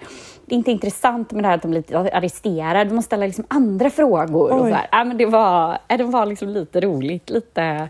Det 0.46 0.54
är 0.54 0.56
inte 0.56 0.70
intressant 0.70 1.32
med 1.32 1.44
det 1.44 1.48
här 1.48 1.54
att 1.54 1.62
de 1.62 1.70
blir 1.70 1.96
arresterade. 1.96 2.84
Vi 2.84 2.94
måste 2.94 3.06
ställa 3.06 3.26
liksom 3.26 3.44
andra 3.48 3.90
frågor. 3.90 4.52
Och 4.52 4.60
så 4.60 4.74
här. 4.74 4.88
Ja, 4.92 5.04
men 5.04 5.16
det 5.16 5.26
var, 5.26 5.78
det 5.86 6.04
var 6.04 6.26
liksom 6.26 6.48
lite 6.48 6.80
roligt. 6.80 7.30
Lite... 7.30 7.88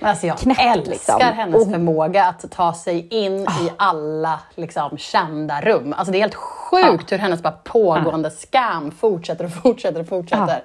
Alltså 0.00 0.26
jag 0.26 0.38
knäppt, 0.38 0.60
älskar 0.60 0.90
liksom. 0.90 1.20
hennes 1.20 1.62
Och- 1.66 1.70
förmåga 1.72 2.24
att 2.24 2.50
ta 2.50 2.74
sig 2.74 3.06
in 3.10 3.32
i 3.42 3.70
alla 3.76 4.40
liksom, 4.54 4.98
kända 4.98 5.60
rum. 5.60 5.92
Alltså 5.96 6.12
det 6.12 6.18
är 6.18 6.20
helt 6.20 6.34
sjukt 6.34 7.12
hur 7.12 7.18
hennes 7.18 7.42
bara 7.42 7.52
pågående 7.64 8.30
scam 8.30 8.90
fortsätter 8.90 9.44
och 9.44 9.52
fortsätter 9.62 10.00
och 10.00 10.08
fortsätter. 10.08 10.62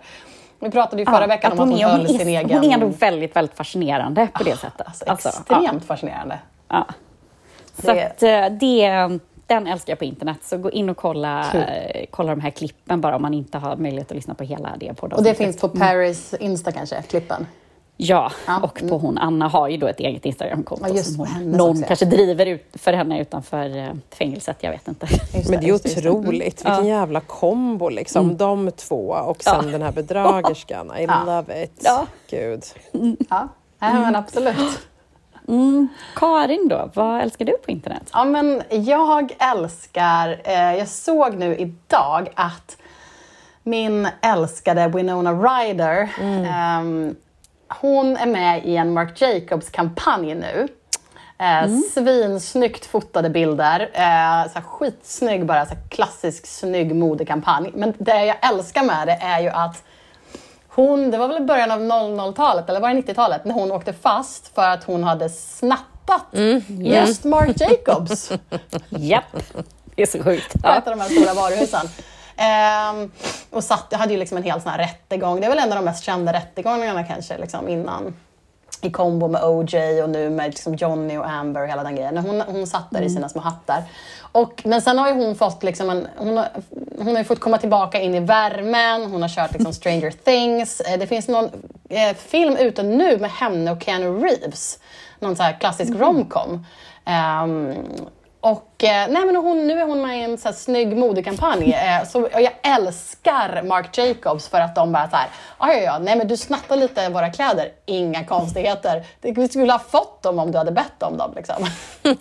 Vi 0.60 0.72
pratade 0.72 1.02
ju 1.02 1.06
förra 1.06 1.28
veckan 1.28 1.52
att 1.52 1.60
om 1.60 1.70
att 1.74 1.80
hon 1.82 1.90
är- 1.90 1.98
höll 1.98 2.08
sin 2.08 2.28
egen... 2.28 2.60
Hon 2.60 2.70
är 2.70 2.74
ändå 2.74 2.88
väldigt, 2.88 3.36
väldigt 3.36 3.58
fascinerande 3.58 4.28
på 4.34 4.44
det 4.44 4.58
sättet. 4.58 4.88
Alltså, 4.88 5.06
Alltså, 5.08 5.30
extremt 5.30 5.86
fascinerande. 5.86 6.40
Så 7.82 7.94
Det- 7.94 8.06
att 8.06 8.24
eh, 8.24 8.58
det, 8.60 9.20
den 9.48 9.68
älskar 9.68 9.92
jag 9.92 10.00
på 10.00 10.06
internet. 10.06 10.38
Så 10.44 10.58
gå 10.58 10.72
in 10.72 10.90
och 10.90 10.98
kolla, 10.98 11.46
Kul. 11.52 11.62
eh, 11.62 12.06
kolla 12.12 12.30
de 12.36 12.42
här 12.42 12.50
klippen 12.50 13.02
bara 13.02 13.16
om 13.16 13.22
man 13.22 13.34
inte 13.34 13.58
har 13.58 13.76
möjlighet 13.76 14.12
att 14.12 14.16
lyssna 14.16 14.34
på 14.34 14.44
hela 14.44 14.70
det 14.78 14.94
på 14.94 15.08
Och 15.08 15.24
det 15.24 15.34
finns 15.34 15.58
på 15.58 15.70
Paris 15.70 16.34
Insta 16.40 16.72
kanske, 16.72 17.02
klippen. 17.02 17.48
Ja, 18.04 18.32
Ja, 18.48 18.60
och 18.64 18.82
på 18.90 18.98
hon 18.98 19.18
Anna 19.18 19.48
har 19.48 19.68
ju 19.70 19.78
då 19.78 19.88
ett 19.88 20.00
eget 20.00 20.26
Instagramkonto 20.26 20.86
Ja, 20.96 21.04
som 21.04 21.20
hon, 21.20 21.52
någon 21.52 21.70
också, 21.70 21.82
ja. 21.82 21.88
kanske 21.88 22.06
driver 22.06 22.46
ut 22.46 22.66
för 22.74 22.94
henne 22.94 23.22
utanför 23.22 23.78
eh, 23.78 23.90
fängelset. 24.10 24.58
Jag 24.62 24.72
vet 24.72 24.88
inte. 24.88 25.08
Just 25.34 25.50
Men 25.50 25.60
det 25.60 25.66
är 25.66 25.68
just 25.68 25.86
just 25.86 25.98
otroligt, 25.98 26.66
vilken 26.66 26.86
jävla 26.86 27.20
kombo 27.22 27.90
liksom. 27.90 28.38
De 28.38 28.72
två 28.72 29.08
och 29.10 29.44
sen 29.44 29.72
den 29.72 29.82
här 29.82 29.92
bedragerskan. 29.92 30.92
I 30.98 31.04
Ja. 31.06 31.24
love 31.26 31.64
it. 31.64 31.82
Ja. 31.84 32.06
Gud. 32.30 32.64
Ja, 33.30 33.48
ja 33.80 33.94
men 33.94 34.16
absolut. 34.16 34.80
Karin 36.16 36.68
då, 36.68 36.90
vad 36.94 37.22
älskar 37.22 37.46
du 37.46 37.58
på 37.66 37.72
internet? 37.72 38.10
Ja, 38.14 38.26
men 38.26 38.62
jag 38.70 39.36
älskar... 39.40 40.42
Eh, 40.44 40.76
jag 40.76 40.88
såg 40.88 41.36
nu 41.38 41.56
idag 41.56 42.30
att 42.36 42.78
min 43.64 44.08
älskade 44.22 44.88
Winona 44.88 45.34
Ryder, 45.34 46.10
ehm, 46.20 47.16
hon 47.80 48.18
är 48.18 48.26
med 48.26 48.66
i 48.66 48.76
en 48.78 48.94
Marc 48.94 49.22
Jacobs-kampanj 49.22 50.36
nu. 50.36 50.68
Eh, 51.40 51.70
Svinsnyggt 51.94 52.86
fotade 52.86 53.30
bilder. 53.30 53.80
Eh, 53.80 54.52
så 54.52 54.60
här 54.60 54.62
skitsnygg, 54.62 55.46
bara 55.46 55.66
så 55.66 55.74
här 55.74 55.82
klassisk 55.90 56.46
snygg 56.46 56.96
modekampanj. 56.96 57.72
Men 57.74 57.94
det 57.98 58.26
jag 58.26 58.50
älskar 58.52 58.84
med 58.84 59.08
det 59.08 59.18
är 59.22 59.40
ju 59.42 59.50
att 59.50 59.84
hon, 60.68 61.12
det 61.12 61.18
var 61.18 61.28
väl 61.28 61.38
i 61.38 61.46
början 61.46 61.72
av 61.72 61.80
00-talet, 61.80 62.70
eller 62.70 62.80
var 62.80 62.90
det 62.90 63.02
90-talet, 63.02 63.46
när 63.46 63.54
hon 63.54 63.72
åkte 63.72 63.94
fast 63.94 64.56
för 64.56 64.70
att 64.70 64.84
hon 64.84 65.04
hade 65.04 65.30
snappat 65.30 66.26
just 66.68 67.24
Marc 67.24 67.62
Jacobs 67.62 68.32
Japp, 68.90 69.24
det 69.96 70.02
är 70.02 70.06
så 70.06 70.24
sjukt. 70.24 70.62
på 70.64 70.70
ett 70.70 70.88
av 70.88 70.98
de 70.98 71.00
här 71.00 71.10
stora 71.10 71.34
varuhusen. 71.34 71.88
Ehm, 72.42 73.12
och 73.50 73.64
satt, 73.64 73.88
jag 73.90 74.00
hade 74.00 74.14
ju 74.14 74.20
liksom 74.20 74.38
en 74.38 74.44
hel 74.44 74.62
sån 74.62 74.72
här 74.72 74.78
rättegång. 74.78 75.40
Det 75.40 75.46
är 75.46 75.50
väl 75.50 75.60
en 75.60 75.70
av 75.72 75.76
de 75.76 75.86
mest 75.86 76.04
kända 76.04 76.34
rättegångarna 76.34 77.04
kanske 77.04 77.38
liksom 77.38 77.70
innan. 77.70 78.14
I 78.82 78.92
kombo 78.92 79.28
med 79.28 79.44
OJ 79.44 80.04
och 80.04 80.10
nu 80.10 80.30
med 80.30 80.46
liksom 80.50 80.76
Johnny 80.76 81.18
och 81.18 81.30
Amber 81.30 81.62
och 81.62 81.68
hela 81.68 81.84
den 81.84 81.96
grejen. 81.96 82.18
Hon, 82.18 82.42
hon 82.42 82.68
satt 82.68 82.92
där 82.92 83.02
i 83.02 83.10
sina 83.10 83.30
små 83.30 83.42
hattar. 83.42 83.84
Och, 84.32 84.62
men 84.66 84.82
sen 84.82 84.98
har 84.98 85.08
ju 85.08 85.14
hon 85.14 85.36
fått 85.36 85.64
liksom 85.64 85.90
en, 85.90 86.08
hon 86.18 86.38
har, 86.38 86.48
hon 86.98 87.08
har 87.08 87.18
ju 87.18 87.24
fått 87.24 87.40
komma 87.40 87.58
tillbaka 87.58 88.00
in 88.00 88.16
i 88.16 88.20
värmen. 88.20 89.12
Hon 89.12 89.22
har 89.22 89.30
kört 89.30 89.54
liksom 89.54 89.74
Stranger 89.74 90.12
Things. 90.26 90.82
Eh, 90.82 91.00
Det 91.00 91.08
finns 91.08 91.28
någon 91.28 91.50
eh, 91.90 92.16
film 92.16 92.56
ute 92.58 92.84
nu 92.84 93.18
med 93.18 93.32
henne 93.32 93.72
och 93.72 93.84
Keanu 93.84 94.20
Reeves. 94.20 94.80
Någon 95.20 95.36
här 95.40 95.60
klassisk 95.60 95.92
romcom. 95.96 96.66
Ehm, 97.06 97.76
och 98.42 98.84
eh, 98.84 99.08
nej, 99.10 99.26
men 99.26 99.36
hon, 99.36 99.68
nu 99.68 99.80
är 99.80 99.86
hon 99.86 100.02
med 100.02 100.20
i 100.20 100.24
en 100.24 100.38
så 100.38 100.48
här 100.48 100.56
snygg 100.56 100.98
modekampanj. 100.98 101.74
Eh, 101.74 102.08
så, 102.08 102.28
jag 102.34 102.52
älskar 102.64 103.64
Marc 103.64 103.98
Jacobs 103.98 104.48
för 104.48 104.60
att 104.60 104.76
de 104.76 104.92
bara 104.92 105.10
så 105.10 105.16
här, 105.16 105.28
"Ja, 105.60 105.74
ja, 105.74 106.00
nej 106.00 106.16
men 106.18 106.28
du 106.28 106.38
snattar 106.38 106.76
lite 106.78 107.10
våra 107.10 107.30
kläder, 107.30 107.72
inga 107.86 108.26
konstigheter. 108.26 109.06
Vi 109.22 109.48
skulle 109.48 109.72
ha 109.72 109.80
fått 109.80 110.24
dem 110.24 110.40
om 110.40 110.52
du 110.52 110.58
hade 110.58 110.72
bett 110.72 111.04
om 111.04 111.18
dem. 111.18 111.34
Liksom. 111.36 111.66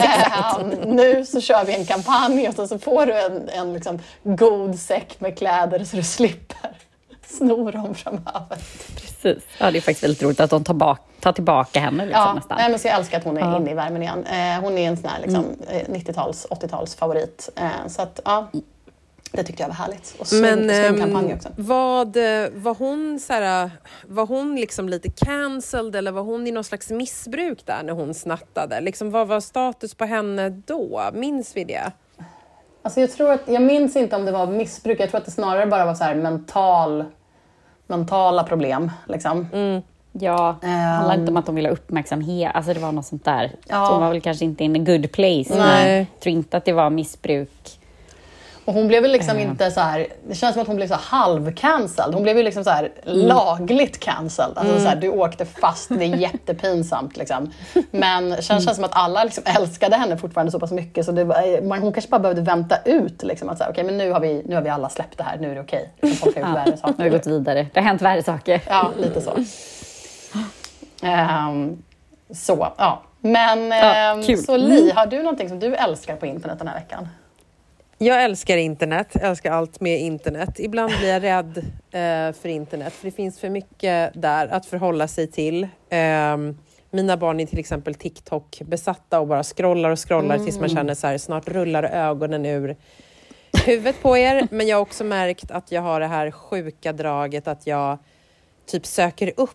eh, 0.00 0.86
nu 0.86 1.26
så 1.26 1.40
kör 1.40 1.64
vi 1.64 1.74
en 1.74 1.86
kampanj 1.86 2.48
och 2.48 2.54
så, 2.54 2.68
så 2.68 2.78
får 2.78 3.06
du 3.06 3.12
en, 3.20 3.48
en 3.48 3.72
liksom, 3.72 3.98
god 4.22 4.78
säck 4.78 5.20
med 5.20 5.38
kläder 5.38 5.84
så 5.84 5.96
du 5.96 6.02
slipper 6.02 6.70
sno 7.26 7.70
dem 7.70 7.94
framöver. 7.94 8.58
Precis. 8.94 9.44
Ja, 9.58 9.70
det 9.70 9.78
är 9.78 9.80
faktiskt 9.80 10.04
väldigt 10.04 10.22
roligt 10.22 10.40
att 10.40 10.50
de 10.50 10.64
tar, 10.64 10.74
bak, 10.74 11.00
tar 11.24 11.32
tillbaka 11.32 11.80
henne 11.80 12.06
liksom, 12.06 12.22
Ja, 12.22 12.34
nästan. 12.34 12.58
nej, 12.58 12.70
men 12.70 12.78
så 12.78 12.88
jag 12.88 12.94
älskar 12.96 13.18
att 13.18 13.24
hon 13.24 13.36
är 13.36 13.40
Ja. 13.40 13.56
inne 13.56 13.70
i 13.70 13.74
värmen 13.74 14.02
igen. 14.02 14.24
Eh, 14.26 14.60
hon 14.64 14.78
är 14.78 14.88
en 14.88 14.96
sån 14.96 15.10
här 15.10 15.20
liksom, 15.20 15.44
eh, 15.68 15.82
90-tals, 15.88 16.46
80-tals 16.50 16.94
favorit. 16.94 17.48
Eh, 17.56 17.88
så 17.88 18.02
att, 18.02 18.20
ja. 18.24 18.48
Det 19.32 19.42
tyckte 19.44 19.62
jag 19.62 19.68
var 19.68 19.74
härligt. 19.74 20.14
Och 20.18 20.26
Men 20.32 20.58
snygg 20.58 20.84
ehm, 20.86 21.00
kampanj 21.00 21.34
också. 21.34 21.48
vad, 21.56 22.16
eh, 22.16 22.48
var 22.54 22.74
hon 22.74 23.20
så 23.20 23.32
här, 23.32 23.70
var 24.08 24.26
hon 24.26 24.56
liksom 24.56 24.88
lite 24.88 25.10
cancelled 25.10 25.96
eller 25.96 26.12
var 26.12 26.22
hon 26.22 26.46
i 26.46 26.50
någon 26.50 26.64
slags 26.64 26.90
missbruk 26.90 27.66
där 27.66 27.82
när 27.82 27.92
hon 27.92 28.14
snattade? 28.14 28.80
Liksom, 28.80 29.10
vad 29.10 29.28
var 29.28 29.40
status 29.40 29.94
på 29.94 30.04
henne 30.04 30.48
då? 30.48 31.10
Minns 31.12 31.56
vi 31.56 31.64
det? 31.64 31.92
Alltså 32.82 33.00
jag, 33.00 33.12
tror 33.12 33.32
att, 33.32 33.40
jag 33.46 33.62
minns 33.62 33.96
inte 33.96 34.16
om 34.16 34.24
det 34.24 34.32
var 34.32 34.46
missbruk. 34.46 35.00
Jag 35.00 35.10
tror 35.10 35.18
att 35.20 35.24
det 35.24 35.30
snarare 35.30 35.66
bara 35.66 35.84
var 35.84 35.94
så 35.94 36.04
här 36.04 36.14
mental, 36.14 37.04
mentala 37.86 38.44
problem. 38.44 38.90
Liksom. 39.08 39.46
Ja, 40.20 40.56
det 40.60 40.66
handlar 40.66 41.14
Ehm. 41.14 41.20
inte 41.20 41.30
om 41.30 41.36
att 41.36 41.46
de 41.46 41.54
ville 41.54 41.68
ha 41.68 41.72
uppmärksamhet. 41.72 42.50
Alltså 42.54 42.74
det 42.74 42.80
var 42.80 42.92
något 42.92 43.06
sånt 43.06 43.24
där. 43.24 43.52
Ja. 43.68 43.86
Så 43.86 43.92
hon 43.92 44.02
var 44.02 44.08
väl 44.10 44.20
kanske 44.20 44.44
inte 44.44 44.64
in 44.64 44.76
a 44.76 44.78
good 44.78 45.12
place. 45.12 45.48
Men 45.50 45.58
Nej. 45.58 45.96
jag 45.98 46.20
tror 46.20 46.32
inte 46.32 46.56
att 46.56 46.64
det 46.64 46.72
var 46.72 46.90
missbruk. 46.90 47.78
Och 48.66 48.74
hon 48.74 48.88
blev 48.88 49.02
väl 49.02 49.12
liksom 49.12 49.38
inte 49.38 49.70
så 49.70 49.80
här, 49.80 50.06
det 50.28 50.34
känns 50.34 50.52
som 50.52 50.62
att 50.62 50.66
hon 50.68 50.76
blev 50.76 50.88
så 50.88 50.94
halv-cancelled. 50.94 52.14
Hon 52.14 52.22
blev 52.22 52.36
ju 52.36 52.42
liksom 52.42 52.64
så 52.64 52.70
här 52.70 52.92
lagligt 53.04 54.00
cancelled. 54.00 54.58
Alltså 54.58 54.78
så 54.80 54.88
här, 54.88 54.96
du 54.96 55.08
åkte 55.08 55.44
fast, 55.44 55.88
det 55.88 56.04
är 56.04 56.16
jättepinsamt 56.16 57.16
liksom. 57.16 57.50
Men 57.90 58.30
det 58.30 58.42
känns, 58.42 58.64
känns 58.64 58.76
som 58.76 58.84
att 58.84 58.90
alla 58.96 59.24
liksom 59.24 59.44
älskade 59.46 59.96
henne 59.96 60.16
fortfarande 60.16 60.52
så 60.52 60.60
pass 60.60 60.70
mycket 60.72 61.06
så 61.06 61.12
det, 61.12 61.24
var- 61.24 61.62
man, 61.68 61.78
hon 61.82 61.92
kanske 61.92 62.10
bara 62.10 62.20
behövde 62.20 62.42
vänta 62.42 62.76
ut 62.84 63.22
liksom 63.22 63.48
att 63.48 63.58
säga 63.58 63.70
okej 63.70 63.84
men 63.84 63.98
nu 63.98 64.10
har, 64.12 64.20
vi, 64.20 64.42
nu 64.46 64.54
har 64.54 64.62
vi 64.62 64.68
alla 64.70 64.88
släppt 64.88 65.18
det 65.18 65.24
här, 65.24 65.36
nu 65.38 65.50
är 65.50 65.54
det 65.54 65.60
okej. 65.60 65.90
Liksom, 66.02 66.18
folk 66.32 66.36
har 66.36 66.48
gjort 66.48 66.56
värre 66.66 66.76
Nu 66.82 67.04
har 67.04 67.04
vi 67.04 67.10
gått 67.10 67.26
vidare. 67.26 67.66
Det 67.74 67.80
har 67.80 67.86
hänt 67.86 68.02
värre 68.02 68.22
saker. 68.22 68.60
Ja, 68.68 68.90
lite 68.98 69.20
så. 69.20 69.30
Ehm, 71.04 71.82
så, 72.30 72.72
ja. 72.78 73.02
Men 73.20 73.68
Ja, 73.68 74.22
kul. 74.26 74.38
så 74.38 74.56
Li, 74.56 74.90
har 74.90 75.06
du 75.06 75.18
någonting 75.22 75.48
som 75.48 75.58
du 75.58 75.74
älskar 75.74 76.16
på 76.16 76.26
internet 76.26 76.58
den 76.58 76.68
här 76.68 76.74
veckan? 76.74 77.08
Jag 77.98 78.24
älskar 78.24 78.56
internet, 78.56 79.08
jag 79.12 79.22
älskar 79.30 79.52
allt 79.52 79.80
med 79.80 80.00
internet. 80.00 80.58
Ibland 80.58 80.92
blir 80.98 81.08
jag 81.08 81.22
rädd 81.22 81.58
eh, 81.58 82.34
för 82.40 82.46
internet, 82.48 82.92
för 82.92 83.06
det 83.06 83.10
finns 83.10 83.40
för 83.40 83.48
mycket 83.48 84.22
där 84.22 84.48
att 84.48 84.66
förhålla 84.66 85.08
sig 85.08 85.26
till. 85.26 85.68
Ehm, 85.90 86.58
mina 86.90 87.16
barn 87.16 87.40
är 87.40 87.46
till 87.46 87.58
exempel 87.58 87.94
TikTok-besatta 87.94 89.20
och 89.20 89.26
bara 89.26 89.42
scrollar 89.42 89.90
och 89.90 90.08
scrollar 90.08 90.38
tills 90.38 90.58
man 90.60 90.68
känner 90.68 90.94
så 90.94 91.06
här, 91.06 91.18
snart 91.18 91.48
rullar 91.48 91.82
ögonen 91.82 92.46
ur 92.46 92.76
huvudet 93.66 94.02
på 94.02 94.16
er. 94.16 94.48
Men 94.50 94.66
jag 94.66 94.76
har 94.76 94.82
också 94.82 95.04
märkt 95.04 95.50
att 95.50 95.72
jag 95.72 95.82
har 95.82 96.00
det 96.00 96.06
här 96.06 96.30
sjuka 96.30 96.92
draget 96.92 97.48
att 97.48 97.66
jag 97.66 97.98
typ 98.66 98.86
söker 98.86 99.32
upp 99.36 99.50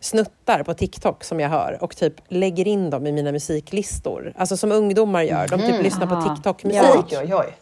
snuttar 0.00 0.62
på 0.62 0.74
TikTok 0.74 1.24
som 1.24 1.40
jag 1.40 1.48
hör 1.48 1.78
och 1.80 1.96
typ 1.96 2.14
lägger 2.28 2.68
in 2.68 2.90
dem 2.90 3.06
i 3.06 3.12
mina 3.12 3.32
musiklistor. 3.32 4.32
Alltså 4.36 4.56
som 4.56 4.72
ungdomar 4.72 5.22
gör. 5.22 5.48
De 5.48 5.60
typ 5.60 5.82
lyssnar 5.82 6.06
på 6.06 6.14
Aha. 6.14 6.34
TikTok-musik. 6.34 7.06
Oj, 7.10 7.18
oj, 7.18 7.34
oj. 7.34 7.56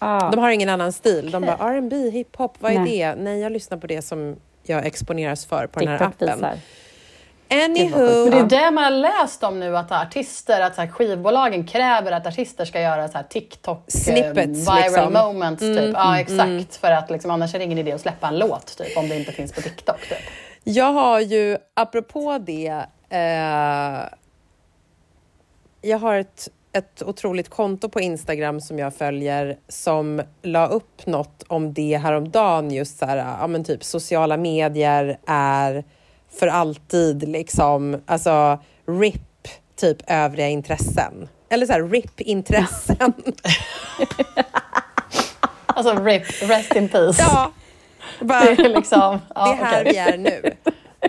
Ja. 0.00 0.28
De 0.32 0.40
har 0.40 0.50
ingen 0.50 0.68
annan 0.68 0.92
stil. 0.92 1.30
De 1.30 1.42
bara 1.42 1.56
R&B, 1.56 2.10
hiphop, 2.10 2.56
vad 2.58 2.72
är 2.72 2.78
Nej. 2.78 2.98
det? 2.98 3.14
Nej, 3.14 3.40
jag 3.40 3.52
lyssnar 3.52 3.78
på 3.78 3.86
det 3.86 4.02
som 4.02 4.36
jag 4.62 4.86
exponeras 4.86 5.46
för 5.46 5.66
på 5.66 5.80
den 5.80 5.88
här 5.88 5.98
TikTok 5.98 6.22
appen. 6.22 6.36
visar. 6.36 6.58
Anywho, 7.48 8.30
Men 8.30 8.48
det 8.48 8.56
är 8.56 8.64
det 8.64 8.70
man 8.70 8.84
har 8.84 8.90
läst 8.90 9.42
om 9.42 9.60
nu, 9.60 9.76
att 9.76 9.92
artister, 9.92 10.60
att 10.60 10.74
så 10.74 10.80
här, 10.80 10.88
skivbolagen 10.88 11.66
kräver 11.66 12.12
att 12.12 12.26
artister 12.26 12.64
ska 12.64 12.80
göra 12.80 13.08
så 13.08 13.18
här 13.18 13.24
TikTok 13.24 13.78
eh, 13.78 14.00
Snippets, 14.00 14.68
viral 14.68 14.82
liksom. 14.82 15.12
moments. 15.12 15.60
Typ. 15.60 15.94
ja, 15.94 16.20
exakt. 16.20 16.76
För 16.76 16.90
att 16.90 17.10
liksom, 17.10 17.30
annars 17.30 17.54
är 17.54 17.58
det 17.58 17.64
ingen 17.64 17.78
idé 17.78 17.92
att 17.92 18.00
släppa 18.00 18.28
en 18.28 18.38
låt 18.38 18.78
typ, 18.78 18.96
om 18.96 19.08
det 19.08 19.16
inte 19.16 19.32
finns 19.32 19.52
på 19.52 19.60
TikTok. 19.60 20.00
Typ. 20.08 20.18
Jag 20.64 20.92
har 20.92 21.20
ju, 21.20 21.56
apropå 21.74 22.38
det, 22.38 22.86
eh, 23.08 24.08
jag 25.80 25.98
har 25.98 26.14
ett, 26.14 26.48
ett 26.72 27.02
otroligt 27.02 27.48
konto 27.48 27.88
på 27.88 28.00
Instagram 28.00 28.60
som 28.60 28.78
jag 28.78 28.94
följer 28.94 29.58
som 29.68 30.22
la 30.42 30.66
upp 30.66 31.06
något 31.06 31.42
om 31.46 31.74
det 31.74 31.96
häromdagen, 31.96 32.70
just 32.70 32.98
så 32.98 33.06
här, 33.06 33.16
ja 33.40 33.46
men 33.46 33.64
typ 33.64 33.84
sociala 33.84 34.36
medier 34.36 35.18
är 35.26 35.84
för 36.30 36.46
alltid 36.46 37.28
liksom, 37.28 38.02
alltså 38.06 38.58
RIP, 38.86 39.48
typ 39.76 39.96
övriga 40.06 40.48
intressen. 40.48 41.28
Eller 41.48 41.66
så 41.66 41.72
här, 41.72 41.82
RIP-intressen. 41.82 43.12
Alltså 45.76 46.04
RIP, 46.04 46.22
rest 46.42 46.76
in 46.76 46.88
peace. 46.88 47.22
ja, 47.22 47.52
bara, 48.20 48.40
Det 48.44 48.50
är 48.50 48.68
liksom, 48.68 49.18
ja, 49.34 49.44
det 49.46 49.50
är 49.52 49.64
här 49.64 49.80
okej. 49.82 49.92
vi 49.92 49.98
är 49.98 50.18
nu. 50.18 50.50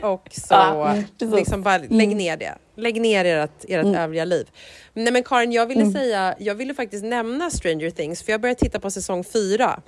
Och 0.08 0.28
så 0.32 0.46
Ja, 0.50 0.92
mm, 1.22 1.34
liksom 1.36 1.62
bara 1.64 1.78
lägg 1.78 2.16
ner 2.16 2.38
det. 2.38 2.54
Lägg 2.78 3.02
ner 3.02 3.26
ert, 3.26 3.66
ert 3.68 3.86
övriga 3.98 4.26
liv. 4.26 4.48
Nej 4.94 5.14
men 5.14 5.24
Karin, 5.24 5.52
jag 5.52 5.66
ville 5.66 5.92
säga, 5.92 6.36
jag 6.40 6.56
ville 6.56 6.74
faktiskt 6.74 7.06
nämna 7.06 7.50
Stranger 7.50 7.90
Things 7.90 8.24
för 8.24 8.32
jag 8.32 8.42
började 8.42 8.60
titta 8.60 8.80
på 8.80 8.92
säsong 8.92 9.24
fyra. 9.24 9.80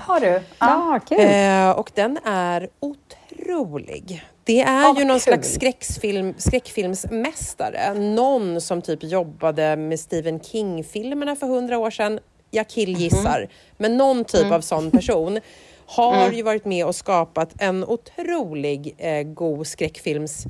Har 0.00 0.20
du? 0.20 0.40
Ja. 0.58 1.00
Kul. 1.08 1.18
Eh, 1.20 1.70
och 1.70 1.90
den 1.94 2.18
är 2.24 2.68
otrolig. 2.80 4.24
Det 4.44 4.60
är 4.62 4.82
Ja, 4.82 4.94
ju 4.98 5.04
någon 5.04 5.14
kul. 5.16 5.20
slags 5.20 5.54
skräckfilm, 5.54 6.34
skräckfilmsmästare. 6.38 7.94
Någon 7.94 8.60
som 8.60 8.82
typ 8.82 9.02
jobbade 9.02 9.76
med 9.76 10.00
Stephen 10.00 10.40
King-filmerna 10.40 11.36
för 11.36 11.46
hundra 11.46 11.78
år 11.78 11.90
sedan. 11.90 12.18
Jag 12.50 12.68
killgissar. 12.68 13.40
Mhm. 13.40 13.48
Men 13.76 13.96
någon 13.96 14.24
typ 14.24 14.40
Mm. 14.40 14.52
av 14.52 14.60
sån 14.60 14.90
person 14.90 15.40
har 15.86 16.32
ju 16.32 16.42
varit 16.42 16.64
med 16.64 16.86
och 16.86 16.94
skapat 16.94 17.50
en 17.58 17.84
otrolig 17.84 18.94
eh, 18.98 19.22
god 19.22 19.66
skräckfilms 19.66 20.46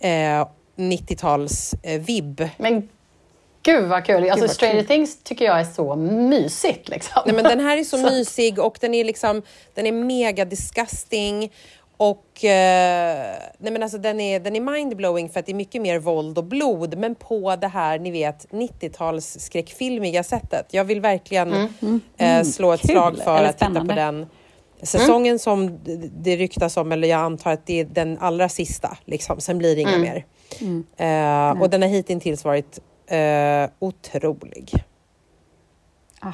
eh, 0.00 0.46
90-tals 0.76 1.74
eh, 1.82 2.00
vibb. 2.00 2.48
Men 2.56 2.88
gud 3.62 3.88
vad 3.88 4.04
kul. 4.04 4.30
Alltså, 4.30 4.46
vad 4.46 4.50
Stranger 4.50 4.74
kul. 4.74 4.86
Things 4.86 5.22
tycker 5.22 5.44
jag 5.44 5.60
är 5.60 5.64
så 5.64 5.96
mysigt. 5.96 6.88
Liksom. 6.88 7.22
Nej, 7.26 7.34
men 7.34 7.44
den 7.44 7.60
här 7.60 7.76
är 7.76 7.84
så, 7.84 7.96
mysig 7.96 8.58
och 8.58 8.78
den 8.80 8.94
är 8.94 9.04
liksom 9.04 9.42
den 9.74 9.86
är 9.86 9.92
mega 9.92 10.44
disgusting 10.44 11.52
och 11.96 12.44
eh, 12.44 13.36
nej, 13.58 13.72
men 13.72 13.82
alltså, 13.82 13.98
den 13.98 14.20
är, 14.20 14.40
den 14.40 14.56
är 14.56 14.60
mindblowing 14.60 15.28
för 15.28 15.40
att 15.40 15.46
det 15.46 15.52
är 15.52 15.56
mycket 15.56 15.82
mer 15.82 15.98
våld 15.98 16.38
och 16.38 16.44
blod 16.44 16.98
men 16.98 17.14
på 17.14 17.56
det 17.56 17.68
här 17.68 17.98
ni 17.98 18.10
vet 18.10 18.46
90-tals 18.50 19.40
skräckfilmiga 19.40 20.22
sättet. 20.22 20.66
Jag 20.70 20.84
vill 20.84 21.00
verkligen 21.00 21.68
eh, 22.16 22.42
slå 22.42 22.72
ett 22.72 22.80
Kul, 22.80 22.90
slag 22.90 23.18
för 23.18 23.38
eller 23.38 23.48
att 23.48 23.58
titta 23.58 23.80
på 23.80 23.92
den 23.92 24.26
säsongen 24.82 25.38
som 25.38 25.66
d- 25.84 26.10
det 26.12 26.36
ryktas 26.36 26.76
om, 26.76 26.92
eller 26.92 27.08
jag 27.08 27.20
antar 27.20 27.52
att 27.52 27.66
det 27.66 27.80
är 27.80 27.84
den 27.84 28.18
allra 28.20 28.48
sista. 28.48 28.96
Liksom. 29.04 29.40
Sen 29.40 29.58
blir 29.58 29.74
det 29.76 29.80
inga 29.82 29.98
mer. 29.98 30.24
Eh, 30.96 31.62
och 31.62 31.70
den 31.70 31.82
har 31.82 31.88
hittills 31.88 32.44
varit 32.44 32.78
eh, 33.06 33.70
otrolig. 33.78 34.72
Ah, 36.20 36.32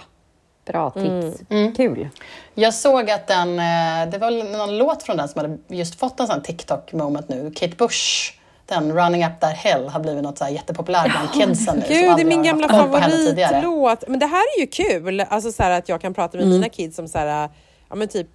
bra 0.66 0.90
tips. 0.90 1.42
Mm. 1.50 1.74
Kul. 1.74 2.08
Jag 2.54 2.74
såg 2.74 3.10
att 3.10 3.26
den, 3.26 3.48
eh, 3.58 4.10
det 4.10 4.18
var 4.18 4.56
någon 4.58 4.78
låt 4.78 5.02
från 5.02 5.16
den 5.16 5.28
som 5.28 5.40
hade 5.40 5.58
just 5.68 5.98
fått 6.00 6.20
en 6.20 6.26
sån 6.26 6.42
TikTok-moment 6.42 7.28
nu. 7.28 7.52
Kate 7.56 7.76
Bush, 7.76 8.32
den 8.66 8.92
Running 8.92 9.24
Up 9.24 9.40
That 9.40 9.56
Hill, 9.58 9.88
har 9.88 10.00
blivit 10.00 10.22
något 10.22 10.38
så 10.38 10.44
här 10.44 10.50
jättepopulär 10.50 11.08
bland 11.08 11.32
kidsen 11.32 11.76
nu. 11.76 11.82
som 11.82 11.94
Gud, 11.94 12.16
det 12.16 12.22
är 12.22 12.26
min 12.26 12.42
gamla 12.42 12.68
favoritlåt. 12.68 14.04
Men 14.08 14.18
det 14.20 14.26
här 14.26 14.42
är 14.56 14.60
ju 14.60 14.66
kul, 14.66 15.20
alltså 15.20 15.52
så 15.52 15.62
här 15.62 15.70
att 15.70 15.88
jag 15.88 16.00
kan 16.00 16.14
prata 16.14 16.38
med 16.38 16.46
mina 16.46 16.68
kids 16.68 16.96
som 16.96 17.08
så 17.08 17.18
här, 17.18 17.48
ja 17.88 17.96
men 17.96 18.08
typ 18.08 18.26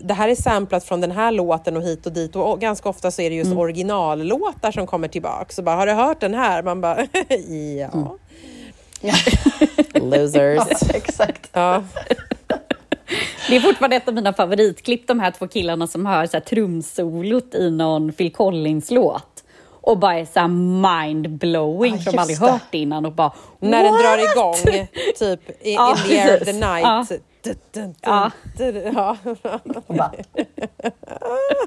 det 0.00 0.14
här 0.14 0.28
är 0.28 0.34
samplat 0.34 0.84
från 0.84 1.00
den 1.00 1.10
här 1.10 1.32
låten 1.32 1.76
och 1.76 1.82
hit 1.82 2.06
och 2.06 2.12
dit 2.12 2.36
och 2.36 2.60
ganska 2.60 2.88
ofta 2.88 3.10
så 3.10 3.22
är 3.22 3.30
det 3.30 3.36
just 3.36 3.52
originallåtar 3.52 4.72
som 4.72 4.86
kommer 4.86 5.08
tillbaka. 5.08 5.46
Så 5.52 5.62
bara, 5.62 5.76
har 5.76 5.86
du 5.86 5.92
hört 5.92 6.20
den 6.20 6.34
här? 6.34 6.62
Man 6.62 6.80
bara, 6.80 7.06
ja. 7.78 8.16
Losers. 9.94 10.60
Ja, 10.70 10.94
exakt. 10.94 11.50
Ja. 11.52 11.82
Det 13.48 13.56
är 13.56 13.60
fortfarande 13.60 13.96
ett 13.96 14.08
av 14.08 14.14
mina 14.14 14.32
favoritklipp, 14.32 15.06
de 15.06 15.20
här 15.20 15.30
två 15.30 15.48
killarna 15.48 15.86
som 15.86 16.06
hör 16.06 16.26
så 16.26 16.32
här 16.36 16.40
trumsolot 16.40 17.54
i 17.54 17.70
någon 17.70 18.12
Phil 18.12 18.32
Collins-låt. 18.32 19.44
Och 19.80 19.98
bara 19.98 20.18
är 20.18 20.24
så 20.24 20.40
här 20.40 20.48
mind-blowing, 20.48 21.94
Ja, 21.96 22.02
för 22.02 22.10
de 22.10 22.16
har 22.16 22.22
aldrig 22.22 22.38
hört 22.38 22.62
det 22.70 22.78
innan 22.78 23.06
och 23.06 23.12
bara 23.12 23.32
När 23.60 23.82
den 23.82 23.92
"What?" 23.92 24.02
drar 24.02 24.30
igång, 24.32 24.54
typ 25.18 25.64
in, 25.66 25.74
Ja, 25.74 25.96
in 26.04 26.08
the 26.10 26.18
air 26.20 26.40
of 26.40 26.44
the 26.44 26.52
night. 26.52 26.82
Ja. 26.82 27.06
Ja. 28.00 28.30
ja. 28.94 29.16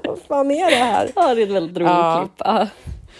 Vad 0.04 0.18
fan 0.28 0.50
är 0.50 0.70
det 0.70 0.76
här? 0.76 1.10
Ja, 1.16 1.34
det 1.34 1.42
är 1.42 1.46
ett 1.46 1.52
väldigt 1.52 1.76
roligt 1.76 1.90
Ja. 1.90 2.20
klipp. 2.20 2.32
Ja. 2.44 2.66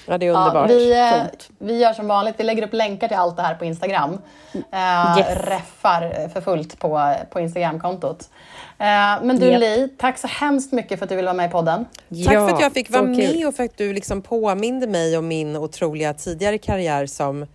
Ja, 0.09 0.19
det 0.19 0.27
är 0.27 0.33
ja, 0.33 0.39
underbart. 0.41 0.71
vi, 0.71 0.93
eh, 0.93 1.23
vi 1.59 1.79
gör 1.79 1.93
som 1.93 2.09
vanligt, 2.09 2.35
vi 2.39 2.45
lägger 2.45 2.63
upp 2.67 2.73
länkar 2.73 3.09
till 3.09 3.17
allt 3.17 3.37
det 3.37 3.43
här 3.43 3.55
på 3.55 3.65
Instagram. 3.65 4.19
Eh, 4.53 5.19
Yes. 5.19 5.27
Reffar 5.49 6.29
för 6.29 6.41
fullt 6.41 6.79
på, 6.79 7.15
på 7.31 7.41
Instagramkontot. 7.41 8.31
Eh, 8.79 8.87
men 9.23 9.37
du 9.39 9.47
Japp. 9.51 9.61
Li, 9.61 9.89
tack 9.99 10.19
så 10.19 10.27
hemskt 10.27 10.73
mycket 10.73 10.99
för 10.99 11.07
att 11.07 11.11
du 11.11 11.17
ville 11.17 11.27
vara 11.27 11.37
med 11.37 11.49
i 11.49 11.53
podden. 11.53 11.85
Tack 11.85 11.95
Ja, 12.09 12.49
för 12.49 12.55
att 12.55 12.61
jag 12.61 12.73
fick 12.73 12.91
vara 12.91 13.03
med 13.03 13.47
och 13.49 13.55
för 13.55 13.65
att 13.65 13.77
du 13.77 13.93
liksom 13.93 14.23
påminde 14.23 14.87
mig 14.87 15.17
om 15.19 15.29
min 15.29 15.57
otroliga 15.57 16.15
tidigare 16.15 16.59
karriär 16.59 17.07
som 17.07 17.47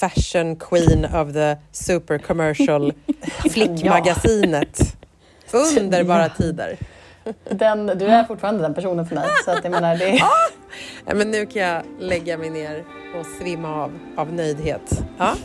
fashion 0.00 0.56
queen 0.56 1.04
of 1.04 1.32
the 1.32 1.58
super 1.72 2.18
commercial 2.18 2.92
flickmagasinet. 3.50 4.96
Underbara 5.52 6.28
tider. 6.28 6.76
Den, 7.50 7.86
du 7.86 8.06
är 8.06 8.24
fortfarande 8.24 8.62
den 8.62 8.74
personen 8.74 9.06
för 9.06 9.14
mig. 9.14 9.28
Så 9.44 9.50
att 9.50 9.64
jag 9.64 9.70
menar, 9.70 9.96
det 9.96 10.04
är... 10.10 10.22
Ja, 11.06 11.14
men 11.14 11.30
nu 11.30 11.46
kan 11.46 11.62
jag 11.62 11.82
lägga 11.98 12.38
mig 12.38 12.50
ner 12.50 12.84
och 13.20 13.26
svimma 13.40 13.84
av 13.84 13.98
av 14.16 14.32
nöjdhet. 14.32 15.02
Ja. 15.18 15.34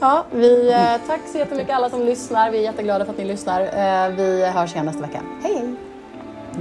Ja, 0.00 0.26
vi, 0.32 0.70
eh, 0.72 1.06
tack 1.06 1.20
så 1.32 1.38
jättemycket 1.38 1.74
alla 1.74 1.90
som 1.90 2.06
lyssnar. 2.06 2.50
Vi 2.50 2.58
är 2.58 2.62
jätteglada 2.62 3.04
för 3.04 3.12
att 3.12 3.18
ni 3.18 3.24
lyssnar. 3.24 3.60
Eh, 3.60 4.16
vi 4.16 4.46
hörs 4.46 4.72
igen 4.72 4.86
nästa 4.86 5.02
vecka. 5.02 5.22
Hej, 5.42 5.54
hej! 5.54 5.74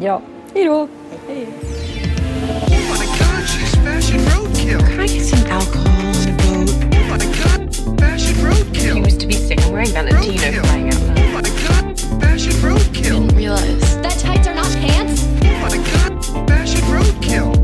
Ja, 0.01 0.21
hej 0.53 0.65
då! 0.65 0.87
Oh 4.03 4.40
roadkill. 4.71 4.89
Can 4.89 4.99
I 4.99 5.07
get 5.07 5.25
some 5.25 5.45
alcohol 5.47 5.87
on 5.87 6.37
boat? 6.37 6.69
Oh 6.93 7.07
my 7.09 7.17
god, 7.17 7.99
fashion 7.99 8.35
roadkill. 8.35 8.95
He 8.95 8.99
used 8.99 9.19
to 9.21 9.27
be 9.27 9.33
sick. 9.33 9.61
I'm 9.61 9.71
wearing 9.71 9.89
Valentino 9.89 10.41
roadkill. 10.41 10.57
out 10.57 11.01
loud. 11.07 11.19
Oh 11.19 11.31
my 11.33 11.41
god, 11.41 11.99
fashion 12.21 12.53
roadkill. 12.53 13.05
I 13.05 13.19
didn't 13.19 13.35
realize 13.35 14.01
that 14.01 14.17
tights 14.19 14.47
are 14.47 14.55
not 14.55 14.71
pants. 14.73 15.23
Oh 15.43 15.59
my 15.61 15.77
god, 15.77 16.47
fashion 16.47 16.81
roadkill. 16.81 17.60